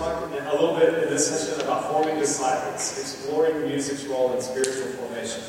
we're 0.00 0.20
going 0.20 0.32
to 0.32 0.38
talk 0.38 0.52
a 0.52 0.56
little 0.56 0.78
bit 0.78 1.02
in 1.02 1.10
this 1.10 1.26
session 1.28 1.60
about 1.64 1.90
forming 1.90 2.18
disciples, 2.18 2.98
exploring 2.98 3.66
music's 3.66 4.04
role 4.04 4.32
in 4.34 4.40
spiritual 4.40 4.86
formation. 4.92 5.42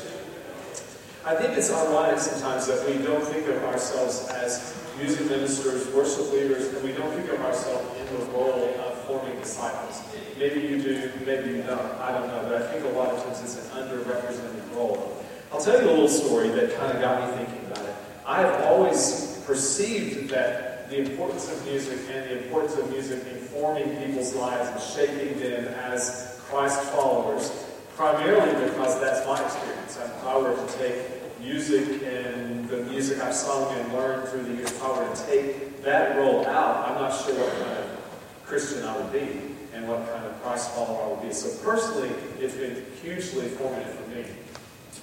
I 1.24 1.36
think 1.36 1.56
it's 1.56 1.70
ironic 1.70 2.18
sometimes 2.18 2.66
that 2.66 2.86
we 2.88 3.04
don't 3.04 3.22
think 3.22 3.46
of 3.46 3.62
ourselves 3.64 4.28
as 4.30 4.76
music 4.98 5.26
ministers, 5.28 5.86
worship 5.94 6.32
leaders, 6.32 6.74
and 6.74 6.82
we 6.82 6.92
don't 6.92 7.12
think 7.12 7.30
of 7.30 7.40
ourselves 7.42 7.86
in 8.00 8.06
the 8.06 8.24
role 8.32 8.74
of 8.80 8.98
forming 9.04 9.38
disciples. 9.38 10.02
Maybe 10.38 10.60
you 10.60 10.82
do, 10.82 11.12
maybe 11.26 11.50
you 11.50 11.62
don't. 11.62 11.80
I 12.00 12.12
don't 12.12 12.26
know, 12.28 12.42
but 12.42 12.62
I 12.62 12.72
think 12.72 12.84
a 12.86 12.98
lot 12.98 13.10
of 13.10 13.22
times 13.22 13.42
it's 13.42 13.56
an 13.56 13.82
underrepresented 13.82 14.74
role. 14.74 15.16
I'll 15.52 15.60
tell 15.60 15.80
you 15.80 15.88
a 15.88 15.90
little 15.90 16.08
story 16.08 16.48
that 16.48 16.76
kind 16.76 16.92
of 16.92 17.00
got 17.00 17.20
me 17.28 17.44
thinking 17.44 17.66
about 17.70 17.84
it. 17.84 17.94
I 18.26 18.40
have 18.40 18.64
always 18.64 19.42
perceived 19.46 20.30
that 20.30 20.69
the 20.90 20.98
importance 20.98 21.50
of 21.50 21.64
music 21.66 21.98
and 22.10 22.28
the 22.28 22.42
importance 22.42 22.76
of 22.76 22.90
music 22.90 23.24
informing 23.30 23.96
people's 24.04 24.34
lives 24.34 24.68
and 24.70 24.80
shaping 24.80 25.38
them 25.38 25.66
as 25.74 26.40
Christ 26.48 26.80
followers, 26.90 27.64
primarily 27.94 28.52
because 28.64 29.00
that's 29.00 29.24
my 29.24 29.40
experience. 29.44 29.96
If 29.96 30.24
I 30.26 30.36
were 30.36 30.54
to 30.54 30.78
take 30.78 31.40
music 31.40 32.02
and 32.02 32.68
the 32.68 32.78
music 32.84 33.20
I've 33.20 33.34
sung 33.34 33.72
and 33.78 33.92
learned 33.92 34.28
through 34.28 34.42
the 34.42 34.54
years, 34.54 34.72
if 34.72 34.82
I 34.82 35.14
to 35.14 35.26
take 35.26 35.82
that 35.82 36.16
role 36.16 36.44
out, 36.46 36.88
I'm 36.88 36.94
not 36.96 37.10
sure 37.24 37.34
what 37.34 37.52
kind 37.52 37.78
of 37.78 38.44
Christian 38.44 38.84
I 38.84 38.96
would 38.96 39.12
be 39.12 39.54
and 39.72 39.88
what 39.88 40.10
kind 40.10 40.26
of 40.26 40.42
Christ 40.42 40.72
follower 40.72 41.04
I 41.04 41.08
would 41.08 41.22
be. 41.22 41.32
So 41.32 41.56
personally, 41.64 42.10
it's 42.40 42.54
been 42.54 42.84
hugely 43.00 43.46
formative 43.48 43.94
for 43.94 44.10
me. 44.10 44.24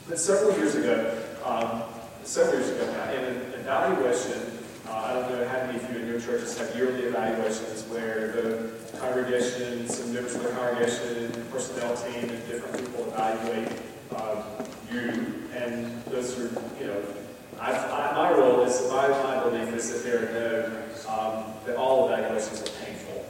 But 0.10 0.20
several 0.20 0.52
years 0.58 0.76
ago, 0.76 1.18
um, 1.46 1.84
several 2.24 2.60
years 2.60 2.72
ago 2.72 2.92
now, 2.92 3.12
in 3.14 3.24
an 3.24 3.54
evaluation, 3.54 4.57
I 4.98 5.14
don't 5.14 5.30
know 5.32 5.48
how 5.48 5.66
many 5.68 5.78
of 5.78 5.92
you 5.94 6.00
in 6.00 6.08
your 6.08 6.20
churches 6.20 6.58
have 6.58 6.76
yearly 6.76 7.04
evaluations 7.04 7.84
where 7.84 8.32
the 8.32 8.72
congregation, 8.98 9.88
some 9.88 10.12
members 10.12 10.36
of 10.36 10.44
the 10.44 10.50
congregation, 10.50 11.32
personnel 11.52 11.96
team, 11.96 12.30
and 12.30 12.48
different 12.48 12.80
people 12.80 13.06
evaluate 13.14 13.72
uh, 14.16 14.42
you. 14.92 15.44
And 15.56 16.04
those 16.06 16.40
are, 16.40 16.50
you 16.80 16.88
know, 16.88 17.04
I, 17.60 17.74
I, 17.74 18.14
my 18.16 18.32
role 18.32 18.62
is, 18.62 18.90
my, 18.90 19.08
my 19.08 19.44
belief 19.44 19.74
is 19.76 19.92
that 19.92 20.04
there 20.04 20.30
are 20.30 20.34
no, 20.34 21.12
um, 21.12 21.54
that 21.66 21.76
all 21.76 22.12
evaluations 22.12 22.64
are 22.64 22.86
painful 22.86 23.26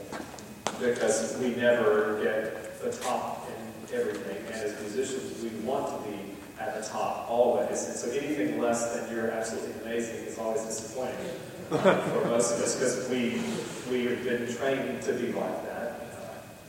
because 0.80 1.38
we 1.40 1.56
never 1.56 2.22
get 2.24 2.80
the 2.82 2.92
top 2.92 3.50
in 3.50 3.96
everything. 3.96 4.38
And 4.48 4.56
as 4.56 4.80
musicians, 4.82 5.44
we 5.44 5.50
want 5.68 6.04
to 6.04 6.10
be 6.10 6.18
at 6.60 6.82
the 6.82 6.88
top 6.88 7.30
always. 7.30 7.88
And 7.88 7.96
so 7.96 8.10
anything 8.12 8.60
less 8.60 8.96
than 8.96 9.14
you're 9.14 9.32
absolutely 9.32 9.82
amazing 9.82 10.16
is 10.26 10.38
always 10.38 10.64
disappointing 10.64 11.30
for 11.70 12.26
most 12.26 12.54
of 12.54 12.62
us 12.62 12.76
because 12.76 13.10
we 13.10 13.42
we 13.90 14.06
have 14.06 14.24
been 14.24 14.54
trained 14.56 15.02
to 15.04 15.14
be 15.14 15.32
like 15.32 15.64
that. 15.66 16.02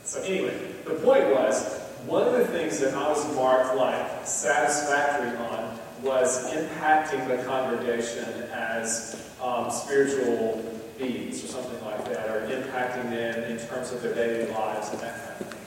So 0.03 0.21
anyway, 0.21 0.57
the 0.85 0.95
point 0.95 1.33
was 1.33 1.79
one 2.05 2.27
of 2.27 2.33
the 2.33 2.45
things 2.45 2.79
that 2.79 2.93
I 2.93 3.09
was 3.09 3.35
marked 3.35 3.75
like 3.75 4.25
satisfactory 4.25 5.35
on 5.37 5.77
was 6.01 6.49
impacting 6.51 7.27
the 7.27 7.43
congregation 7.43 8.25
as 8.51 9.29
um, 9.41 9.69
spiritual 9.69 10.63
beings 10.97 11.43
or 11.43 11.47
something 11.47 11.85
like 11.85 12.05
that, 12.05 12.29
or 12.29 12.47
impacting 12.47 13.09
them 13.09 13.43
in 13.43 13.57
terms 13.67 13.91
of 13.91 14.01
their 14.01 14.15
daily 14.15 14.51
lives 14.51 14.89
and 14.89 14.99
that 15.01 15.19
kind 15.19 15.41
of 15.41 15.47
thing. 15.47 15.59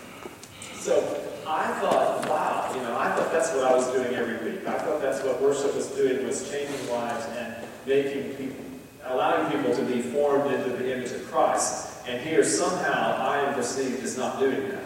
So 0.75 1.23
I 1.47 1.67
thought, 1.81 2.29
wow, 2.29 2.73
you 2.75 2.83
know, 2.83 2.99
I 2.99 3.15
thought 3.15 3.31
that's 3.31 3.51
what 3.55 3.65
I 3.65 3.75
was 3.75 3.87
doing 3.93 4.15
every 4.15 4.51
week. 4.51 4.67
I 4.67 4.79
thought 4.79 5.01
that's 5.01 5.23
what 5.23 5.41
worship 5.41 5.75
was 5.75 5.89
doing, 5.89 6.27
was 6.27 6.51
changing 6.51 6.91
lives 6.91 7.27
and 7.37 7.55
making 7.87 8.35
people, 8.35 8.65
allowing 9.07 9.51
people 9.53 9.75
to 9.75 9.83
be 9.83 10.01
formed 10.01 10.53
into 10.53 10.71
the 10.71 10.97
image 10.97 11.13
of 11.13 11.25
Christ. 11.31 12.07
And 12.07 12.21
here, 12.21 12.45
somehow, 12.45 13.17
I 13.19 13.39
am 13.41 13.55
perceived 13.55 14.03
as 14.03 14.17
not 14.19 14.39
doing 14.39 14.69
that. 14.71 14.83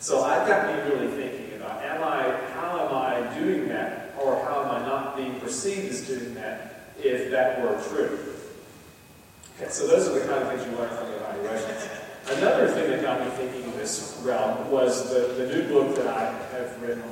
So 0.00 0.22
I've 0.22 0.46
got 0.46 0.66
me 0.66 0.90
really 0.90 1.08
thinking 1.08 1.56
about, 1.56 1.82
am 1.82 2.02
I, 2.02 2.22
how 2.54 2.86
am 2.86 2.94
I 2.94 3.38
doing 3.38 3.68
that? 3.68 4.14
Or 4.20 4.42
how 4.44 4.64
am 4.64 4.70
I 4.70 4.86
not 4.86 5.16
being 5.16 5.40
perceived 5.40 5.90
as 5.90 6.06
doing 6.06 6.34
that 6.34 6.92
if 7.02 7.30
that 7.30 7.62
were 7.62 7.80
true? 7.88 8.18
Okay, 9.56 9.70
so 9.70 9.86
those 9.86 10.08
are 10.08 10.14
the 10.14 10.20
kind 10.20 10.42
of 10.42 10.48
things 10.48 10.64
you 10.66 10.78
learn 10.78 10.88
from 10.88 11.08
the 11.08 11.16
evaluations. 11.16 11.88
Another 12.30 12.68
thing 12.68 12.90
that 12.90 13.02
got 13.02 13.20
me 13.20 13.30
thinking 13.30 13.64
in 13.64 13.76
this 13.78 14.20
realm 14.22 14.70
was 14.70 15.10
the, 15.10 15.42
the 15.42 15.52
new 15.52 15.68
book 15.68 15.96
that 15.96 16.06
I 16.06 16.24
have 16.52 16.82
written. 16.82 17.02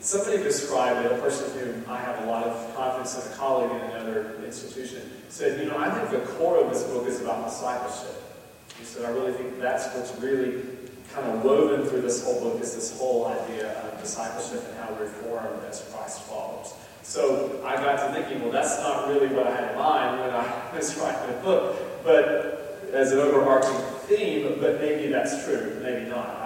Somebody 0.00 0.38
described 0.38 1.04
it, 1.04 1.12
a 1.12 1.18
person 1.18 1.58
whom 1.58 1.84
I 1.86 1.98
have 1.98 2.24
a 2.24 2.26
lot 2.26 2.44
of 2.44 2.74
confidence 2.74 3.22
in, 3.22 3.32
a 3.32 3.36
colleague 3.36 3.70
in 3.70 3.90
another 3.90 4.34
institution, 4.44 5.02
said, 5.28 5.60
you 5.60 5.68
know, 5.68 5.76
I 5.76 5.90
think 5.90 6.10
the 6.10 6.26
core 6.32 6.58
of 6.58 6.70
this 6.72 6.84
book 6.84 7.06
is 7.06 7.20
about 7.20 7.44
discipleship. 7.44 8.22
He 8.78 8.84
said, 8.84 9.04
I 9.04 9.10
really 9.10 9.32
think 9.32 9.60
that's 9.60 9.94
what's 9.94 10.18
really 10.18 10.62
kind 11.12 11.26
of 11.28 11.44
woven 11.44 11.86
through 11.86 12.00
this 12.00 12.24
whole 12.24 12.40
book 12.40 12.62
is 12.62 12.74
this 12.74 12.96
whole 12.98 13.26
idea 13.26 13.78
of 13.82 14.00
discipleship 14.00 14.64
and 14.68 14.78
how 14.78 14.94
we're 14.94 15.06
formed 15.06 15.62
as 15.68 15.86
Christ 15.92 16.22
followers. 16.22 16.72
So 17.02 17.60
I 17.64 17.76
got 17.76 17.96
to 18.06 18.14
thinking, 18.14 18.42
well, 18.42 18.52
that's 18.52 18.80
not 18.80 19.08
really 19.08 19.28
what 19.28 19.46
I 19.46 19.50
had 19.50 19.72
in 19.72 19.78
mind 19.78 20.20
when 20.20 20.30
I 20.30 20.74
was 20.76 20.96
writing 20.96 21.34
the 21.34 21.42
book. 21.42 21.76
But 22.04 22.88
as 22.94 23.12
an 23.12 23.18
overarching 23.18 23.76
theme, 24.06 24.56
but 24.60 24.80
maybe 24.80 25.12
that's 25.12 25.44
true, 25.44 25.78
maybe 25.82 26.08
not. 26.08 26.39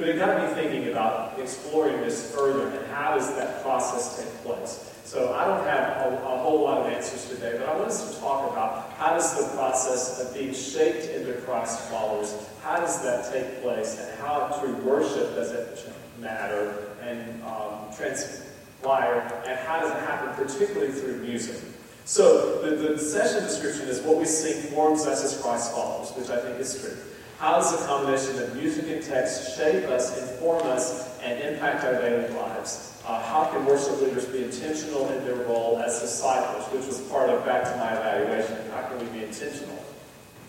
But 0.00 0.08
it 0.08 0.16
got 0.16 0.40
me 0.40 0.54
thinking 0.54 0.90
about 0.90 1.38
exploring 1.38 2.00
this 2.00 2.34
further 2.34 2.70
and 2.70 2.86
how 2.90 3.16
does 3.16 3.36
that 3.36 3.62
process 3.62 4.16
take 4.16 4.34
place. 4.42 4.90
So 5.04 5.34
I 5.34 5.44
don't 5.44 5.62
have 5.64 6.12
a, 6.12 6.16
a, 6.16 6.38
whole 6.38 6.62
lot 6.62 6.78
of 6.78 6.86
answers 6.86 7.28
today, 7.28 7.58
but 7.58 7.68
I 7.68 7.76
want 7.76 7.88
us 7.88 8.14
to 8.14 8.18
talk 8.18 8.50
about 8.50 8.92
how 8.92 9.10
does 9.10 9.36
the 9.36 9.54
process 9.54 10.18
of 10.20 10.32
being 10.32 10.54
shaped 10.54 11.04
into 11.10 11.34
Christ 11.42 11.80
followers, 11.90 12.34
how 12.62 12.78
does 12.78 13.02
that 13.02 13.30
take 13.30 13.60
place, 13.60 13.98
and 14.00 14.18
how 14.20 14.48
through 14.48 14.76
worship 14.76 15.34
does 15.34 15.50
it 15.50 15.92
matter 16.18 16.96
and 17.02 17.42
um, 17.42 17.92
transpire, 17.94 19.20
and 19.46 19.58
how 19.58 19.80
does 19.80 19.90
it 19.90 20.00
happen, 20.06 20.46
particularly 20.46 20.92
through 20.92 21.18
music. 21.18 21.60
So 22.06 22.62
the, 22.62 22.94
the 22.94 22.98
session 22.98 23.42
description 23.42 23.86
is 23.86 24.00
what 24.00 24.16
we 24.16 24.24
sing 24.24 24.62
forms 24.70 25.04
us 25.04 25.22
as 25.22 25.38
Christ 25.42 25.72
followers, 25.72 26.10
which 26.12 26.30
I 26.30 26.40
think 26.40 26.58
is 26.58 26.80
true. 26.80 26.96
How 27.40 27.52
does 27.52 27.72
the 27.72 27.86
combination 27.86 28.38
of 28.42 28.54
music 28.54 28.84
and 28.88 29.02
text 29.02 29.56
shape 29.56 29.84
us, 29.88 30.14
inform 30.20 30.66
us, 30.66 31.18
and 31.20 31.40
impact 31.40 31.84
our 31.84 31.94
daily 31.94 32.28
lives? 32.34 33.02
Uh, 33.06 33.18
how 33.18 33.46
can 33.46 33.64
worship 33.64 33.98
leaders 34.02 34.26
be 34.26 34.44
intentional 34.44 35.08
in 35.08 35.24
their 35.24 35.36
role 35.46 35.78
as 35.78 36.02
disciplers, 36.02 36.66
which 36.66 36.84
was 36.84 37.00
part 37.08 37.30
of 37.30 37.42
back 37.46 37.64
to 37.64 37.74
my 37.78 37.94
evaluation? 37.96 38.58
How 38.72 38.82
can 38.88 38.98
we 38.98 39.06
be 39.18 39.24
intentional 39.24 39.82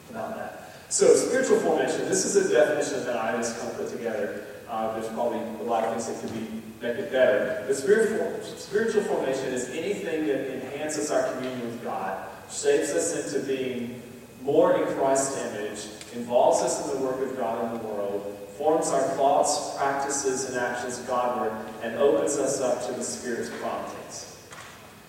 about 0.09 0.35
that? 0.35 0.73
So 0.89 1.15
spiritual 1.15 1.61
formation, 1.61 2.09
this 2.09 2.25
is 2.25 2.35
a 2.35 2.51
definition 2.51 3.05
that 3.05 3.15
I 3.15 3.37
just 3.37 3.57
kind 3.57 3.71
of 3.71 3.77
put 3.77 3.89
together. 3.89 4.43
Uh, 4.69 4.91
there's 4.91 5.07
probably 5.13 5.39
a 5.39 5.63
lot 5.63 5.85
of 5.85 5.91
things 5.91 6.07
that 6.07 6.19
could 6.19 6.37
be 6.37 6.61
make 6.85 6.97
it 6.97 7.09
better. 7.09 7.63
But 7.67 7.77
spiritual, 7.77 8.37
spiritual 8.43 9.03
formation 9.03 9.53
is 9.53 9.69
anything 9.69 10.27
that 10.27 10.53
enhances 10.55 11.09
our 11.09 11.31
communion 11.31 11.61
with 11.61 11.85
God, 11.85 12.27
shapes 12.51 12.91
us 12.91 13.33
into 13.33 13.47
being 13.47 14.01
more 14.41 14.75
in 14.75 14.93
Christ's 14.95 15.37
image, 15.45 15.60
involves 16.13 16.61
us 16.61 16.85
in 16.85 16.99
the 16.99 17.05
work 17.05 17.21
of 17.21 17.37
God 17.37 17.65
in 17.65 17.81
the 17.81 17.87
world, 17.87 18.37
forms 18.57 18.89
our 18.89 19.01
thoughts, 19.15 19.75
practices, 19.77 20.49
and 20.49 20.57
actions 20.57 20.99
Godward, 20.99 21.53
and 21.81 21.95
opens 21.97 22.37
us 22.37 22.61
up 22.61 22.85
to 22.87 22.93
the 22.93 23.03
Spirit's 23.03 23.49
promptings. 23.61 24.37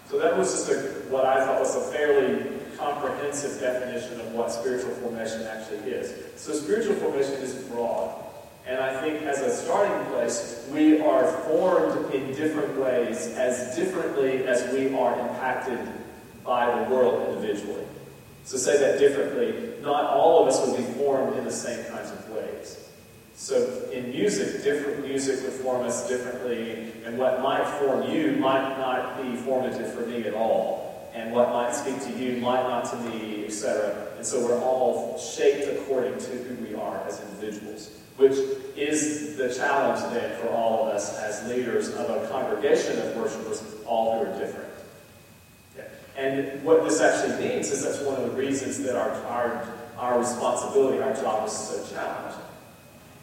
So 0.09 0.19
that 0.19 0.37
was 0.37 0.53
just 0.53 0.69
a, 0.71 0.75
what 1.11 1.25
I 1.25 1.45
thought 1.45 1.61
was 1.61 1.75
a 1.75 1.93
fairly 1.93 2.61
comprehensive 2.77 3.61
definition 3.61 4.21
of 4.21 4.33
what 4.33 4.51
spiritual 4.51 4.91
formation 4.97 5.43
actually 5.43 5.91
is. 5.91 6.13
So 6.41 6.53
spiritual 6.53 6.97
formation 6.97 7.35
is 7.35 7.55
broad. 7.65 8.23
And 8.67 8.79
I 8.79 9.01
think 9.01 9.23
as 9.23 9.41
a 9.41 9.51
starting 9.51 10.07
place, 10.13 10.69
we 10.73 11.01
are 11.01 11.27
formed 11.43 12.15
in 12.15 12.35
different 12.35 12.79
ways, 12.79 13.35
as 13.37 13.75
differently 13.75 14.45
as 14.47 14.73
we 14.73 14.95
are 14.95 15.19
impacted 15.19 15.79
by 16.45 16.67
the 16.67 16.91
world 16.91 17.29
individually. 17.29 17.85
So 18.45 18.57
say 18.57 18.79
that 18.79 18.99
differently, 18.99 19.75
not 19.83 20.05
all 20.05 20.43
of 20.43 20.49
us 20.49 20.67
will 20.67 20.77
be 20.77 20.83
formed 20.95 21.39
in 21.39 21.45
the 21.45 21.53
same 21.53 21.85
kinds 21.87 22.11
of 22.11 22.29
ways. 22.31 22.89
So 23.35 23.89
in 23.93 24.11
music, 24.11 24.63
different 24.63 25.07
music 25.07 25.43
would 25.43 25.53
form 25.53 25.83
us 25.83 26.09
differently, 26.09 26.93
and 27.05 27.19
what 27.19 27.41
might 27.41 27.67
form 27.79 28.11
you 28.11 28.33
might 28.33 28.79
not 28.79 29.23
be 29.23 29.37
formative 29.37 29.93
for 29.95 30.07
me 30.07 30.25
at 30.25 30.35
all. 30.35 31.11
And 31.15 31.33
what 31.33 31.51
might 31.51 31.75
speak 31.75 32.01
to 32.03 32.19
you 32.19 32.41
might 32.41 32.63
not 32.63 32.87
to 32.91 32.97
me, 32.97 33.45
etc. 33.45 34.09
And 34.17 34.27
so 34.27 34.45
we're 34.47 34.59
all 34.61 35.19
shaped 35.19 35.69
according 35.69 36.19
to 36.19 36.31
who 36.31 36.65
we 36.65 36.75
are 36.75 37.07
as 37.07 37.21
individuals 37.21 37.91
which 38.17 38.39
is 38.77 39.37
the 39.37 39.53
challenge 39.53 40.01
then 40.13 40.41
for 40.41 40.49
all 40.51 40.87
of 40.87 40.95
us 40.95 41.19
as 41.19 41.49
leaders 41.49 41.89
of 41.95 42.09
a 42.11 42.29
congregation 42.29 42.99
of 42.99 43.17
worshipers, 43.17 43.63
all 43.87 44.19
who 44.19 44.31
are 44.31 44.39
different. 44.39 44.72
And 46.17 46.63
what 46.63 46.85
this 46.85 47.01
actually 47.01 47.49
means 47.49 47.71
is 47.71 47.85
that's 47.85 48.01
one 48.01 48.21
of 48.21 48.31
the 48.31 48.37
reasons 48.37 48.83
that 48.83 48.97
our, 48.97 49.11
our, 49.27 49.69
our 49.99 50.19
responsibility, 50.19 51.01
our 51.01 51.15
job 51.15 51.47
is 51.47 51.53
so 51.53 51.95
challenging. 51.95 52.41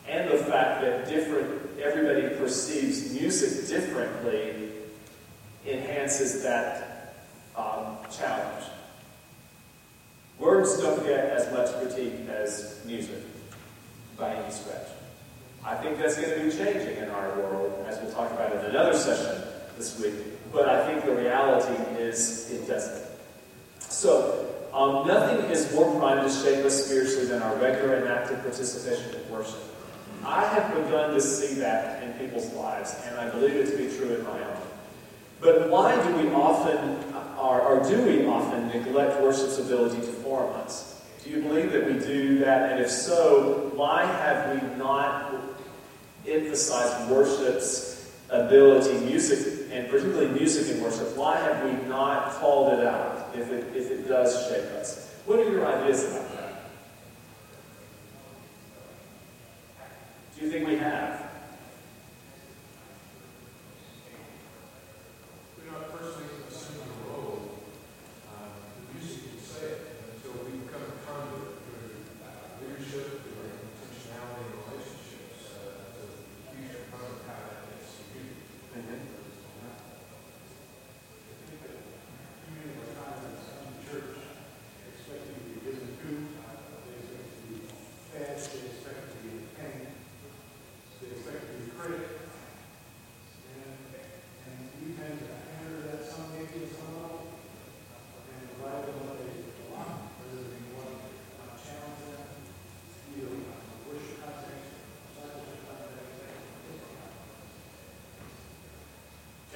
And 0.08 0.32
the 0.32 0.38
fact 0.38 0.82
that 0.82 1.08
different, 1.08 1.80
everybody 1.80 2.36
perceives 2.36 3.14
music 3.14 3.68
differently 3.68 4.70
enhances 5.68 6.42
that 6.44 7.16
um, 7.56 7.98
challenge. 8.12 8.66
Words 10.40 10.82
don't 10.82 11.04
get 11.04 11.26
as 11.26 11.52
much 11.54 11.72
critique 11.80 12.28
as 12.30 12.82
music. 12.86 13.24
by 14.18 14.36
any 14.36 14.52
stretch. 14.52 14.88
I 15.66 15.76
think 15.76 15.98
that's 15.98 16.16
going 16.18 16.30
to 16.38 16.46
be 16.46 16.52
changing 16.52 16.98
in 16.98 17.10
our 17.10 17.30
world, 17.40 17.86
as 17.88 18.00
we'll 18.02 18.12
talk 18.12 18.32
about 18.32 18.52
in 18.54 18.66
another 18.70 18.94
session 18.94 19.44
this 19.78 20.00
week. 20.00 20.14
But 20.52 20.68
I 20.68 20.88
think 20.88 21.06
the 21.06 21.16
reality 21.16 21.76
is 22.02 22.52
it 22.52 22.68
doesn't. 22.68 23.06
So, 23.80 24.48
um, 24.74 25.08
nothing 25.08 25.50
is 25.50 25.74
more 25.74 26.00
primed 26.00 26.30
to 26.30 26.34
shape 26.34 26.66
us 26.66 26.86
spiritually 26.86 27.26
than 27.26 27.42
our 27.42 27.56
regular 27.58 27.96
and 27.96 28.08
active 28.08 28.42
participation 28.42 29.16
in 29.16 29.32
worship. 29.32 29.60
I 30.26 30.46
have 30.46 30.74
begun 30.76 31.14
to 31.14 31.22
see 31.22 31.56
that 31.56 32.04
in 32.04 32.14
people's 32.14 32.52
lives, 32.54 32.96
and 33.06 33.18
I 33.18 33.30
believe 33.30 33.56
it 33.56 33.72
to 33.72 33.78
be 33.78 33.96
true 33.96 34.16
in 34.16 34.24
my 34.24 34.44
own. 34.44 34.58
But 35.42 35.70
why 35.70 35.96
do 36.06 36.16
we 36.18 36.34
often, 36.34 37.04
or, 37.38 37.62
or 37.62 37.90
do 37.90 38.02
we 38.04 38.26
often, 38.26 38.68
neglect 38.68 39.22
worship's 39.22 39.58
ability 39.58 39.98
to 39.98 40.12
form 40.14 40.54
us? 40.56 41.02
Do 41.24 41.30
you 41.30 41.42
believe 41.42 41.72
that 41.72 41.86
we 41.86 41.94
do 41.94 42.40
that? 42.40 42.72
And 42.72 42.82
if 42.82 42.90
so, 42.90 43.72
why 43.76 44.06
have 44.06 44.62
we 44.62 44.78
not 44.78 45.34
emphasized 46.28 47.10
worship's 47.10 48.12
ability, 48.30 49.06
music, 49.06 49.59
and 49.72 49.90
particularly 49.90 50.28
music 50.28 50.74
and 50.74 50.84
worship? 50.84 51.16
Why 51.16 51.38
have 51.38 51.64
we 51.64 51.88
not 51.88 52.32
called 52.34 52.74
it 52.74 52.86
out 52.86 53.30
if 53.36 53.52
it, 53.52 53.76
if 53.76 53.92
it 53.92 54.08
does 54.08 54.48
shape 54.48 54.66
us? 54.80 55.14
What 55.26 55.40
are 55.40 55.50
your 55.50 55.66
ideas 55.66 56.06
about 56.06 56.32
that? 56.36 56.62
Do 60.38 60.46
you 60.46 60.52
think 60.52 60.68
we 60.68 60.78
have? 60.78 61.29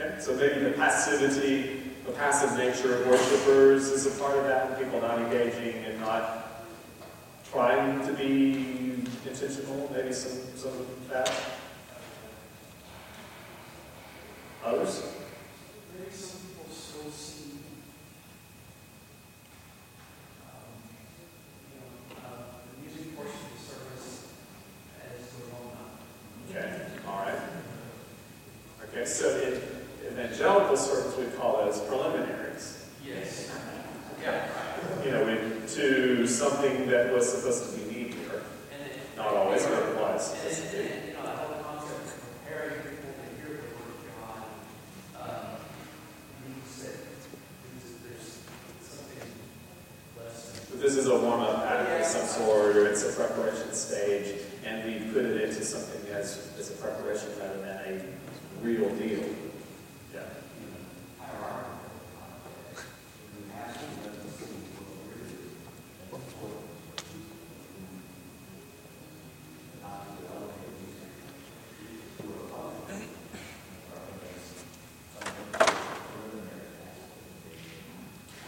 Okay? 0.04 0.20
So 0.20 0.36
maybe 0.36 0.60
the 0.60 0.72
passivity, 0.72 1.82
the 2.06 2.12
passive 2.12 2.58
nature 2.58 3.02
of 3.02 3.08
worshipers 3.08 3.90
is 3.90 4.06
a 4.06 4.20
part 4.22 4.38
of 4.38 4.46
that, 4.46 4.78
people 4.80 5.02
not 5.02 5.20
engaging 5.20 5.84
and 5.86 6.00
not 6.00 6.64
trying 7.52 8.06
to 8.06 8.14
be 8.14 9.06
intentional, 9.26 9.90
maybe 9.96 10.12
some, 10.12 10.40
some 10.56 10.72
of 10.72 11.10
that. 11.10 11.32
Others? 14.66 15.04
Maybe 15.98 16.12
some 16.12 16.40
people 16.40 16.66
still 16.74 17.12
see, 17.12 17.52
um, 20.48 20.72
you 21.70 21.80
know, 21.80 22.26
uh, 22.26 22.44
the 22.72 22.82
music 22.82 23.16
portion 23.16 23.36
of 23.36 23.52
the 23.54 23.74
service 23.74 24.28
as 25.04 25.30
the 25.32 25.44
warm-up. 25.52 26.00
Okay, 26.50 26.70
all 27.06 27.20
right. 27.26 27.40
Okay, 28.90 29.06
so 29.06 29.28
in 29.42 29.62
evangelical 30.14 30.78
circles, 30.78 31.18
we 31.18 31.26
call 31.38 31.66
those 31.66 31.82
preliminaries. 31.82 32.86
Yes. 33.06 33.52
Yeah. 34.22 34.48
You 35.04 35.12
know, 35.12 35.26
we, 35.26 35.68
to 35.74 36.28
something 36.28 36.88
that 36.88 37.12
was 37.14 37.28
supposed 37.30 37.74
to 37.74 37.80
be 37.80 37.92
needier. 37.92 38.44
And 38.72 38.92
it, 38.92 39.00
Not 39.18 39.34
always, 39.34 39.64
but 39.66 39.82
it 39.90 39.96
was. 39.98 40.34
and 40.34 40.42
then, 40.42 40.54
and 40.54 40.92
then, 40.92 41.08
you 41.08 41.14
know, 41.14 41.24
that 41.26 41.38
whole 41.38 41.64
concept 41.64 42.06
of 42.06 42.46
preparing 42.46 42.82
people 42.82 43.12
to 43.18 43.26
hear 43.42 43.58
the 43.58 43.74
word 43.74 43.90
of 43.90 44.04
God, 44.14 44.40
um, 45.20 45.46
means 46.46 46.84
that 46.84 46.96
means 47.66 47.84
that 47.90 48.00
there's 48.06 48.30
something 48.80 49.28
less 50.18 50.52
than 50.52 50.66
But 50.72 50.82
this 50.82 50.96
is 50.96 51.08
a 51.08 51.18
warm-up 51.18 51.60
act 51.66 52.02
of 52.02 52.06
some 52.06 52.28
sort, 52.28 52.76
or 52.78 52.88
it's 52.88 53.04
a 53.04 53.14
preparation 53.14 53.74
stage, 53.74 54.42
and 54.66 54.86
we 54.86 55.12
put 55.12 55.26
it 55.26 55.42
into 55.42 55.64
something 55.66 56.12
as, 56.14 56.54
as 56.60 56.70
a 56.72 56.76
preparation 56.76 57.30
rather 57.40 57.60
than 57.62 58.00
a 58.00 58.66
real 58.66 58.90
deal. 58.96 59.24
Yeah. 60.14 60.22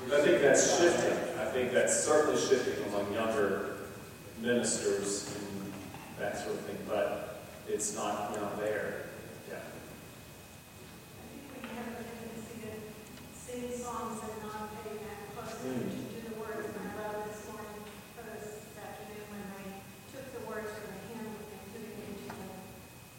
I 0.07 0.21
think 0.21 0.41
that's 0.41 0.79
shifting. 0.79 1.39
I 1.39 1.45
think 1.45 1.71
that's 1.73 2.03
certainly 2.03 2.39
shifting 2.39 2.85
among 2.87 3.13
younger 3.13 3.75
ministers 4.41 5.35
and 5.35 5.73
that 6.19 6.37
sort 6.37 6.53
of 6.53 6.61
thing, 6.61 6.77
but 6.87 7.39
it's 7.67 7.95
not, 7.95 8.31
we're 8.31 8.41
not 8.41 8.57
there. 8.59 9.05
Yeah. 9.49 9.55
I 9.57 11.23
think 11.29 11.43
we 11.61 11.67
have 11.75 11.87
a 11.87 12.03
tendency 12.03 12.55
to 12.61 12.71
sing 13.33 13.71
songs 13.83 14.21
and 14.23 14.37
not 14.43 14.69
pay 14.83 14.95
that 15.01 15.33
close 15.35 15.53
attention 15.59 16.05
to 16.13 16.19
the 16.29 16.35
words. 16.39 16.67
And 16.69 16.85
I 16.85 16.95
love 17.01 17.25
this 17.27 17.41
morning, 17.49 17.81
or 18.17 18.23
this 18.31 18.69
afternoon, 18.77 19.25
when 19.33 19.43
they 19.57 19.67
took 20.13 20.25
the 20.33 20.41
words 20.47 20.69
from 20.77 20.93
the 20.93 21.01
hymn 21.09 21.25
and 21.25 21.61
put 21.73 21.81
it 21.81 21.93
into 22.05 22.25
the 22.29 22.47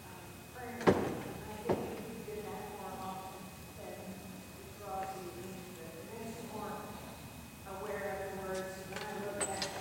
um, 0.07 0.23
prayer. 0.55 0.79
I 0.79 1.55
think 1.67 1.75
if 1.75 2.01
we 2.07 2.17
did 2.25 2.41
that 2.47 2.63
more 2.79 2.95
often, 3.03 3.43
then 3.83 3.99
it 3.99 4.71
draws 4.79 5.11
you 5.19 5.27
into 5.43 5.85
it. 5.85 5.91
It 5.91 6.07
makes 6.23 6.39
more 6.55 6.71
aware 7.77 8.07
of 8.15 8.19
the 8.31 8.37
words. 8.47 8.71
And 8.89 8.95
I 8.95 9.11
look 9.27 9.43
at 9.43 9.59
it, 9.59 9.75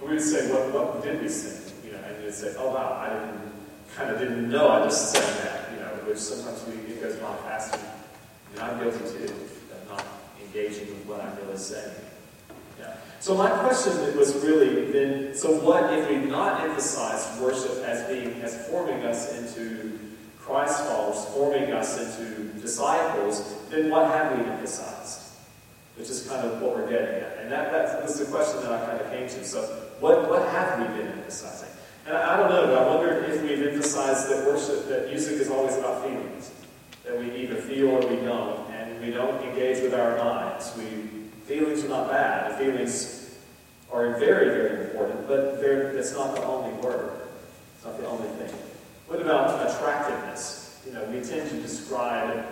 And 0.00 0.08
we 0.08 0.16
would 0.16 0.24
say, 0.24 0.48
what, 0.50 0.72
what 0.72 1.04
did 1.04 1.20
we 1.20 1.28
sing? 1.28 1.60
You 1.84 1.92
know, 1.92 1.98
and 1.98 2.24
you'd 2.24 2.32
say, 2.32 2.54
oh 2.58 2.72
wow, 2.72 2.96
I 2.98 3.12
didn't, 3.12 3.52
kind 3.94 4.10
of 4.10 4.18
just 4.84 5.12
sang 5.12 5.44
that, 5.44 5.72
you 5.72 5.80
know, 5.80 5.90
which 6.06 6.18
sometimes 6.18 6.64
we, 6.66 6.74
it 6.92 7.02
goes 7.02 7.18
past 7.18 7.74
me. 7.74 7.88
And 8.52 8.62
I'm 8.62 8.78
guilty 8.78 8.98
too, 8.98 9.24
of 9.24 9.88
not 9.88 10.06
engaging 10.42 10.88
with 10.88 11.06
what 11.06 11.20
I'm 11.20 11.36
really 11.36 11.56
saying. 11.56 11.94
Yeah. 12.78 12.96
So 13.20 13.34
my 13.34 13.50
question 13.50 14.16
was 14.16 14.34
really 14.44 14.92
then, 14.92 15.34
so 15.34 15.58
what 15.60 15.92
if 15.92 16.08
we've 16.08 16.28
not 16.28 16.60
emphasize 16.60 17.40
worship 17.40 17.82
as 17.84 18.06
being, 18.08 18.40
as 18.42 18.68
forming 18.68 19.04
us 19.04 19.36
into 19.38 19.98
Christ 20.38 20.84
followers, 20.84 21.24
forming 21.34 21.72
us 21.72 21.98
into 21.98 22.52
disciples, 22.60 23.54
then 23.70 23.90
what 23.90 24.10
have 24.10 24.38
we 24.38 24.44
emphasized? 24.44 25.22
Which 25.96 26.10
is 26.10 26.26
kind 26.28 26.46
of 26.46 26.60
what 26.60 26.76
we're 26.76 26.88
getting 26.88 27.22
at. 27.22 27.38
And 27.38 27.50
that, 27.50 27.72
that 27.72 28.02
was 28.02 28.18
the 28.18 28.26
question 28.26 28.60
that 28.62 28.72
I 28.72 28.86
kind 28.86 29.00
of 29.00 29.10
came 29.10 29.28
to. 29.28 29.44
So 29.44 29.62
what, 30.00 30.28
what 30.28 30.46
have 30.48 30.78
we 30.80 30.98
been 30.98 31.12
emphasizing? 31.12 31.70
And 32.06 32.16
I, 32.16 32.36
don't 32.36 32.50
know, 32.50 32.66
but 32.66 32.78
I 32.78 32.94
wonder 32.94 33.24
if 33.24 33.42
we've 33.42 33.66
emphasized 33.66 34.28
that 34.28 34.46
worship, 34.46 34.88
that 34.88 35.08
music 35.08 35.40
is 35.40 35.50
always 35.50 35.76
about 35.76 36.04
feelings. 36.04 36.50
That 37.04 37.18
we 37.18 37.34
either 37.36 37.56
feel 37.56 37.90
or 37.90 38.06
we 38.06 38.16
don't. 38.16 38.70
And 38.70 39.00
we 39.00 39.10
don't 39.10 39.42
engage 39.42 39.82
with 39.82 39.94
our 39.94 40.18
minds. 40.18 40.72
We, 40.76 40.84
feelings 41.46 41.84
are 41.84 41.88
not 41.88 42.10
bad. 42.10 42.58
Feelings 42.58 43.38
are 43.90 44.18
very, 44.18 44.50
very 44.50 44.84
important, 44.84 45.26
but 45.26 45.60
that's 45.60 46.12
not 46.12 46.34
the 46.34 46.44
only 46.44 46.72
word. 46.80 47.12
It's 47.76 47.84
not 47.84 47.98
the 47.98 48.06
only 48.06 48.28
thing. 48.28 48.54
What 49.06 49.20
about 49.20 49.70
attractiveness? 49.70 50.82
You 50.86 50.92
know, 50.92 51.04
we 51.04 51.20
tend 51.20 51.48
to 51.50 51.56
describe 51.62 52.44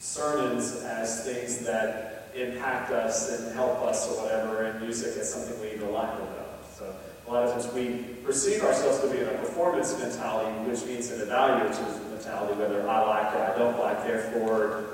sermons 0.00 0.82
as 0.82 1.24
things 1.24 1.58
that 1.60 2.30
impact 2.34 2.90
us 2.90 3.38
and 3.38 3.54
help 3.54 3.82
us 3.82 4.08
or 4.08 4.22
whatever, 4.22 4.64
and 4.64 4.80
music 4.80 5.16
as 5.16 5.32
something 5.32 5.60
we 5.60 5.72
either 5.72 5.86
like 5.86 6.14
or 6.14 6.18
don't. 6.18 6.74
So 6.74 6.94
a 7.26 7.32
lot 7.32 7.44
of 7.44 7.52
times 7.52 7.72
we 7.74 8.04
perceive 8.24 8.62
ourselves 8.62 9.00
to 9.00 9.08
be 9.08 9.18
in 9.18 9.26
a 9.26 9.38
performance 9.38 9.98
mentality, 9.98 10.52
which 10.68 10.84
means 10.84 11.10
an 11.10 11.26
evaluative 11.26 12.10
mentality, 12.10 12.54
whether 12.54 12.88
I 12.88 13.00
like 13.00 13.34
or 13.34 13.42
I 13.42 13.58
don't 13.58 13.78
like, 13.78 14.04
therefore 14.04 14.84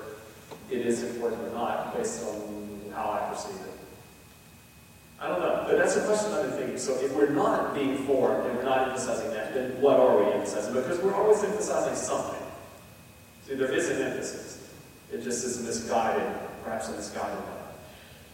it 0.70 0.86
is 0.86 1.02
important 1.02 1.42
or 1.42 1.50
not, 1.52 1.96
based 1.96 2.24
on 2.24 2.92
how 2.94 3.10
I 3.10 3.30
perceive 3.30 3.60
it. 3.60 3.72
I 5.20 5.28
don't 5.28 5.40
know, 5.40 5.64
but 5.68 5.78
that's 5.78 5.96
a 5.96 6.04
question 6.04 6.32
I've 6.32 6.48
been 6.48 6.58
thinking. 6.58 6.78
So 6.78 6.98
if 7.00 7.14
we're 7.14 7.30
not 7.30 7.74
being 7.74 7.96
formed 7.98 8.46
and 8.46 8.56
we're 8.56 8.64
not 8.64 8.88
emphasizing 8.88 9.30
that, 9.30 9.54
then 9.54 9.80
what 9.80 10.00
are 10.00 10.18
we 10.18 10.32
emphasizing? 10.32 10.74
Because 10.74 10.98
we're 11.00 11.14
always 11.14 11.44
emphasizing 11.44 11.94
something. 11.94 12.42
See, 13.46 13.54
there 13.54 13.70
is 13.70 13.88
an 13.90 14.02
emphasis. 14.02 14.68
It 15.12 15.22
just 15.22 15.44
is 15.44 15.62
misguided, 15.62 16.26
perhaps 16.64 16.90
misguided. 16.90 17.38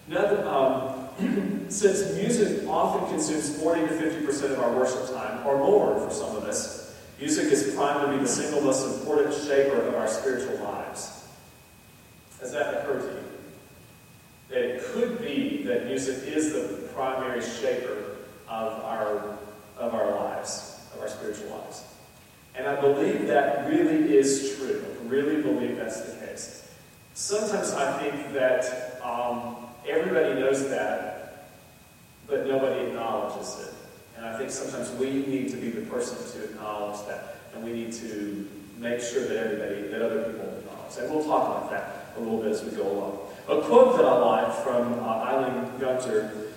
Another, 0.08 0.48
um, 0.48 1.08
since 1.70 2.14
music 2.14 2.66
often 2.68 3.08
consumes 3.10 3.56
40 3.60 3.82
to 3.82 3.86
50% 3.88 4.52
of 4.52 4.58
our 4.58 4.72
worship 4.74 5.14
time, 5.14 5.46
or 5.46 5.58
more 5.58 5.98
for 6.00 6.12
some 6.12 6.36
of 6.36 6.44
us, 6.44 6.96
music 7.18 7.52
is 7.52 7.74
primed 7.74 8.06
to 8.06 8.16
be 8.16 8.22
the 8.22 8.28
single 8.28 8.60
most 8.60 9.00
important 9.00 9.34
shaper 9.34 9.80
of 9.80 9.94
our 9.94 10.08
spiritual 10.08 10.56
lives. 10.64 11.26
Has 12.40 12.52
that 12.52 12.74
occurred 12.74 13.02
to 13.02 13.06
you? 13.06 13.24
That 14.48 14.76
it 14.76 14.84
could 14.92 15.20
be 15.20 15.62
that 15.64 15.86
music 15.86 16.26
is 16.26 16.52
the 16.52 16.88
primary 16.94 17.42
shaper 17.42 18.16
of 18.48 18.72
our, 18.84 19.36
of 19.76 19.94
our 19.94 20.10
lives, 20.14 20.80
of 20.94 21.02
our 21.02 21.08
spiritual 21.08 21.50
lives. 21.50 21.84
And 22.54 22.66
I 22.66 22.80
believe 22.80 23.26
that 23.28 23.68
really 23.68 24.16
is 24.16 24.56
true. 24.56 24.84
I 24.84 25.08
really 25.08 25.42
believe 25.42 25.76
that's 25.76 26.00
the 26.00 26.26
case. 26.26 26.68
Sometimes 27.14 27.72
I 27.72 27.98
think 28.00 28.32
that 28.32 29.00
um, 29.02 29.56
everybody 29.88 30.40
knows 30.40 30.68
that, 30.70 31.17
but 32.28 32.46
nobody 32.46 32.86
acknowledges 32.86 33.66
it. 33.66 33.74
And 34.16 34.26
I 34.26 34.36
think 34.36 34.50
sometimes 34.50 34.90
we 34.92 35.10
need 35.26 35.48
to 35.50 35.56
be 35.56 35.70
the 35.70 35.82
person 35.82 36.18
to 36.32 36.44
acknowledge 36.44 37.06
that, 37.06 37.36
and 37.54 37.64
we 37.64 37.72
need 37.72 37.92
to 37.94 38.48
make 38.78 39.00
sure 39.00 39.26
that 39.26 39.36
everybody, 39.36 39.88
that 39.88 40.02
other 40.02 40.24
people 40.24 40.46
acknowledge. 40.58 40.96
And 41.00 41.10
we'll 41.10 41.24
talk 41.24 41.56
about 41.56 41.70
that 41.70 42.12
a 42.16 42.20
little 42.20 42.38
bit 42.38 42.52
as 42.52 42.62
we 42.62 42.70
go 42.72 42.82
along. 42.82 43.18
A 43.48 43.62
quote 43.62 43.96
that 43.96 44.04
I 44.04 44.18
like 44.18 44.54
from 44.56 44.92
uh, 45.00 45.06
Eileen 45.06 45.70
Guenther, 45.78 46.48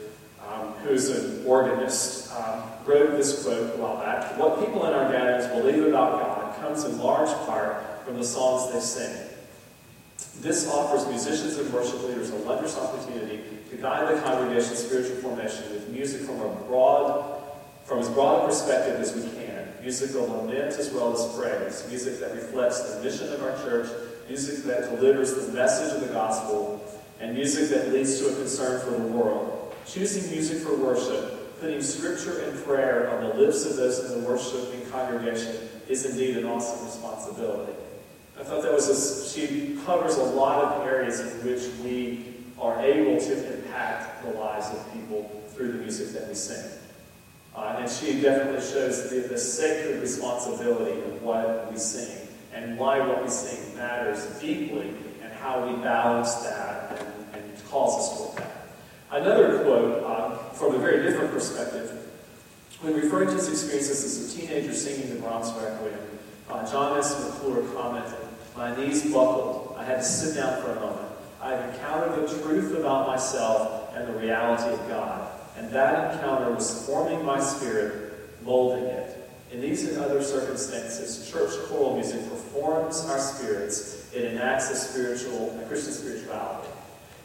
um, 0.52 0.74
who's 0.84 1.10
an 1.10 1.46
organist, 1.46 2.34
um, 2.34 2.64
wrote 2.86 3.12
this 3.12 3.44
quote 3.44 3.76
a 3.76 3.78
while 3.78 3.98
back. 3.98 4.38
What 4.38 4.60
people 4.60 4.86
in 4.86 4.94
our 4.94 5.10
gatherings 5.12 5.48
believe 5.48 5.86
about 5.86 6.20
God 6.20 6.62
comes 6.62 6.84
in 6.84 6.98
large 7.00 7.30
part 7.48 8.04
from 8.04 8.18
the 8.18 8.24
songs 8.24 8.74
they 8.74 8.80
sing. 8.80 9.28
This 10.42 10.68
offers 10.68 11.08
musicians 11.08 11.58
and 11.58 11.72
worship 11.72 12.04
leaders 12.04 12.32
a 12.32 12.36
wondrous 12.38 12.78
opportunity 12.78 13.42
to 13.72 13.78
guide 13.78 14.14
the 14.14 14.22
congregation's 14.22 14.80
spiritual 14.80 15.16
formation 15.16 15.72
with 15.72 15.88
music 15.90 16.22
from 16.22 16.42
a 16.42 16.54
broad, 16.68 17.42
from 17.86 18.00
as 18.00 18.10
broad 18.10 18.44
a 18.44 18.48
perspective 18.48 19.00
as 19.00 19.16
we 19.16 19.22
can. 19.22 19.70
Music 19.82 20.10
of 20.10 20.30
lament 20.30 20.74
as 20.74 20.92
well 20.92 21.14
as 21.14 21.36
praise. 21.40 21.88
Music 21.88 22.20
that 22.20 22.36
reflects 22.36 22.82
the 22.94 23.02
mission 23.02 23.32
of 23.32 23.42
our 23.42 23.58
church. 23.64 23.90
Music 24.28 24.66
that 24.66 24.90
delivers 24.90 25.34
the 25.36 25.54
message 25.54 25.96
of 25.96 26.06
the 26.06 26.14
gospel. 26.14 26.84
And 27.22 27.34
music 27.34 27.70
that 27.70 27.94
leads 27.94 28.20
to 28.20 28.28
a 28.28 28.36
concern 28.36 28.82
for 28.82 28.92
the 28.92 29.08
world. 29.08 29.74
Choosing 29.88 30.30
music 30.32 30.60
for 30.60 30.76
worship, 30.76 31.60
putting 31.62 31.82
scripture 31.82 32.42
and 32.42 32.64
prayer 32.66 33.10
on 33.10 33.24
the 33.24 33.34
lips 33.36 33.66
of 33.66 33.78
those 33.78 34.00
in 34.00 34.22
the 34.22 34.28
worshiping 34.28 34.86
congregation 34.92 35.56
is 35.88 36.06
indeed 36.06 36.36
an 36.38 36.46
awesome 36.46 36.86
responsibility. 36.86 37.74
I 38.38 38.44
thought 38.44 38.64
that 38.64 38.74
was 38.74 38.90
a, 38.90 39.30
she 39.30 39.78
covers 39.86 40.18
a 40.18 40.24
lot 40.24 40.62
of 40.64 40.86
areas 40.86 41.22
in 41.22 41.28
which 41.46 41.70
we 41.84 42.32
are 42.60 42.80
able 42.82 43.20
to 43.20 43.61
impact 43.82 44.24
the 44.24 44.32
lives 44.32 44.70
of 44.70 44.94
people 44.94 45.30
through 45.50 45.74
the 45.74 45.80
music 45.80 46.10
that 46.10 46.28
we 46.28 46.36
sing. 46.36 46.72
Uh, 47.56 47.78
and 47.80 47.90
she 47.90 48.22
definitely 48.22 48.62
shows 48.62 49.10
the, 49.10 49.28
the 49.28 49.38
sacred 49.38 50.00
responsibility 50.00 51.00
of 51.02 51.22
what 51.22 51.70
we 51.72 51.78
sing 51.78 52.28
and 52.54 52.78
why 52.78 53.00
what 53.00 53.22
we 53.24 53.30
sing 53.30 53.76
matters 53.76 54.26
deeply 54.40 54.94
and 55.22 55.34
how 55.34 55.68
we 55.68 55.76
balance 55.82 56.36
that 56.36 57.00
and, 57.00 57.44
and 57.44 57.66
calls 57.66 57.98
us 57.98 58.18
toward 58.18 58.38
that. 58.38 58.68
Another 59.12 59.64
quote 59.64 60.04
uh, 60.04 60.38
from 60.54 60.76
a 60.76 60.78
very 60.78 61.04
different 61.04 61.34
perspective. 61.34 61.98
When 62.80 62.96
referring 62.96 63.28
to 63.28 63.36
his 63.36 63.50
experiences 63.50 64.04
as 64.06 64.34
a 64.34 64.40
teenager 64.40 64.74
singing 64.74 65.14
the 65.14 65.22
Brahms 65.22 65.52
Requiem, 65.62 66.00
uh, 66.50 66.72
John 66.72 66.98
S. 66.98 67.20
McClure 67.24 67.64
commented, 67.74 68.18
My 68.56 68.76
knees 68.76 69.04
buckled. 69.12 69.76
I 69.78 69.84
had 69.84 69.98
to 69.98 70.04
sit 70.04 70.36
down 70.36 70.62
for 70.62 70.72
a 70.72 70.76
moment. 70.76 71.11
I 71.42 71.56
had 71.56 71.74
encountered 71.74 72.30
the 72.30 72.42
truth 72.44 72.78
about 72.78 73.08
myself 73.08 73.96
and 73.96 74.08
the 74.08 74.20
reality 74.20 74.72
of 74.72 74.88
God. 74.88 75.28
And 75.58 75.72
that 75.72 76.14
encounter 76.14 76.52
was 76.52 76.86
forming 76.86 77.26
my 77.26 77.40
spirit, 77.40 78.14
molding 78.44 78.84
it. 78.86 79.18
In 79.52 79.60
these 79.60 79.88
and 79.90 79.98
other 79.98 80.22
circumstances, 80.22 81.30
church 81.30 81.52
choral 81.68 81.96
music 81.96 82.22
performs 82.30 83.06
our 83.10 83.20
spirits. 83.20 84.10
It 84.14 84.32
enacts 84.32 84.70
a 84.70 84.76
spiritual, 84.76 85.60
a 85.60 85.68
Christian 85.68 85.94
spirituality. 85.94 86.70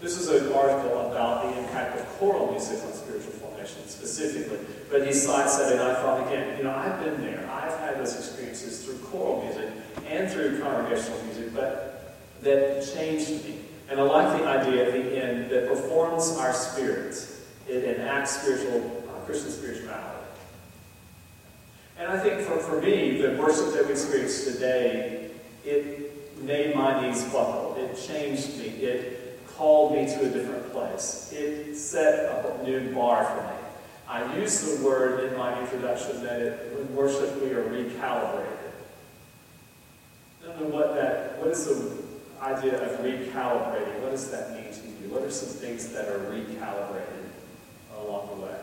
This 0.00 0.18
is 0.18 0.28
an 0.28 0.52
article 0.52 1.11
about 1.11 1.44
the 1.44 1.58
impact 1.58 1.99
of 1.99 2.06
choral 2.18 2.50
music 2.50 2.82
on 2.85 2.92
spiritual 2.94 3.32
formation 3.32 3.87
specifically. 3.87 4.58
But 4.90 5.06
he 5.06 5.12
cites 5.12 5.58
that, 5.58 5.73
and 5.73 5.80
I 5.80 5.94
thought 5.94 6.26
again, 6.26 6.58
you 6.58 6.64
know, 6.64 6.75
I've 6.75 7.02
been 7.02 7.20
there. 7.20 7.49
I've 7.50 7.78
had 7.80 7.99
those 7.99 8.16
experiences 8.16 8.85
through 8.85 8.99
choral 8.99 9.44
music 9.44 9.70
and 10.06 10.30
through 10.30 10.61
congregational 10.61 11.23
music, 11.25 11.54
but 11.54 12.16
that 12.42 12.87
changed 12.94 13.44
me. 13.44 13.61
And 13.88 14.00
I 14.00 14.02
like 14.02 14.40
the 14.40 14.46
idea 14.46 14.86
at 14.86 14.92
the 14.92 15.24
end 15.24 15.50
that 15.50 15.68
performs 15.68 16.36
our 16.38 16.52
spirits. 16.52 17.40
It 17.68 17.84
enacts 17.84 18.42
spiritual, 18.42 19.04
uh, 19.08 19.24
Christian 19.24 19.50
spirituality. 19.50 20.26
And 21.98 22.10
I 22.10 22.18
think 22.18 22.40
for, 22.42 22.58
for 22.58 22.80
me, 22.80 23.20
the 23.20 23.36
worship 23.40 23.72
that 23.74 23.86
we 23.86 23.92
experience 23.92 24.44
today, 24.44 25.30
it 25.64 26.38
made 26.42 26.74
my 26.74 27.00
knees 27.00 27.24
buckle. 27.24 27.76
It 27.78 27.96
changed 27.96 28.58
me. 28.58 28.66
It 28.66 29.46
called 29.46 29.92
me 29.92 30.06
to 30.06 30.20
a 30.26 30.28
different 30.28 30.72
place. 30.72 31.32
It 31.32 31.74
set 31.76 32.44
a 32.44 32.62
new 32.64 32.92
bar 32.94 33.24
for 33.24 33.42
me. 33.42 33.56
I 34.08 34.36
use 34.36 34.60
the 34.60 34.84
word 34.84 35.24
in 35.24 35.38
my 35.38 35.58
introduction 35.60 36.22
that 36.22 36.40
it, 36.40 36.78
in 36.78 36.94
worship 36.94 37.42
we 37.42 37.50
are 37.50 37.64
recalibrated. 37.64 38.46
I 40.42 40.46
don't 40.46 40.60
know 40.60 40.68
what 40.68 40.94
that, 40.94 41.38
what 41.38 41.48
is 41.48 41.64
the 41.66 42.05
idea 42.42 42.82
of 42.82 43.00
recalibrating? 43.00 44.00
What 44.00 44.10
does 44.10 44.30
that 44.30 44.52
mean 44.52 44.72
to 44.72 44.80
you? 44.80 45.12
What 45.12 45.22
are 45.22 45.30
some 45.30 45.48
things 45.48 45.88
that 45.92 46.08
are 46.08 46.20
recalibrated 46.30 47.26
along 47.98 48.28
the 48.28 48.46
way? 48.46 48.58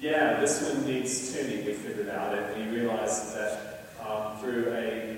Yeah, 0.00 0.40
this 0.40 0.62
one 0.62 0.84
needs 0.84 1.32
tuning, 1.32 1.64
we 1.64 1.74
figured 1.74 2.08
out, 2.08 2.36
and 2.36 2.70
we 2.70 2.76
realized 2.76 3.36
that 3.36 3.86
um, 4.04 4.36
through 4.38 4.72
a 4.72 5.16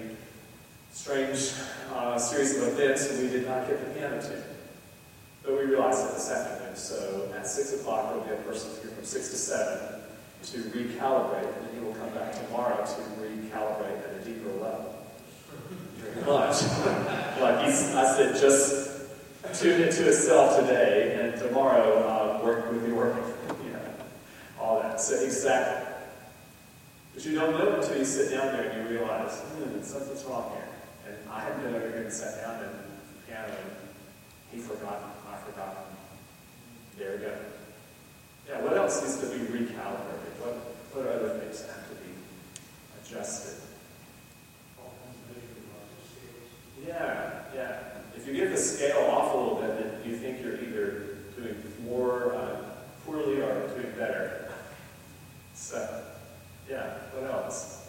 strange 0.93 1.53
uh, 1.95 2.19
series 2.19 2.57
of 2.57 2.69
events, 2.69 3.11
we 3.19 3.29
did 3.29 3.47
not 3.47 3.67
get 3.67 3.81
the 3.81 3.99
piano 3.99 4.21
tuned. 4.21 4.45
But 5.43 5.53
we 5.53 5.65
realized 5.65 6.07
it 6.07 6.15
this 6.15 6.31
afternoon. 6.31 6.77
So 6.77 7.33
at 7.37 7.47
6 7.47 7.81
o'clock, 7.81 8.09
there 8.09 8.19
will 8.19 8.27
be 8.27 8.33
a 8.33 8.45
person 8.45 8.71
here 8.83 8.91
from 8.91 9.05
6 9.05 9.31
to 9.31 9.37
7 9.37 10.01
to 10.43 10.59
recalibrate, 10.59 11.57
and 11.57 11.67
then 11.67 11.75
he 11.75 11.81
will 11.81 11.95
come 11.95 12.11
back 12.11 12.35
tomorrow 12.35 12.77
to 12.85 13.01
recalibrate 13.23 13.99
at 14.07 14.21
a 14.21 14.25
deeper 14.25 14.51
level 14.61 14.95
lunch. 16.27 16.63
like 17.41 17.67
he's, 17.67 17.95
I 17.95 18.17
said, 18.17 18.41
just 18.41 18.95
tune 19.55 19.83
into 19.83 20.03
himself 20.03 20.59
today, 20.59 21.19
and 21.21 21.41
tomorrow 21.41 21.99
uh, 22.09 22.45
work 22.45 22.71
will 22.71 22.81
be 22.81 22.93
working. 22.93 23.25
You 23.65 23.73
know, 23.73 23.81
all 24.61 24.81
that. 24.81 25.01
So 25.01 25.23
exactly. 25.23 25.93
But 27.15 27.25
you 27.25 27.35
don't 27.35 27.53
know 27.53 27.81
until 27.81 27.97
you 27.97 28.05
sit 28.05 28.31
down 28.31 28.53
there 28.53 28.71
and 28.71 28.91
you 28.91 28.99
realize, 28.99 29.39
hmm, 29.41 29.81
something's 29.83 30.25
wrong 30.25 30.51
here. 30.53 30.69
And 31.07 31.31
I 31.31 31.41
had 31.41 31.63
been 31.63 31.75
over 31.75 31.89
here 31.89 32.03
and 32.03 32.13
sat 32.13 32.43
down 32.43 32.65
and 32.65 32.75
piano, 33.29 33.49
and 33.49 33.71
he 34.51 34.59
forgot, 34.59 35.01
I 35.31 35.37
forgot. 35.37 35.87
There 36.99 37.13
we 37.13 37.19
go. 37.19 37.35
Yeah, 38.49 38.61
what 38.63 38.77
else 38.77 39.03
needs 39.03 39.19
to 39.21 39.27
be 39.27 39.45
recalibrated? 39.47 40.35
What, 40.41 40.55
what 40.93 41.07
other 41.07 41.39
things 41.39 41.61
have 41.67 41.89
to 41.89 41.95
be 41.97 42.11
adjusted? 43.03 43.61
Yeah, 46.87 47.43
yeah. 47.55 47.79
If 48.65 48.81
you 48.81 48.87
get 48.87 48.95
the 48.95 49.03
scale 49.03 49.11
off 49.11 49.35
a 49.35 49.37
little 49.37 49.57
bit, 49.57 49.79
then 49.79 50.11
you 50.11 50.17
think 50.17 50.43
you're 50.43 50.55
either 50.55 51.17
doing 51.37 51.57
more 51.87 52.35
uh, 52.35 52.57
poorly 53.05 53.41
or 53.41 53.69
doing 53.69 53.93
better. 53.97 54.53
So, 55.55 56.03
yeah, 56.69 56.95
what 57.15 57.31
else? 57.31 57.89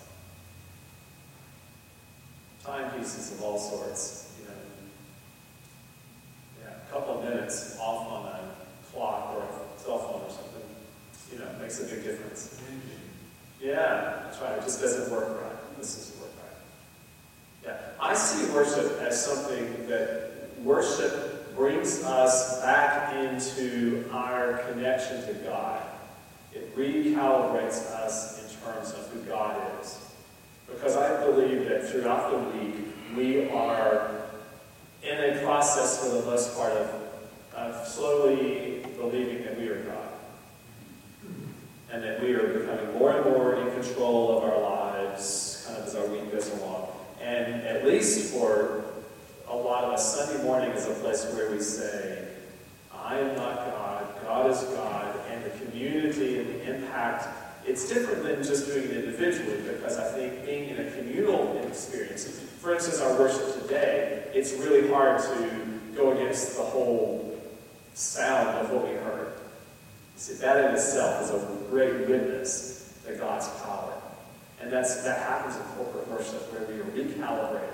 Timepieces 2.63 3.33
of 3.33 3.41
all 3.43 3.57
sorts, 3.57 4.33
you 4.39 4.47
know. 4.47 4.53
Yeah, 6.63 6.73
a 6.87 6.91
couple 6.91 7.19
of 7.19 7.23
minutes 7.23 7.77
off 7.79 8.07
on 8.07 8.25
a 8.25 8.39
clock 8.91 9.35
or 9.35 9.43
a 9.43 9.81
cell 9.81 9.99
phone 9.99 10.21
or 10.21 10.29
something, 10.29 10.61
you 11.31 11.39
know, 11.39 11.47
makes 11.61 11.79
a 11.79 11.85
big 11.85 12.03
difference. 12.03 12.59
Yeah, 13.61 14.23
that's 14.23 14.39
right. 14.41 14.57
It 14.57 14.63
just 14.63 14.81
doesn't 14.81 15.11
work 15.11 15.41
right. 15.41 15.77
This 15.77 15.95
doesn't 15.95 16.21
work 16.21 16.31
right. 16.43 16.57
Yeah, 17.65 17.79
I 17.99 18.13
see 18.13 18.51
worship 18.51 18.99
as 19.01 19.23
something 19.23 19.87
that 19.87 20.35
worship 20.65 21.55
brings 21.55 22.03
us 22.03 22.61
back 22.61 23.15
into 23.15 24.05
our 24.11 24.57
connection 24.69 25.25
to 25.27 25.33
God. 25.45 25.81
It 26.53 26.75
recalibrates 26.75 27.91
us 27.91 28.41
in 28.41 28.61
terms 28.61 28.91
of 28.91 29.07
who 29.11 29.21
God 29.21 29.61
is. 29.79 29.99
Because 30.67 30.97
I 30.97 31.23
believe 31.25 31.69
that 31.69 31.89
throughout 31.89 32.31
the 32.31 32.57
week, 32.57 32.75
we 33.15 33.49
are 33.49 34.23
in 35.03 35.37
a 35.37 35.43
process 35.43 36.03
for 36.03 36.15
the 36.15 36.25
most 36.25 36.57
part 36.57 36.71
of, 36.71 36.89
of 37.53 37.87
slowly 37.87 38.83
believing 38.97 39.43
that 39.43 39.57
we 39.57 39.67
are 39.67 39.83
God. 39.83 40.09
And 41.91 42.03
that 42.03 42.21
we 42.21 42.33
are 42.33 42.59
becoming 42.59 42.97
more 42.97 43.11
and 43.11 43.25
more 43.25 43.55
in 43.55 43.81
control 43.81 44.37
of 44.37 44.43
our 44.43 44.59
lives, 44.59 45.63
kind 45.67 45.79
of 45.79 45.87
as 45.87 45.95
our 45.95 46.07
week 46.07 46.31
goes 46.31 46.49
along. 46.59 46.87
And 47.21 47.61
at 47.63 47.85
least 47.85 48.33
for 48.33 48.85
a 49.47 49.55
lot 49.55 49.83
of 49.83 49.93
us, 49.93 50.15
Sunday 50.15 50.43
morning 50.43 50.71
is 50.71 50.87
a 50.87 50.93
place 50.95 51.25
where 51.33 51.51
we 51.51 51.59
say, 51.59 52.27
I 52.93 53.19
am 53.19 53.35
not 53.35 53.55
God. 53.55 54.07
God 54.23 54.49
is 54.49 54.63
is 54.63 54.69
God 54.69 55.15
and 55.29 55.43
the 55.45 55.49
community 55.65 56.39
and 56.39 56.47
the 56.47 56.75
impact, 56.75 57.27
it's 57.65 57.87
different 57.87 58.23
than 58.23 58.43
just 58.43 58.67
doing 58.67 58.85
it 58.85 58.91
individually 58.91 59.61
because 59.61 59.97
I 59.97 60.11
think 60.11 60.45
being 60.45 60.69
in 60.69 60.87
a 60.87 60.91
communal 60.91 61.57
experience, 61.67 62.25
our 63.01 63.17
worship 63.19 63.61
today, 63.61 64.27
it's 64.33 64.53
really 64.53 64.87
hard 64.89 65.21
to 65.21 65.79
go 65.95 66.11
against 66.11 66.57
the 66.57 66.63
whole 66.63 67.41
sound 67.93 68.57
of 68.57 68.71
what 68.71 68.87
we 68.87 68.93
heard. 68.95 69.33
See, 70.17 70.33
that 70.35 70.65
in 70.65 70.75
itself 70.75 71.23
is 71.23 71.29
a 71.29 71.69
great 71.69 72.07
witness 72.07 72.99
to 73.05 73.15
God's 73.15 73.47
power. 73.61 73.93
And 74.61 74.71
that's, 74.71 75.03
that 75.03 75.19
happens 75.19 75.55
in 75.55 75.61
corporate 75.77 76.07
worship 76.09 76.51
where 76.53 76.63
we 76.67 76.81
are 76.81 77.05
recalibrated. 77.05 77.69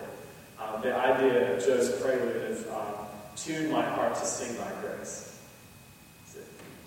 Um, 0.59 0.81
the 0.81 0.95
idea 0.95 1.55
of 1.55 1.65
Joe's 1.65 2.01
prelude 2.01 2.51
of 2.51 2.67
um, 2.69 3.05
tune 3.35 3.71
my 3.71 3.83
heart 3.83 4.15
to 4.15 4.25
sing 4.25 4.55
thy 4.57 4.71
grace. 4.81 5.39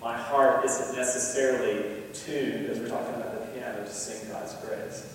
My 0.01 0.15
heart 0.15 0.63
isn't 0.65 0.95
necessarily 0.95 2.03
tuned, 2.13 2.67
as 2.67 2.79
we're 2.79 2.89
talking 2.89 3.15
about 3.15 3.41
the 3.41 3.59
piano, 3.59 3.83
to 3.83 3.89
sing 3.89 4.29
God's 4.29 4.53
grace. 4.55 5.14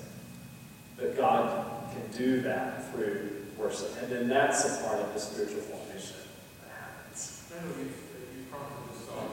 But 1.00 1.16
God 1.16 1.66
can 1.92 2.16
do 2.16 2.40
that 2.42 2.92
through 2.92 3.46
worship. 3.56 3.96
And 4.02 4.12
then 4.12 4.28
that's 4.28 4.64
a 4.64 4.84
part 4.84 5.00
of 5.00 5.12
the 5.14 5.20
spiritual 5.20 5.62
formation 5.62 6.16
that 6.62 6.70
happens. 6.76 7.42
I 7.50 7.64
know 7.64 7.72
you've, 7.78 7.96
you've 8.36 8.50
probably 8.50 8.92
just 8.92 9.08
thought, 9.08 9.30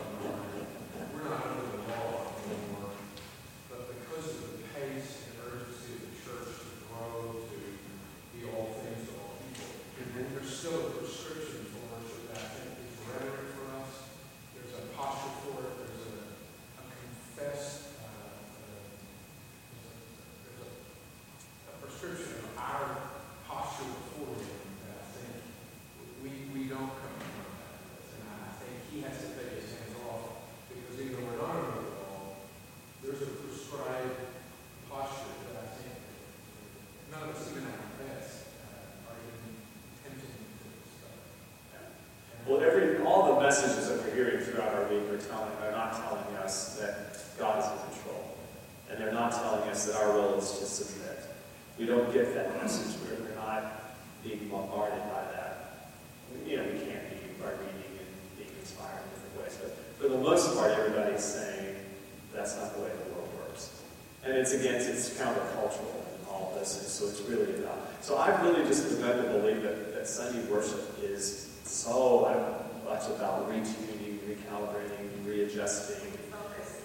we're 1.14 1.30
not 1.30 1.44
under 1.46 1.68
the 1.68 1.84
law 1.92 2.32
anymore, 2.48 2.92
but 3.70 3.82
because 4.00 4.26
of 4.32 4.42
the 4.52 4.64
pace 4.80 5.28
and 5.28 5.36
urgency 5.44 6.00
of 6.00 6.02
the 6.08 6.16
church 6.24 6.56
to 6.56 6.72
grow, 6.88 7.36
to 7.36 7.58
be 8.32 8.48
all 8.48 8.72
things 8.80 9.04
to 9.10 9.14
all 9.20 9.36
people, 9.44 10.24
there's 10.34 10.48
still 10.56 10.88
a 10.88 10.90
prescription 11.04 11.68
for 11.68 11.84
worship 12.00 12.32
that 12.32 12.40
I 12.42 12.48
think 12.56 12.80
is 12.80 12.96
rhetoric 13.12 13.48
for 13.60 13.66
us. 13.76 13.92
There's 14.56 14.72
a 14.72 14.88
posture 14.96 15.36
for 15.44 15.68
it. 15.68 15.74
There's 15.84 16.04
a, 16.16 16.16
a 16.80 16.84
confessed, 16.96 17.92
uh, 18.02 18.08
uh, 18.08 18.82
there's 20.44 20.64
a, 20.64 20.70
a 21.72 21.76
prescription 21.86 22.44
of 22.44 22.52
our 22.58 22.86
posture 23.48 23.88
before 23.88 24.36
Him 24.42 24.60
that 24.84 24.98
I 25.00 25.06
think 25.16 25.36
we, 26.22 26.32
we 26.54 26.68
don't 26.68 26.92
come 26.92 27.16
from 27.22 27.38
that. 27.56 27.78
And 28.18 28.26
I 28.28 28.52
think 28.60 28.76
He 28.92 28.98
has 29.06 29.16
to 29.24 29.30
take 29.38 29.54
His 29.62 29.70
hands 29.72 29.96
off 30.10 30.44
because 30.68 30.98
even 31.00 31.16
though 31.16 31.26
we're 31.32 31.40
not 31.42 31.56
under 31.56 31.80
the 31.88 31.94
law, 32.02 32.42
there's 33.06 33.22
a 33.24 33.32
prescribed 33.40 34.18
posture 34.90 35.32
that 35.48 35.56
I 35.64 35.68
think 35.80 35.96
none 37.14 37.24
of 37.30 37.36
us 37.38 37.46
even 37.54 37.64
at 37.70 37.78
our 37.78 37.94
best 38.04 38.52
uh, 38.68 39.08
are 39.14 39.18
even 39.22 39.64
tempting 40.04 40.28
to 40.28 40.66
discover. 40.84 41.24
And 41.78 41.88
Well, 42.50 42.60
every 42.66 43.00
all 43.08 43.36
the 43.36 43.42
messages 43.42 43.88
that 43.88 44.04
we're 44.04 44.12
hearing 44.16 44.44
throughout 44.44 44.74
our 44.76 44.86
week 44.92 45.08
are 45.08 45.22
telling 45.24 45.54
are 45.64 45.72
not 45.72 45.96
telling 45.96 46.36
us 46.44 46.76
that 46.84 47.16
God 47.40 47.64
is 47.64 47.68
in 47.72 47.78
control. 47.96 48.36
And 48.92 49.00
they're 49.00 49.14
not 49.16 49.32
telling 49.32 49.64
us 49.70 49.86
that 49.88 49.96
our 49.96 50.12
role 50.12 50.36
is 50.36 50.52
to 50.60 50.66
submit. 50.66 51.24
We 51.80 51.86
don't 51.86 52.12
get 52.12 52.34
that 52.34 52.56
message. 52.62 52.98
We're, 53.06 53.24
we're 53.24 53.36
not 53.36 53.94
being 54.24 54.48
bombarded 54.50 55.00
by 55.14 55.24
that. 55.32 55.92
We- 56.34 56.52
You 56.52 56.58
know, 56.58 56.64
we 56.64 56.80
can't 56.80 57.06
be 57.12 57.16
by 57.40 57.52
reading 57.52 57.96
and 58.02 58.10
being 58.38 58.50
inspired 58.60 59.04
in 59.04 59.10
different 59.14 59.36
ways. 59.40 59.56
But 59.62 59.72
for 60.02 60.08
the 60.10 60.18
most 60.18 60.56
part, 60.58 60.72
everybody's 60.72 61.24
saying 61.24 61.76
that's 62.34 62.56
not 62.58 62.74
the 62.76 62.82
way 62.82 62.90
the 62.90 63.14
world 63.14 63.30
works. 63.40 63.80
And 64.26 64.34
it's 64.36 64.54
against, 64.54 64.90
it's 64.90 65.10
countercultural 65.20 66.02
in 66.18 66.28
all 66.30 66.52
of 66.54 66.60
this. 66.60 66.80
And 66.80 66.88
so 66.88 67.08
it's 67.08 67.22
really 67.30 67.64
about. 67.64 67.78
So 68.02 68.18
I've 68.18 68.37
really 68.48 68.68
just 68.68 68.90
begun 68.96 69.18
to 69.18 69.24
believe 69.32 69.62
that, 69.64 69.94
that 69.94 70.08
Sunday 70.08 70.42
worship 70.50 70.98
is 71.04 71.60
so 71.64 72.22
much 72.86 73.06
about 73.08 73.50
retuning, 73.50 74.20
recalibrating, 74.20 75.26
readjusting. 75.26 76.12
Focus. 76.32 76.82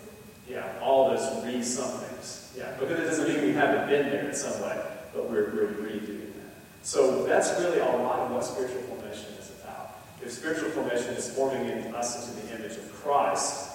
Yeah, 0.49 0.79
all 0.83 1.11
those 1.11 1.45
re 1.45 1.63
somethings. 1.63 2.55
Yeah, 2.57 2.75
because 2.79 2.99
it 2.99 3.05
doesn't 3.05 3.29
mean 3.29 3.43
we 3.47 3.53
haven't 3.53 3.89
been 3.89 4.11
there 4.11 4.29
in 4.29 4.35
some 4.35 4.61
way, 4.63 4.81
but 5.15 5.31
we're, 5.31 5.55
we're 5.55 5.69
redoing 5.69 6.35
that. 6.35 6.53
So 6.83 7.25
that's 7.25 7.59
really 7.61 7.79
a 7.79 7.85
lot 7.85 8.21
of 8.21 8.33
what 8.33 8.45
spiritual 8.45 8.83
formation 8.83 9.33
is 9.39 9.51
about. 9.63 10.01
If 10.23 10.33
spiritual 10.33 10.71
formation 10.71 11.15
is 11.15 11.33
forming 11.33 11.69
in 11.69 11.95
us 11.95 12.29
into 12.29 12.47
the 12.47 12.57
image 12.57 12.77
of 12.77 12.93
Christ 12.93 13.71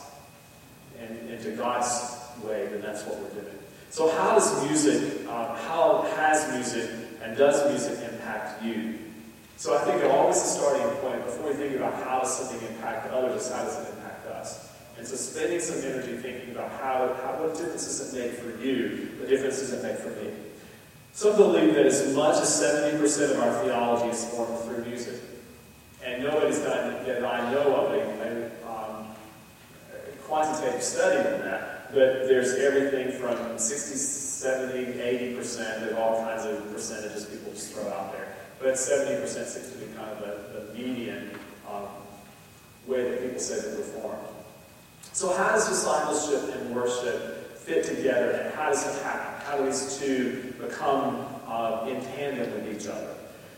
and 1.00 1.30
into 1.30 1.52
God's 1.52 2.18
way, 2.44 2.68
then 2.68 2.82
that's 2.82 3.04
what 3.04 3.20
we're 3.20 3.42
doing. 3.42 3.56
So 3.90 4.12
how 4.12 4.34
does 4.34 4.64
music, 4.66 5.26
um, 5.28 5.56
how 5.56 6.06
has 6.18 6.52
music 6.54 7.07
and 7.28 7.38
does 7.38 7.70
music 7.70 8.10
impact 8.10 8.64
you? 8.64 9.00
So 9.58 9.76
I 9.76 9.84
think 9.84 10.02
always 10.06 10.42
the 10.42 10.48
starting 10.48 10.88
point 11.02 11.26
before 11.26 11.50
we 11.50 11.56
think 11.56 11.76
about 11.76 12.02
how 12.04 12.20
does 12.20 12.38
something 12.38 12.66
impact 12.70 13.12
others 13.12 13.52
how 13.52 13.64
does 13.64 13.76
it 13.86 13.94
impact 13.96 14.28
us. 14.28 14.72
And 14.98 15.06
so 15.06 15.16
spending 15.16 15.60
some 15.60 15.84
energy 15.84 16.16
thinking 16.16 16.52
about 16.52 16.72
how, 16.80 17.14
how 17.22 17.44
what 17.44 17.58
difference 17.58 17.84
does 17.84 18.14
it 18.14 18.18
make 18.18 18.32
for 18.40 18.64
you, 18.64 19.10
what 19.20 19.28
difference 19.28 19.60
does 19.60 19.74
it 19.74 19.84
make 19.84 19.98
for 19.98 20.10
me. 20.24 20.32
Some 21.12 21.36
believe 21.36 21.74
that 21.76 21.86
as 21.86 22.16
much 22.16 22.38
as 22.38 22.50
70% 22.50 23.32
of 23.32 23.40
our 23.40 23.64
theology 23.64 24.10
is 24.10 24.24
formed 24.30 24.60
through 24.60 24.86
music. 24.86 25.20
And 26.06 26.24
nobody's 26.24 26.60
done, 26.60 27.04
that 27.06 27.26
I 27.26 27.52
know 27.52 27.76
of, 27.76 27.92
a, 27.92 28.00
a, 28.00 28.72
um, 28.72 29.08
a 29.92 30.12
quantitative 30.28 30.82
study 30.82 31.18
on 31.18 31.42
that. 31.42 31.92
But 31.94 32.28
there's 32.28 32.56
everything 32.56 33.12
from 33.20 33.58
60, 33.58 33.96
70, 34.38 34.94
80% 35.34 35.92
of 35.92 35.98
all 35.98 36.24
kinds 36.24 36.46
of 36.46 36.72
percentages 36.72 37.26
people 37.26 37.52
just 37.54 37.74
throw 37.74 37.88
out 37.90 38.12
there. 38.12 38.36
But 38.60 38.76
70% 38.76 39.28
seems 39.28 39.72
to 39.72 39.78
be 39.80 39.88
kind 39.96 40.10
of 40.12 40.20
the, 40.20 40.60
the 40.60 40.74
median 40.74 41.32
um, 41.68 41.88
way 42.86 43.10
that 43.10 43.22
people 43.22 43.40
say 43.40 43.56
that 43.56 43.78
we're. 43.78 44.18
So 45.18 45.36
how 45.36 45.50
does 45.50 45.68
discipleship 45.68 46.56
and 46.56 46.76
worship 46.76 47.58
fit 47.58 47.84
together, 47.84 48.30
and 48.30 48.54
how 48.54 48.70
does 48.70 48.86
it 48.86 49.02
happen? 49.02 49.46
How 49.48 49.58
do 49.58 49.66
these 49.66 49.98
two 49.98 50.54
become 50.60 51.26
uh, 51.48 51.88
in 51.90 52.00
tandem 52.14 52.54
with 52.54 52.80
each 52.80 52.88
other? 52.88 53.16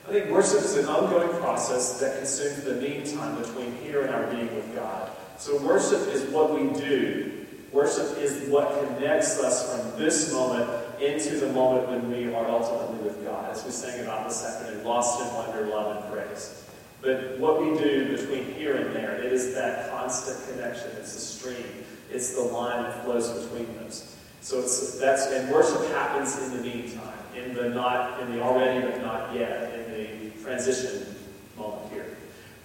I 0.08 0.12
think 0.12 0.32
worship 0.32 0.62
is 0.62 0.78
an 0.78 0.86
ongoing 0.86 1.38
process 1.42 2.00
that 2.00 2.18
consumes 2.20 2.64
the 2.64 2.76
meantime 2.76 3.38
between 3.42 3.76
here 3.84 4.04
and 4.04 4.16
our 4.16 4.26
being 4.28 4.56
with 4.56 4.74
God. 4.74 5.12
So 5.38 5.62
worship 5.62 6.08
is 6.08 6.24
what 6.32 6.58
we 6.58 6.70
do. 6.80 7.29
Worship 7.72 8.18
is 8.18 8.50
what 8.50 8.68
connects 8.80 9.40
us 9.40 9.72
from 9.72 10.00
this 10.00 10.34
moment 10.34 10.68
into 11.00 11.38
the 11.38 11.52
moment 11.54 11.88
when 11.88 12.12
we 12.12 12.34
are 12.34 12.48
ultimately 12.48 12.98
with 13.04 13.24
God, 13.24 13.52
as 13.52 13.64
we 13.64 13.72
sang 13.72 14.02
about 14.02 14.28
this 14.28 14.44
afternoon, 14.44 14.84
lost 14.84 15.22
in 15.22 15.34
wonder, 15.36 15.68
love, 15.68 15.98
and 15.98 16.12
praise. 16.12 16.66
But 17.02 17.40
what 17.40 17.62
we 17.62 17.78
do 17.78 18.18
between 18.18 18.46
here 18.56 18.76
and 18.76 18.96
there, 18.96 19.14
it 19.16 19.32
is 19.32 19.54
that 19.54 19.92
constant 19.92 20.38
connection. 20.50 20.90
It's 20.98 21.14
the 21.14 21.22
stream. 21.22 21.86
It's 22.12 22.34
the 22.34 22.42
line 22.42 22.84
that 22.84 23.04
flows 23.04 23.30
between 23.46 23.68
those. 23.78 24.16
So 24.42 24.60
it's 24.60 24.98
that's 25.00 25.28
and 25.28 25.52
worship 25.52 25.86
happens 25.92 26.42
in 26.42 26.58
the 26.58 26.64
meantime, 26.64 27.18
in 27.36 27.54
the 27.54 27.70
not 27.70 28.20
in 28.22 28.32
the 28.32 28.42
already 28.42 28.86
but 28.86 29.02
not 29.02 29.36
yet, 29.36 29.74
in 29.74 29.92
the 29.92 30.42
transition 30.42 31.16
moment 31.58 31.92
here. 31.94 32.18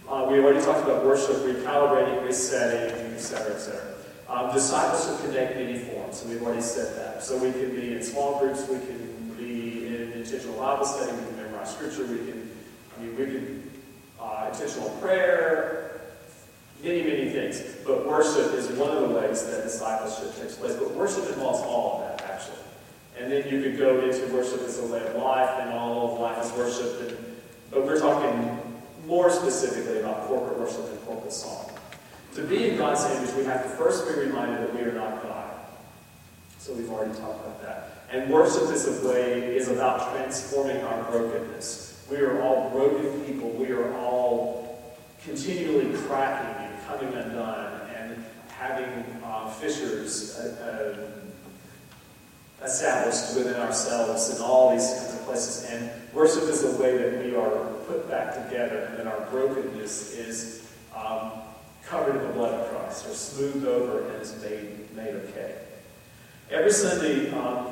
Uh, 0.09 0.27
we 0.31 0.38
already 0.38 0.64
talked 0.64 0.83
about 0.83 1.05
worship, 1.05 1.37
recalibrating, 1.37 2.25
resetting, 2.25 3.14
etc., 3.14 3.55
etc. 3.55 3.93
Um, 4.28 4.52
discipleship 4.52 5.20
can 5.20 5.32
take 5.32 5.56
many 5.56 5.78
forms, 5.78 6.20
so 6.20 6.28
we've 6.28 6.42
already 6.42 6.62
said 6.62 6.96
that. 6.96 7.22
So 7.22 7.37
we 7.37 7.52
can 7.52 7.74
be 7.74 7.92
in 7.94 8.02
small 8.02 8.38
groups, 8.38 8.66
we 8.68 8.78
can 8.78 9.34
be 9.37 9.87
in 9.87 10.12
intentional 10.12 10.58
Bible 10.58 10.87
study, 10.87 11.12
we 11.12 11.26
can 11.26 11.37
memorize 11.37 11.74
scripture, 11.74 12.06
we 12.06 12.18
can, 12.18 12.50
I 12.96 13.02
mean, 13.02 13.16
we 13.16 13.24
can 13.26 13.70
uh, 14.20 14.48
intentional 14.50 14.90
prayer, 15.00 16.00
many, 16.82 17.02
many 17.02 17.30
things. 17.30 17.62
But 17.87 18.06
worship 18.06 18.54
is 18.54 18.68
one 18.78 18.90
of 18.90 19.08
the 19.08 19.14
ways 19.14 19.44
that 19.46 19.62
discipleship 19.62 20.34
takes 20.37 20.54
place. 20.54 20.74
But 20.74 20.92
worship 20.92 21.28
involves 21.28 21.60
all 21.60 22.00
of 22.00 22.18
that, 22.18 22.30
actually. 22.30 22.56
And 23.18 23.30
then 23.30 23.48
you 23.48 23.62
could 23.62 23.78
go 23.78 24.00
into 24.00 24.26
worship 24.32 24.60
as 24.62 24.78
a 24.78 24.87
way 24.87 25.06
of 25.06 25.16
life, 25.16 25.50
and 25.60 25.70
all 25.70 26.14
of 26.14 26.20
life 26.20 26.44
is 26.44 26.52
worship. 26.52 27.08
And, 27.08 27.34
but 27.70 27.84
we're 27.84 28.00
talking 28.00 28.58
more 29.06 29.30
specifically 29.30 30.00
about 30.00 30.26
corporate 30.26 30.58
worship 30.58 30.90
and 30.90 31.00
corporate 31.02 31.32
song. 31.32 31.63
To 32.35 32.42
be 32.42 32.70
in 32.70 32.77
God's 32.77 33.05
image, 33.05 33.33
we 33.37 33.44
have 33.44 33.62
to 33.62 33.68
first 33.68 34.09
be 34.09 34.20
reminded 34.20 34.61
that 34.61 34.75
we 34.75 34.83
are 34.83 34.92
not 34.92 35.23
God. 35.23 35.55
So 36.59 36.73
we've 36.73 36.90
already 36.90 37.16
talked 37.16 37.47
about 37.47 37.62
that. 37.62 37.90
And 38.11 38.29
worship 38.31 38.75
is 38.75 38.88
a 38.88 39.09
way, 39.09 39.57
is 39.57 39.68
about 39.68 40.12
transforming 40.12 40.79
our 40.79 41.05
brokenness. 41.05 42.07
We 42.11 42.16
are 42.18 42.42
all 42.42 42.70
broken 42.70 43.20
people. 43.25 43.51
We 43.51 43.70
are 43.70 43.94
all 43.99 44.97
continually 45.25 45.97
cracking 46.03 46.66
and 46.66 46.87
coming 46.87 47.14
undone 47.14 47.81
and 47.94 48.25
having 48.49 49.05
uh, 49.25 49.51
fissures 49.51 50.37
uh, 50.37 50.99
uh, 52.61 52.64
established 52.64 53.37
within 53.37 53.61
ourselves 53.61 54.35
in 54.35 54.42
all 54.42 54.73
these 54.73 54.88
kinds 54.88 55.14
of 55.14 55.20
places. 55.25 55.70
And 55.70 55.90
worship 56.12 56.44
is 56.44 56.64
a 56.64 56.81
way 56.83 56.97
that 56.97 57.25
we 57.25 57.37
are 57.37 57.51
put 57.87 58.11
back 58.11 58.49
together 58.49 58.87
and 58.87 58.99
that 58.99 59.07
our 59.07 59.20
brokenness 59.31 60.14
is 60.14 60.68
um, 60.97 61.31
covered 61.87 62.16
in 62.16 62.27
the 62.27 62.33
blood 62.33 62.55
of 62.55 62.70
Christ, 62.70 63.07
or 63.07 63.14
smoothed 63.14 63.66
over 63.66 64.09
and 64.09 64.23
is 64.23 64.40
made, 64.42 64.94
made 64.97 65.14
okay. 65.14 65.57
Every 66.51 66.73
Sunday, 66.73 67.31
um, 67.33 67.68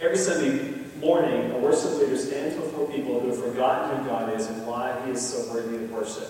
every 0.00 0.18
Sunday 0.18 0.74
morning, 0.98 1.50
a 1.52 1.58
worship 1.58 1.98
leader 1.98 2.16
stands 2.16 2.56
before 2.56 2.86
people 2.90 3.20
who 3.20 3.28
have 3.28 3.38
forgotten 3.38 3.98
who 3.98 4.06
God 4.08 4.38
is 4.38 4.46
and 4.46 4.66
why 4.66 5.00
He 5.04 5.12
is 5.12 5.20
so 5.20 5.52
worthy 5.52 5.76
of 5.76 5.90
worship. 5.90 6.28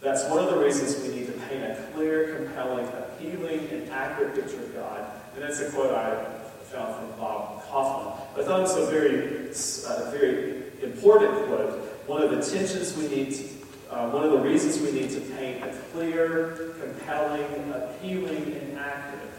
That's 0.00 0.24
one 0.30 0.38
of 0.42 0.50
the 0.50 0.58
reasons 0.58 1.02
we 1.02 1.14
need 1.14 1.26
to 1.26 1.32
paint 1.32 1.64
a 1.64 1.86
clear, 1.92 2.36
compelling, 2.36 2.86
appealing, 2.86 3.68
and 3.70 3.90
accurate 3.90 4.34
picture 4.34 4.62
of 4.62 4.74
God. 4.74 5.06
And 5.34 5.42
that's 5.42 5.60
a 5.60 5.70
quote 5.70 5.94
I 5.94 6.24
found 6.70 6.94
from 6.94 7.18
Bob 7.18 7.62
Kauflin. 7.64 8.40
I 8.40 8.44
thought 8.44 8.60
it 8.60 8.62
was 8.62 8.76
a 8.76 8.86
very, 8.86 9.50
uh, 9.88 10.10
very 10.10 10.62
important 10.82 11.46
quote. 11.46 11.72
One 12.06 12.22
of 12.22 12.30
the 12.30 12.42
tensions 12.42 12.96
we 12.96 13.08
need, 13.08 13.34
to, 13.34 13.44
uh, 13.90 14.08
one 14.10 14.22
of 14.22 14.30
the 14.30 14.38
reasons 14.38 14.80
we 14.80 14.92
need 14.92 15.10
to 15.10 15.20
paint 15.20 15.64
a 15.64 15.74
clear, 15.92 16.74
compelling, 16.80 17.72
appealing, 17.72 18.54
and 18.54 18.78
accurate. 18.78 19.30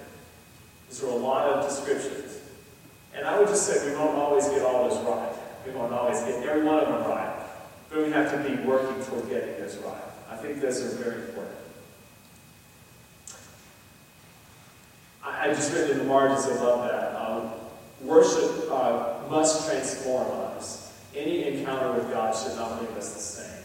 These 0.90 1.04
are 1.04 1.08
a 1.08 1.16
lot 1.16 1.48
of 1.48 1.68
descriptions. 1.68 2.40
And 3.14 3.26
I 3.26 3.40
would 3.40 3.48
just 3.48 3.66
say 3.66 3.90
we 3.90 3.96
won't 3.96 4.18
always 4.18 4.48
get 4.50 4.62
all 4.62 4.90
those 4.90 5.00
right. 5.06 5.32
We 5.66 5.72
won't 5.72 5.94
always 5.94 6.20
get 6.22 6.44
every 6.44 6.64
one 6.64 6.80
of 6.80 6.88
them 6.88 7.10
right. 7.10 7.34
But 7.90 8.06
we 8.06 8.12
have 8.12 8.32
to 8.32 8.50
be 8.50 8.62
working 8.64 9.02
toward 9.06 9.30
getting 9.30 9.60
those 9.60 9.78
right. 9.78 10.02
I 10.30 10.36
think 10.36 10.60
those 10.60 10.82
are 10.82 10.98
very 11.02 11.22
important. 11.22 11.56
I, 15.24 15.50
I 15.50 15.54
just 15.54 15.74
read 15.74 15.92
in 15.92 16.00
the 16.00 16.04
margins 16.04 16.46
above 16.46 16.90
that. 16.90 17.16
Um, 17.16 17.52
worship 18.02 18.70
uh, 18.70 19.20
must 19.30 19.70
transform 19.70 20.30
us. 20.32 20.94
Any 21.16 21.46
encounter 21.46 21.94
with 21.94 22.10
God 22.12 22.36
should 22.36 22.56
not 22.56 22.82
leave 22.82 22.92
us 22.98 23.14
the 23.14 23.20
same. 23.20 23.61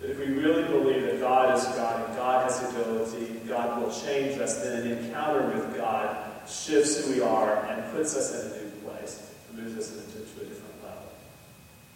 But 0.00 0.10
if 0.10 0.18
we 0.18 0.26
really 0.26 0.64
believe 0.64 1.02
that 1.02 1.20
God 1.20 1.56
is 1.56 1.64
God 1.64 2.08
and 2.08 2.16
God 2.16 2.44
has 2.44 2.62
ability, 2.70 3.40
God 3.48 3.82
will 3.82 3.92
change 3.92 4.40
us, 4.40 4.62
then 4.62 4.82
an 4.82 4.98
encounter 4.98 5.46
with 5.48 5.76
God 5.76 6.16
shifts 6.48 7.04
who 7.04 7.14
we 7.14 7.20
are 7.20 7.64
and 7.66 7.92
puts 7.92 8.16
us 8.16 8.32
in 8.32 8.52
a 8.52 8.64
new 8.64 8.70
place, 8.86 9.34
moves 9.54 9.76
us 9.76 9.92
into 9.92 10.18
a 10.18 10.44
different 10.44 10.84
level. 10.84 11.02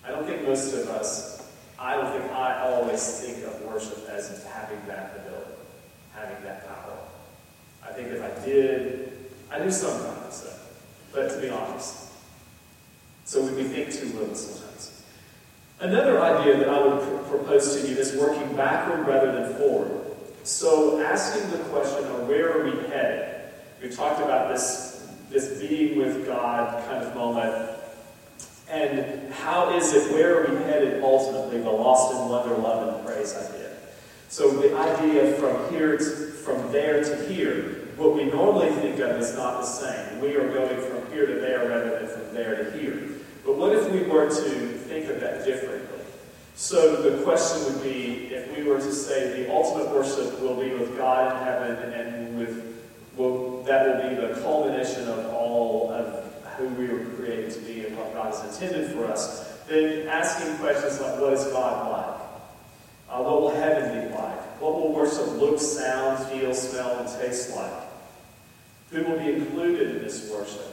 I 0.05 0.11
don't 0.11 0.27
think 0.27 0.47
most 0.47 0.75
of 0.75 0.89
us, 0.89 1.49
I 1.79 1.95
don't 1.95 2.11
think 2.13 2.33
I 2.33 2.69
always 2.69 3.21
think 3.21 3.47
of 3.47 3.63
worship 3.63 4.09
as 4.09 4.45
having 4.53 4.85
that 4.89 5.17
ability, 5.17 5.53
having 6.13 6.43
that 6.45 6.67
power. 6.67 6.99
I 7.85 7.93
think 7.93 8.09
if 8.09 8.23
I 8.23 8.45
did, 8.45 9.13
I 9.51 9.59
do 9.61 9.71
sometimes, 9.71 10.47
but 11.13 11.29
to 11.29 11.41
be 11.41 11.51
honest. 11.51 12.11
So 13.25 13.43
we 13.43 13.63
think 13.65 13.93
too 13.93 14.07
little 14.19 14.35
sometimes. 14.35 14.92
Another 15.83 16.21
idea 16.21 16.59
that 16.59 16.69
I 16.69 16.87
would 16.87 17.03
pr- 17.03 17.37
propose 17.37 17.75
to 17.75 17.89
you 17.89 17.97
is 17.97 18.15
working 18.15 18.55
backward 18.55 19.05
rather 19.05 19.33
than 19.33 19.53
forward. 19.57 20.01
So 20.45 21.03
asking 21.03 21.51
the 21.51 21.59
question 21.65 22.05
of 22.05 22.29
where 22.29 22.57
are 22.57 22.65
we 22.65 22.71
headed? 22.87 23.51
We 23.83 23.91
talked 23.91 24.21
about 24.21 24.49
this, 24.49 25.09
this 25.29 25.59
being 25.59 25.99
with 25.99 26.25
God 26.25 26.85
kind 26.87 27.05
of 27.05 27.13
moment. 27.17 27.71
And 28.71 29.33
how 29.35 29.77
is 29.77 29.93
it, 29.93 30.13
where 30.13 30.45
are 30.45 30.55
we 30.55 30.63
headed 30.63 31.03
ultimately? 31.03 31.61
The 31.61 31.71
lost 31.71 32.15
in 32.15 32.29
wonder, 32.29 32.55
love, 32.55 32.95
and 32.95 33.05
praise 33.05 33.35
idea. 33.35 33.73
So 34.29 34.51
the 34.51 34.77
idea 34.79 35.35
from 35.35 35.69
here 35.75 35.99
to, 35.99 36.05
from 36.05 36.71
there 36.71 37.03
to 37.03 37.29
here 37.29 37.89
what 37.97 38.15
we 38.15 38.25
normally 38.27 38.71
think 38.71 39.01
of 39.01 39.21
is 39.21 39.35
not 39.35 39.61
the 39.61 39.67
same. 39.67 40.21
We 40.21 40.37
are 40.37 40.49
going 40.49 40.81
from 40.81 41.13
here 41.13 41.27
to 41.27 41.35
there 41.35 41.69
rather 41.69 41.99
than 41.99 42.09
from 42.09 42.35
there 42.35 42.65
to 42.65 42.79
here. 42.79 43.09
But 43.45 43.57
what 43.57 43.73
if 43.73 43.91
we 43.91 44.03
were 44.03 44.29
to 44.29 44.51
think 44.89 45.09
of 45.09 45.21
that 45.21 45.45
differently? 45.45 45.89
So 46.55 47.03
the 47.03 47.23
question 47.23 47.65
would 47.65 47.83
be 47.83 48.33
if 48.33 48.57
we 48.57 48.63
were 48.63 48.79
to 48.79 48.93
say 48.93 49.43
the 49.43 49.53
ultimate 49.53 49.91
worship 49.91 50.41
will 50.41 50.55
be 50.55 50.71
with 50.71 50.97
God 50.97 51.33
in 51.33 51.45
heaven 51.45 51.93
and 51.93 52.39
with 52.39 52.73
well, 53.17 53.63
that 53.65 53.87
will 53.87 54.09
be 54.09 54.15
the 54.15 54.41
culmination 54.41 55.07
of 55.09 55.27
all 55.35 55.91
of 55.93 56.25
who 56.57 56.69
we 56.69 56.87
were 56.89 57.05
created 57.17 57.53
to 57.53 57.61
be 57.61 57.85
and 57.85 57.97
what 57.97 58.15
God 58.15 58.33
has 58.33 58.61
intended 58.61 58.91
for 58.93 59.07
us, 59.07 59.59
then 59.69 60.09
asking 60.09 60.57
questions 60.57 61.01
like 61.01 61.21
what 61.21 61.33
is 61.35 61.45
God 61.47 61.91
like? 61.91 62.21
Uh, 63.11 63.23
what 63.23 63.43
will 63.43 63.55
heaven 63.55 64.09
be 64.09 64.15
like? 64.15 64.41
What 64.61 64.75
will 64.75 64.93
worship 64.93 65.27
look, 65.39 65.59
sound, 65.59 66.25
feel, 66.29 66.55
smell, 66.55 66.99
and 66.99 67.09
taste 67.21 67.55
like? 67.55 67.73
Who 68.91 69.03
will 69.05 69.19
be 69.19 69.33
included 69.33 69.97
in 69.97 70.03
this 70.03 70.31
worship? 70.31 70.72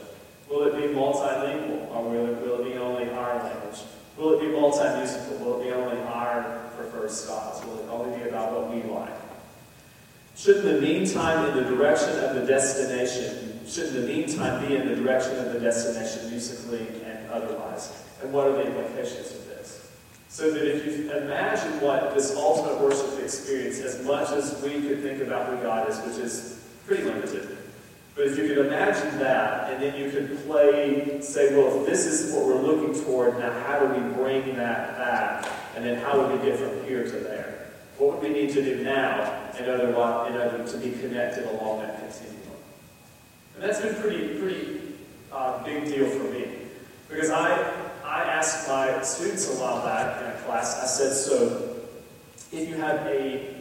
Will 0.50 0.64
it 0.64 0.76
be 0.76 0.92
multilingual, 0.92 1.94
or 1.94 2.10
will 2.10 2.26
it, 2.26 2.42
will 2.42 2.60
it 2.60 2.72
be 2.72 2.78
only 2.78 3.08
our 3.10 3.42
language? 3.42 3.80
Will 4.16 4.34
it 4.34 4.40
be 4.40 4.48
multi-musical? 4.48 5.38
Will 5.38 5.60
it 5.60 5.64
be 5.64 5.72
only 5.72 6.00
our 6.02 6.68
preferred 6.76 7.10
styles? 7.10 7.64
Will 7.64 7.78
it 7.78 7.88
only 7.88 8.18
be 8.18 8.28
about 8.28 8.52
what 8.52 8.74
we 8.74 8.82
like? 8.90 9.14
Shouldn't 10.36 10.64
the 10.64 10.80
meantime 10.80 11.50
in 11.50 11.62
the 11.62 11.70
direction 11.70 12.18
of 12.24 12.34
the 12.34 12.44
destination, 12.44 13.60
shouldn't 13.66 13.94
the 13.94 14.12
meantime 14.12 14.66
be 14.66 14.74
in 14.74 14.88
the 14.88 14.96
direction 14.96 15.38
of 15.38 15.52
the 15.52 15.60
destination 15.60 16.30
musically 16.30 16.86
and 17.04 17.30
otherwise? 17.30 17.92
And 18.22 18.32
what 18.32 18.48
are 18.48 18.52
the 18.52 18.66
implications 18.66 19.30
of 19.32 19.46
this? 19.46 19.50
so 20.30 20.48
that 20.52 20.64
if 20.64 20.86
you 20.86 21.10
imagine 21.10 21.80
what 21.80 22.14
this 22.14 22.34
ultimate 22.36 22.80
worship 22.80 23.18
experience, 23.18 23.80
as 23.80 24.02
much 24.06 24.30
as 24.30 24.62
we 24.62 24.80
could 24.80 25.02
think 25.02 25.20
about 25.20 25.48
who 25.48 25.56
God 25.60 25.90
is, 25.90 25.98
which 26.02 26.24
is 26.24 26.64
pretty 26.86 27.02
limited, 27.02 27.58
but 28.14 28.26
if 28.26 28.36
you 28.36 28.48
could 28.48 28.66
imagine 28.66 29.18
that, 29.18 29.72
and 29.72 29.82
then 29.82 29.96
you 29.96 30.10
could 30.10 30.44
play, 30.46 31.20
say, 31.20 31.56
well, 31.56 31.80
if 31.80 31.86
this 31.86 32.06
is 32.06 32.34
what 32.34 32.46
we're 32.46 32.60
looking 32.60 33.02
toward, 33.04 33.38
now 33.38 33.52
how 33.62 33.78
do 33.78 33.86
we 33.86 34.14
bring 34.14 34.56
that 34.56 34.96
back? 34.98 35.48
And 35.76 35.84
then 35.84 36.02
how 36.02 36.20
would 36.20 36.38
we 36.38 36.44
get 36.44 36.58
from 36.58 36.84
here 36.84 37.04
to 37.04 37.10
there? 37.10 37.70
What 37.98 38.14
would 38.14 38.22
we 38.22 38.28
need 38.30 38.50
to 38.54 38.62
do 38.62 38.82
now 38.82 39.52
in 39.58 39.68
order, 39.68 39.88
in 39.88 39.94
order 39.94 40.66
to 40.66 40.76
be 40.78 40.90
connected 40.92 41.46
along 41.46 41.80
that 41.80 42.00
continuum? 42.00 42.40
And 43.54 43.64
that's 43.64 43.80
been 43.80 43.94
pretty, 43.94 44.38
pretty 44.38 44.80
uh, 45.32 45.62
big 45.64 45.84
deal 45.84 46.08
for 46.08 46.24
me. 46.32 46.46
Because 47.08 47.30
I, 47.30 47.50
I 48.04 48.22
asked 48.22 48.68
my 48.68 49.02
students 49.02 49.48
a 49.50 49.60
while 49.60 49.84
back 49.84 50.20
in 50.22 50.28
a 50.28 50.34
class, 50.44 50.82
I 50.82 50.86
said, 50.86 51.12
so 51.12 51.76
if 52.52 52.68
you 52.68 52.76
have 52.76 53.06
a, 53.06 53.54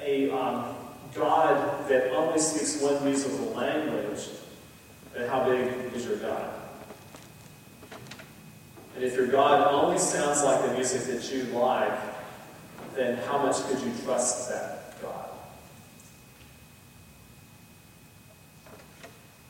a 0.00 0.30
um, 0.30 0.73
God 1.14 1.88
that 1.88 2.10
only 2.12 2.38
speaks 2.38 2.80
one 2.80 3.04
musical 3.04 3.46
language, 3.52 4.28
then 5.12 5.28
how 5.28 5.44
big 5.48 5.92
is 5.94 6.04
your 6.06 6.16
God? 6.16 6.50
And 8.96 9.04
if 9.04 9.14
your 9.14 9.26
God 9.26 9.72
only 9.72 9.98
sounds 9.98 10.42
like 10.42 10.62
the 10.62 10.74
music 10.74 11.02
that 11.04 11.32
you 11.32 11.44
like, 11.58 11.98
then 12.94 13.16
how 13.26 13.38
much 13.38 13.56
could 13.64 13.80
you 13.80 13.92
trust 14.04 14.48
that 14.50 15.00
God? 15.02 15.30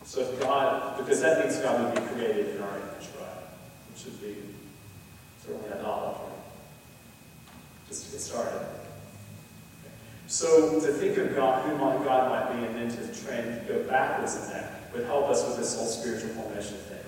So 0.04 0.20
if 0.20 0.40
God, 0.40 0.98
because 0.98 1.20
that 1.20 1.44
means 1.44 1.58
God 1.58 1.94
would 1.94 1.94
be 1.94 2.14
created 2.14 2.56
in 2.56 2.62
our 2.62 2.76
image, 2.76 3.08
right? 3.20 3.44
which 3.92 4.04
would 4.04 4.20
be 4.20 4.36
certainly 5.44 5.72
idolatry. 5.72 6.32
Just 7.88 8.06
to 8.06 8.12
get 8.12 8.20
started. 8.20 8.66
So 10.34 10.80
to 10.80 10.92
think 10.92 11.16
of 11.16 11.36
God, 11.36 11.64
who 11.64 11.78
my 11.78 11.94
God 12.04 12.28
might 12.28 12.58
be, 12.58 12.66
and 12.66 12.74
then 12.74 12.90
to 12.90 13.22
try 13.22 13.34
and 13.34 13.68
go 13.68 13.84
backwards 13.84 14.34
in 14.34 14.50
that 14.50 14.92
would 14.92 15.04
help 15.04 15.28
us 15.28 15.46
with 15.46 15.56
this 15.58 15.76
whole 15.76 15.86
spiritual 15.86 16.30
formation 16.30 16.74
thing. 16.74 16.98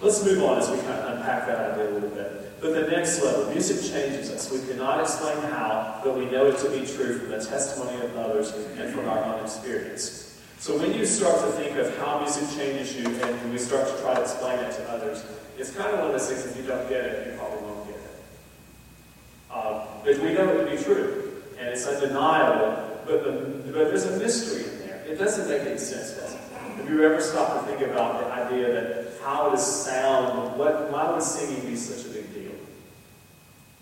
Let's 0.00 0.24
move 0.24 0.42
on 0.42 0.58
as 0.58 0.68
we 0.68 0.78
kind 0.78 0.94
of 0.94 1.16
unpack 1.16 1.46
that 1.46 1.70
idea 1.70 1.90
a 1.90 1.94
little 1.94 2.08
bit. 2.08 2.60
But 2.60 2.74
the 2.74 2.88
next 2.88 3.22
level, 3.22 3.52
music 3.52 3.88
changes 3.88 4.32
us. 4.32 4.50
We 4.50 4.58
cannot 4.66 5.00
explain 5.00 5.36
how, 5.42 6.00
but 6.02 6.18
we 6.18 6.24
know 6.24 6.46
it 6.46 6.58
to 6.58 6.70
be 6.70 6.84
true 6.84 7.20
from 7.20 7.28
the 7.30 7.38
testimony 7.38 8.04
of 8.04 8.16
others 8.16 8.52
and 8.52 8.92
from 8.92 9.08
our 9.08 9.22
own 9.22 9.44
experience. 9.44 10.42
So 10.58 10.76
when 10.76 10.92
you 10.92 11.06
start 11.06 11.38
to 11.42 11.52
think 11.52 11.78
of 11.78 11.96
how 11.98 12.18
music 12.18 12.48
changes 12.58 12.96
you 12.96 13.06
and 13.06 13.52
we 13.52 13.58
start 13.58 13.86
to 13.86 14.02
try 14.02 14.14
to 14.14 14.22
explain 14.22 14.58
it 14.58 14.72
to 14.72 14.90
others, 14.90 15.24
it's 15.56 15.70
kind 15.70 15.92
of 15.92 16.00
one 16.00 16.08
of 16.08 16.12
those 16.14 16.28
things, 16.28 16.44
if 16.44 16.56
you 16.56 16.64
don't 16.64 16.88
get 16.88 17.04
it, 17.04 17.26
you 17.28 17.38
probably 17.38 17.62
won't 17.62 17.86
get 17.86 17.96
it. 17.96 19.54
Um, 19.54 19.82
but 20.04 20.18
we 20.18 20.34
know 20.34 20.48
it 20.48 20.64
to 20.64 20.76
be 20.76 20.82
true, 20.82 21.25
and 21.58 21.68
it's 21.68 21.86
undeniable, 21.86 23.00
but, 23.06 23.24
the, 23.24 23.32
but 23.66 23.72
there's 23.72 24.04
a 24.04 24.18
mystery 24.18 24.64
in 24.64 24.78
there. 24.86 25.04
It 25.06 25.18
doesn't 25.18 25.48
make 25.48 25.62
any 25.62 25.78
sense, 25.78 26.12
does 26.12 26.34
it? 26.34 26.40
Have 26.76 26.88
you 26.90 27.02
ever 27.04 27.20
stopped 27.20 27.66
to 27.66 27.72
think 27.72 27.90
about 27.90 28.20
the 28.20 28.32
idea 28.32 28.72
that 28.72 29.06
how 29.22 29.50
does 29.50 29.84
sound, 29.84 30.58
what, 30.58 30.90
why 30.90 31.10
would 31.10 31.22
singing 31.22 31.66
be 31.66 31.76
such 31.76 32.06
a 32.06 32.14
big 32.14 32.32
deal? 32.32 32.52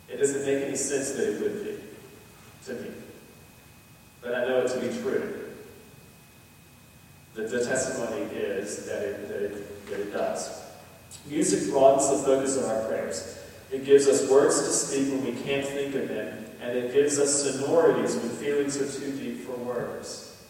It 0.09 0.19
doesn't 0.19 0.45
make 0.47 0.65
any 0.65 0.77
sense 0.77 1.13
that 1.13 1.35
it 1.35 1.41
would 1.41 1.65
be, 1.65 1.77
to 2.67 2.73
me. 2.75 2.91
But 4.23 4.35
I 4.35 4.45
know 4.47 4.61
it 4.61 4.69
to 4.69 4.81
be 4.81 5.03
true. 5.03 5.51
The, 7.35 7.43
the 7.43 7.65
testimony 7.65 8.23
is 8.33 8.87
that 8.87 9.03
it, 9.03 9.29
that 9.29 9.43
it, 9.43 9.87
that 9.87 10.01
it 10.01 10.13
does. 10.13 10.63
Music 11.27 11.71
broadens 11.71 12.11
the 12.11 12.19
focus 12.19 12.57
of 12.57 12.65
our 12.65 12.85
prayers. 12.87 13.39
It 13.71 13.85
gives 13.85 14.07
us 14.07 14.29
words 14.31 14.61
to 14.61 14.71
speak 14.71 15.13
when 15.13 15.25
we 15.25 15.43
can't 15.43 15.67
think 15.67 15.95
of 15.95 16.09
them, 16.09 16.45
and 16.65 16.79
it 16.79 16.95
gives 16.95 17.19
us 17.19 17.43
sonorities 17.43 18.17
when 18.17 18.31
feelings 18.31 18.81
are 18.81 19.01
too 19.01 19.13
deep 19.19 19.41
for 19.41 19.53
words. 19.53 20.43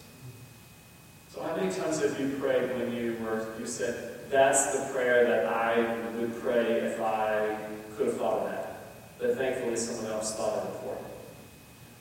So 1.31 1.43
how 1.43 1.57
many 1.57 1.75
times 1.75 2.01
have 2.01 2.19
you 2.21 2.37
prayed 2.39 2.71
when 2.79 2.95
you 2.95 3.17
were 3.21 3.49
you 3.59 3.67
said, 3.67 4.31
that's 4.31 4.79
the 4.79 4.93
prayer 4.93 5.27
that 5.27 5.47
I 5.47 5.99
would 6.17 6.41
pray 6.41 6.67
if 6.83 7.01
I 7.01 7.59
could 7.97 8.07
have 8.07 8.17
thought 8.17 8.43
of 8.43 8.51
that. 8.51 8.81
But 9.19 9.37
thankfully 9.37 9.77
someone 9.77 10.13
else 10.13 10.37
thought 10.37 10.59
of 10.59 10.69
it 10.69 10.79
for 10.81 10.95
me. 10.95 11.11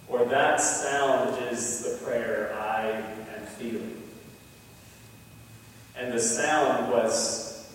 Or 0.10 0.26
that 0.26 0.62
sound 0.62 1.52
is 1.52 1.84
the 1.84 2.06
prayer 2.06 2.54
I 2.54 2.89
am 3.36 3.45
feeling. 3.58 3.99
And 5.97 6.13
the 6.13 6.19
sound 6.19 6.91
was 6.91 7.67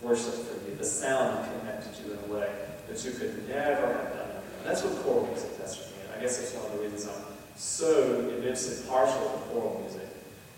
worship 0.00 0.34
for 0.34 0.70
you. 0.70 0.76
The 0.76 0.84
sound 0.84 1.48
connected 1.60 2.04
you 2.04 2.12
in 2.12 2.18
a 2.18 2.34
way 2.34 2.50
that 2.88 3.04
you 3.04 3.10
could 3.10 3.48
never 3.48 3.86
have 3.86 4.12
done. 4.12 4.21
And 4.62 4.70
that's 4.70 4.84
what 4.84 4.94
choral 5.02 5.26
music 5.26 5.58
does 5.58 5.74
for 5.74 5.90
me. 5.90 6.04
And 6.06 6.14
I 6.14 6.20
guess 6.22 6.38
that's 6.38 6.54
one 6.54 6.66
of 6.66 6.72
the 6.78 6.84
reasons 6.84 7.08
I'm 7.08 7.24
so 7.56 8.30
immensely 8.38 8.86
partial 8.88 9.20
to 9.20 9.38
choral 9.50 9.80
music, 9.80 10.08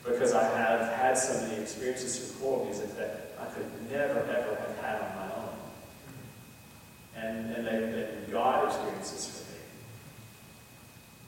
because 0.04 0.34
I 0.34 0.44
have 0.58 0.92
had 0.92 1.16
so 1.16 1.40
many 1.46 1.62
experiences 1.62 2.18
through 2.18 2.40
choral 2.40 2.66
music 2.66 2.94
that 2.98 3.32
I 3.40 3.46
could 3.46 3.64
never, 3.90 4.20
ever 4.20 4.56
have 4.56 4.78
had 4.82 5.00
on 5.00 5.16
my 5.16 5.34
own. 5.36 5.48
And, 7.16 7.54
and 7.54 7.66
they've 7.66 7.92
been 7.92 8.30
God 8.30 8.66
experiences 8.66 9.26
for 9.26 9.52
me. 9.52 9.58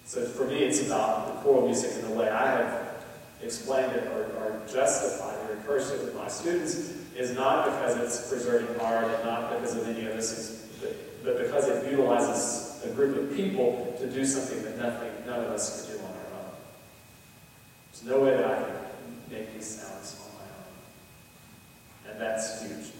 So 0.04 0.24
for 0.26 0.46
me, 0.46 0.58
it's 0.58 0.86
about 0.86 1.28
the 1.28 1.40
choral 1.40 1.64
music 1.64 1.92
and 1.94 2.12
the 2.12 2.14
way 2.14 2.28
I 2.28 2.46
have 2.58 3.04
explained 3.42 3.92
it 3.92 4.06
or, 4.08 4.24
or 4.36 4.60
justified 4.70 5.48
or 5.48 5.54
encouraged 5.54 5.92
it 5.92 6.04
with 6.04 6.14
my 6.14 6.28
students 6.28 6.92
is 7.16 7.34
not 7.34 7.64
because 7.64 7.96
it's 7.96 8.28
preserving 8.28 8.78
art 8.80 9.06
and 9.06 9.24
not 9.24 9.50
because 9.50 9.74
of 9.74 9.88
any 9.88 10.06
of 10.06 10.14
this, 10.14 10.68
but, 10.80 11.24
but 11.24 11.38
because 11.38 11.68
it 11.68 11.90
utilizes 11.90 12.65
a 12.90 12.94
group 12.94 13.16
of 13.16 13.36
people 13.36 13.94
to 13.98 14.10
do 14.10 14.24
something 14.24 14.62
that 14.64 14.78
nothing, 14.78 15.10
none 15.26 15.40
of 15.40 15.50
us 15.50 15.86
could 15.86 15.98
do 15.98 16.04
on 16.04 16.10
our 16.10 16.40
own. 16.40 16.50
There's 17.92 18.04
no 18.04 18.24
way 18.24 18.36
that 18.36 18.44
I 18.44 18.62
can 18.62 18.74
make 19.30 19.54
these 19.54 19.80
sounds 19.80 20.20
on 20.20 20.34
my 20.38 22.10
own. 22.10 22.12
And 22.12 22.20
that's 22.20 22.62
huge. 22.62 22.92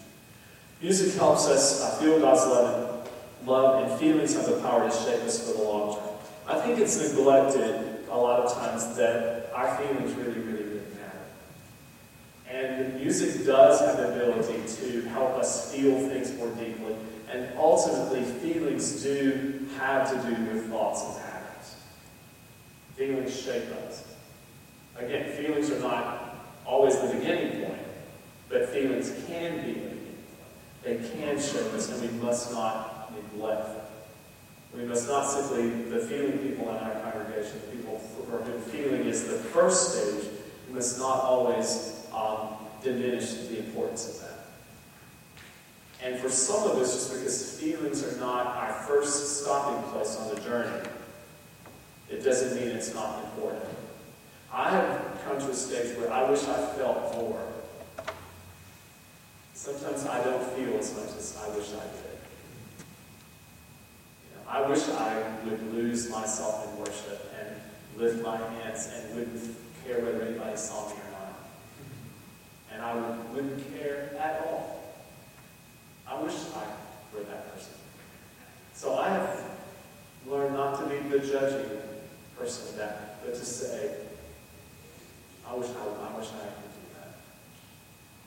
Music 0.82 1.14
helps 1.14 1.46
us 1.48 1.82
uh, 1.82 1.90
feel 1.98 2.20
God's 2.20 2.46
love 2.46 2.86
love 3.46 3.88
and 3.88 4.00
feelings 4.00 4.34
have 4.34 4.46
the 4.46 4.60
power 4.60 4.88
to 4.88 4.94
shape 4.94 5.22
us 5.22 5.46
for 5.46 5.56
the 5.56 5.62
long 5.62 5.94
term. 5.96 6.08
I 6.48 6.60
think 6.60 6.78
it's 6.78 7.00
neglected 7.00 8.06
a 8.10 8.16
lot 8.16 8.40
of 8.40 8.52
times 8.54 8.96
that 8.96 9.50
our 9.54 9.76
feelings 9.76 10.12
really, 10.14 10.40
really, 10.40 10.64
really 10.64 10.80
matter. 10.94 11.20
And 12.50 12.94
music 12.96 13.46
does 13.46 13.80
have 13.80 13.96
the 13.96 14.12
ability 14.12 14.62
to 14.82 15.02
help 15.08 15.34
us 15.34 15.72
feel 15.72 15.98
things 16.08 16.36
more 16.36 16.48
deeply. 16.50 16.96
And 17.30 17.48
ultimately, 17.58 18.22
feelings 18.22 19.02
do 19.02 19.66
have 19.78 20.10
to 20.10 20.30
do 20.30 20.44
with 20.44 20.70
thoughts 20.70 21.04
and 21.04 21.24
patterns. 21.24 21.76
Feelings 22.96 23.38
shape 23.38 23.64
us. 23.86 24.04
Again, 24.96 25.32
feelings 25.36 25.70
are 25.70 25.80
not 25.80 26.36
always 26.64 26.98
the 27.00 27.08
beginning 27.08 27.64
point, 27.64 27.82
but 28.48 28.68
feelings 28.70 29.12
can 29.26 29.56
be 29.64 29.72
the 29.72 29.88
beginning 29.88 29.96
point. 29.98 30.82
They 30.82 30.96
can 30.96 31.38
shape 31.38 31.72
us, 31.74 31.90
and 31.90 32.00
we 32.00 32.24
must 32.24 32.52
not 32.52 33.12
neglect 33.14 33.66
them. 33.66 33.86
We 34.76 34.84
must 34.84 35.08
not 35.08 35.28
simply, 35.28 35.70
the 35.90 36.00
feeling 36.00 36.38
people 36.38 36.68
in 36.70 36.76
our 36.76 36.94
congregation, 37.00 37.60
people 37.72 37.98
for 37.98 38.38
whom 38.38 38.60
feeling 38.60 39.06
is 39.06 39.26
the 39.26 39.36
first 39.36 39.92
stage, 39.92 40.30
we 40.68 40.74
must 40.74 40.98
not 40.98 41.24
always 41.24 42.06
um, 42.12 42.48
diminish 42.82 43.32
the 43.48 43.58
importance 43.60 44.08
of 44.08 44.20
that. 44.20 44.25
And 46.06 46.20
for 46.20 46.30
some 46.30 46.70
of 46.70 46.78
us, 46.78 46.94
just 46.94 47.12
because 47.12 47.58
feelings 47.58 48.04
are 48.04 48.16
not 48.20 48.46
our 48.46 48.72
first 48.72 49.40
stopping 49.40 49.82
place 49.90 50.16
on 50.16 50.32
the 50.32 50.40
journey, 50.40 50.88
it 52.08 52.22
doesn't 52.22 52.54
mean 52.54 52.68
it's 52.68 52.94
not 52.94 53.24
important. 53.24 53.64
I 54.52 54.70
have 54.70 55.20
come 55.24 55.40
to 55.40 55.50
a 55.50 55.54
stage 55.54 55.98
where 55.98 56.12
I 56.12 56.30
wish 56.30 56.44
I 56.44 56.64
felt 56.76 57.12
more. 57.16 57.44
Sometimes 59.54 60.06
I 60.06 60.22
don't 60.22 60.44
feel 60.50 60.78
as 60.78 60.94
much 60.94 61.08
as 61.18 61.36
I 61.44 61.48
wish 61.56 61.70
I 61.70 61.82
did. 61.82 62.18
You 64.22 64.36
know, 64.36 64.48
I 64.48 64.68
wish 64.68 64.88
I 64.88 65.24
would 65.44 65.74
lose 65.74 66.08
myself 66.08 66.68
in 66.68 66.78
worship 66.78 67.34
and 67.40 68.00
lift 68.00 68.22
my 68.22 68.36
hands 68.36 68.88
and 68.94 69.16
wouldn't 69.16 69.56
care 69.84 69.98
whether 70.04 70.22
anybody 70.22 70.56
saw 70.56 70.88
me 70.88 70.94
or 70.94 71.10
not. 71.18 71.34
And 72.72 72.82
I 72.82 72.94
would, 72.94 73.34
wouldn't 73.34 73.76
care 73.76 74.14
at 74.20 74.46
all. 74.46 74.75
I 76.08 76.22
wish 76.22 76.34
I 76.54 76.64
were 77.14 77.24
that 77.24 77.52
person. 77.54 77.72
So 78.74 78.96
I 78.98 79.08
have 79.08 79.42
learned 80.26 80.54
not 80.54 80.78
to 80.80 80.86
be 80.86 80.98
the 81.08 81.18
judging 81.18 81.70
person 82.38 82.68
of 82.68 82.76
that, 82.76 83.24
but 83.24 83.34
to 83.34 83.44
say, 83.44 83.96
I 85.48 85.54
wish 85.54 85.68
I, 85.68 86.08
I 86.08 86.16
wish 86.16 86.28
I 86.28 86.46
could 86.46 86.72
do 86.74 86.84
that. 86.94 87.16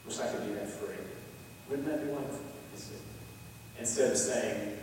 Wish 0.05 0.19
I 0.19 0.27
could 0.27 0.47
be 0.47 0.53
that 0.53 0.69
free. 0.69 0.95
Wouldn't 1.69 1.87
that 1.87 2.03
be 2.05 2.11
wonderful? 2.11 2.45
Instead 3.79 4.11
of 4.11 4.17
saying 4.17 4.77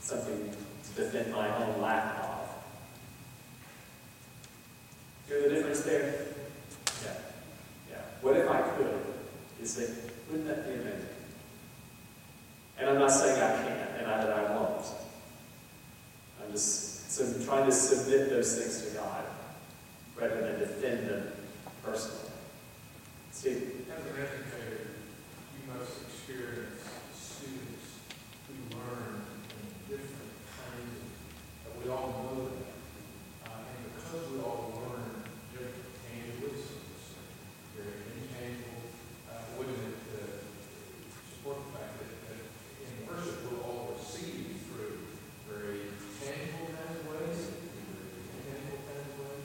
something 0.00 0.50
to 0.50 1.02
defend 1.02 1.32
my 1.32 1.48
own 1.64 1.80
lack 1.80 2.18
of. 2.18 2.48
Hear 5.28 5.42
the 5.42 5.54
difference 5.54 5.82
there? 5.82 6.26
Yeah. 7.04 7.12
Yeah. 7.90 7.96
What 8.22 8.36
if 8.36 8.48
I 8.48 8.62
could? 8.62 9.00
You 9.60 9.66
say, 9.66 9.88
wouldn't 10.28 10.48
that 10.48 10.66
be 10.66 10.74
amazing? 10.74 11.15
And 12.78 12.90
I'm 12.90 12.98
not 12.98 13.10
saying 13.10 13.42
I 13.42 13.56
can't, 13.62 13.90
and 13.98 14.06
I, 14.06 14.24
that 14.24 14.32
I 14.32 14.54
won't. 14.54 14.84
I'm 16.42 16.52
just 16.52 17.10
so 17.10 17.24
I'm 17.24 17.44
trying 17.44 17.64
to 17.66 17.72
submit 17.72 18.28
those 18.28 18.58
things 18.58 18.82
to 18.90 18.98
God 18.98 19.24
rather 20.16 20.40
than 20.42 20.58
defend 20.58 21.08
them 21.08 21.32
personally. 21.82 22.30
Steve? 23.32 23.86
As 23.96 24.04
an 24.04 24.12
educator, 24.20 24.88
you 25.56 25.72
must 25.72 26.02
experience 26.02 26.84
students 27.14 28.00
who 28.48 28.76
learn 28.76 29.24
in 29.48 29.96
different 29.96 30.32
kinds 30.56 31.00
of, 31.64 31.72
and 31.72 31.84
we 31.84 31.90
all 31.90 32.08
know 32.12 32.44
that. 32.44 33.50
Uh, 33.50 33.64
and 33.64 33.80
because 33.96 34.24
we 34.32 34.40
all 34.40 34.82
learn 34.84 35.24
different 35.52 35.88
tangible 36.12 36.48
lessons, 36.52 37.16
very 37.76 38.04
intangible, 38.12 38.84
uh, 39.32 39.40
wouldn't 39.56 39.76
it 39.76 40.00
uh, 40.16 40.44
support 41.32 41.56
the 41.64 41.78
fact 41.78 41.92
that, 42.00 42.12
that 42.28 42.40
in 42.84 42.92
worship 43.08 43.36
we'll 43.48 43.60
all 43.64 43.96
receive 44.00 44.64
through 44.72 44.96
very 45.44 45.92
tangible 46.24 46.72
kinds 46.72 46.96
of 46.96 47.04
ways, 47.12 47.40
very 47.52 48.16
intangible 48.32 48.80
kinds 48.88 49.08
of 49.12 49.16
ways? 49.28 49.44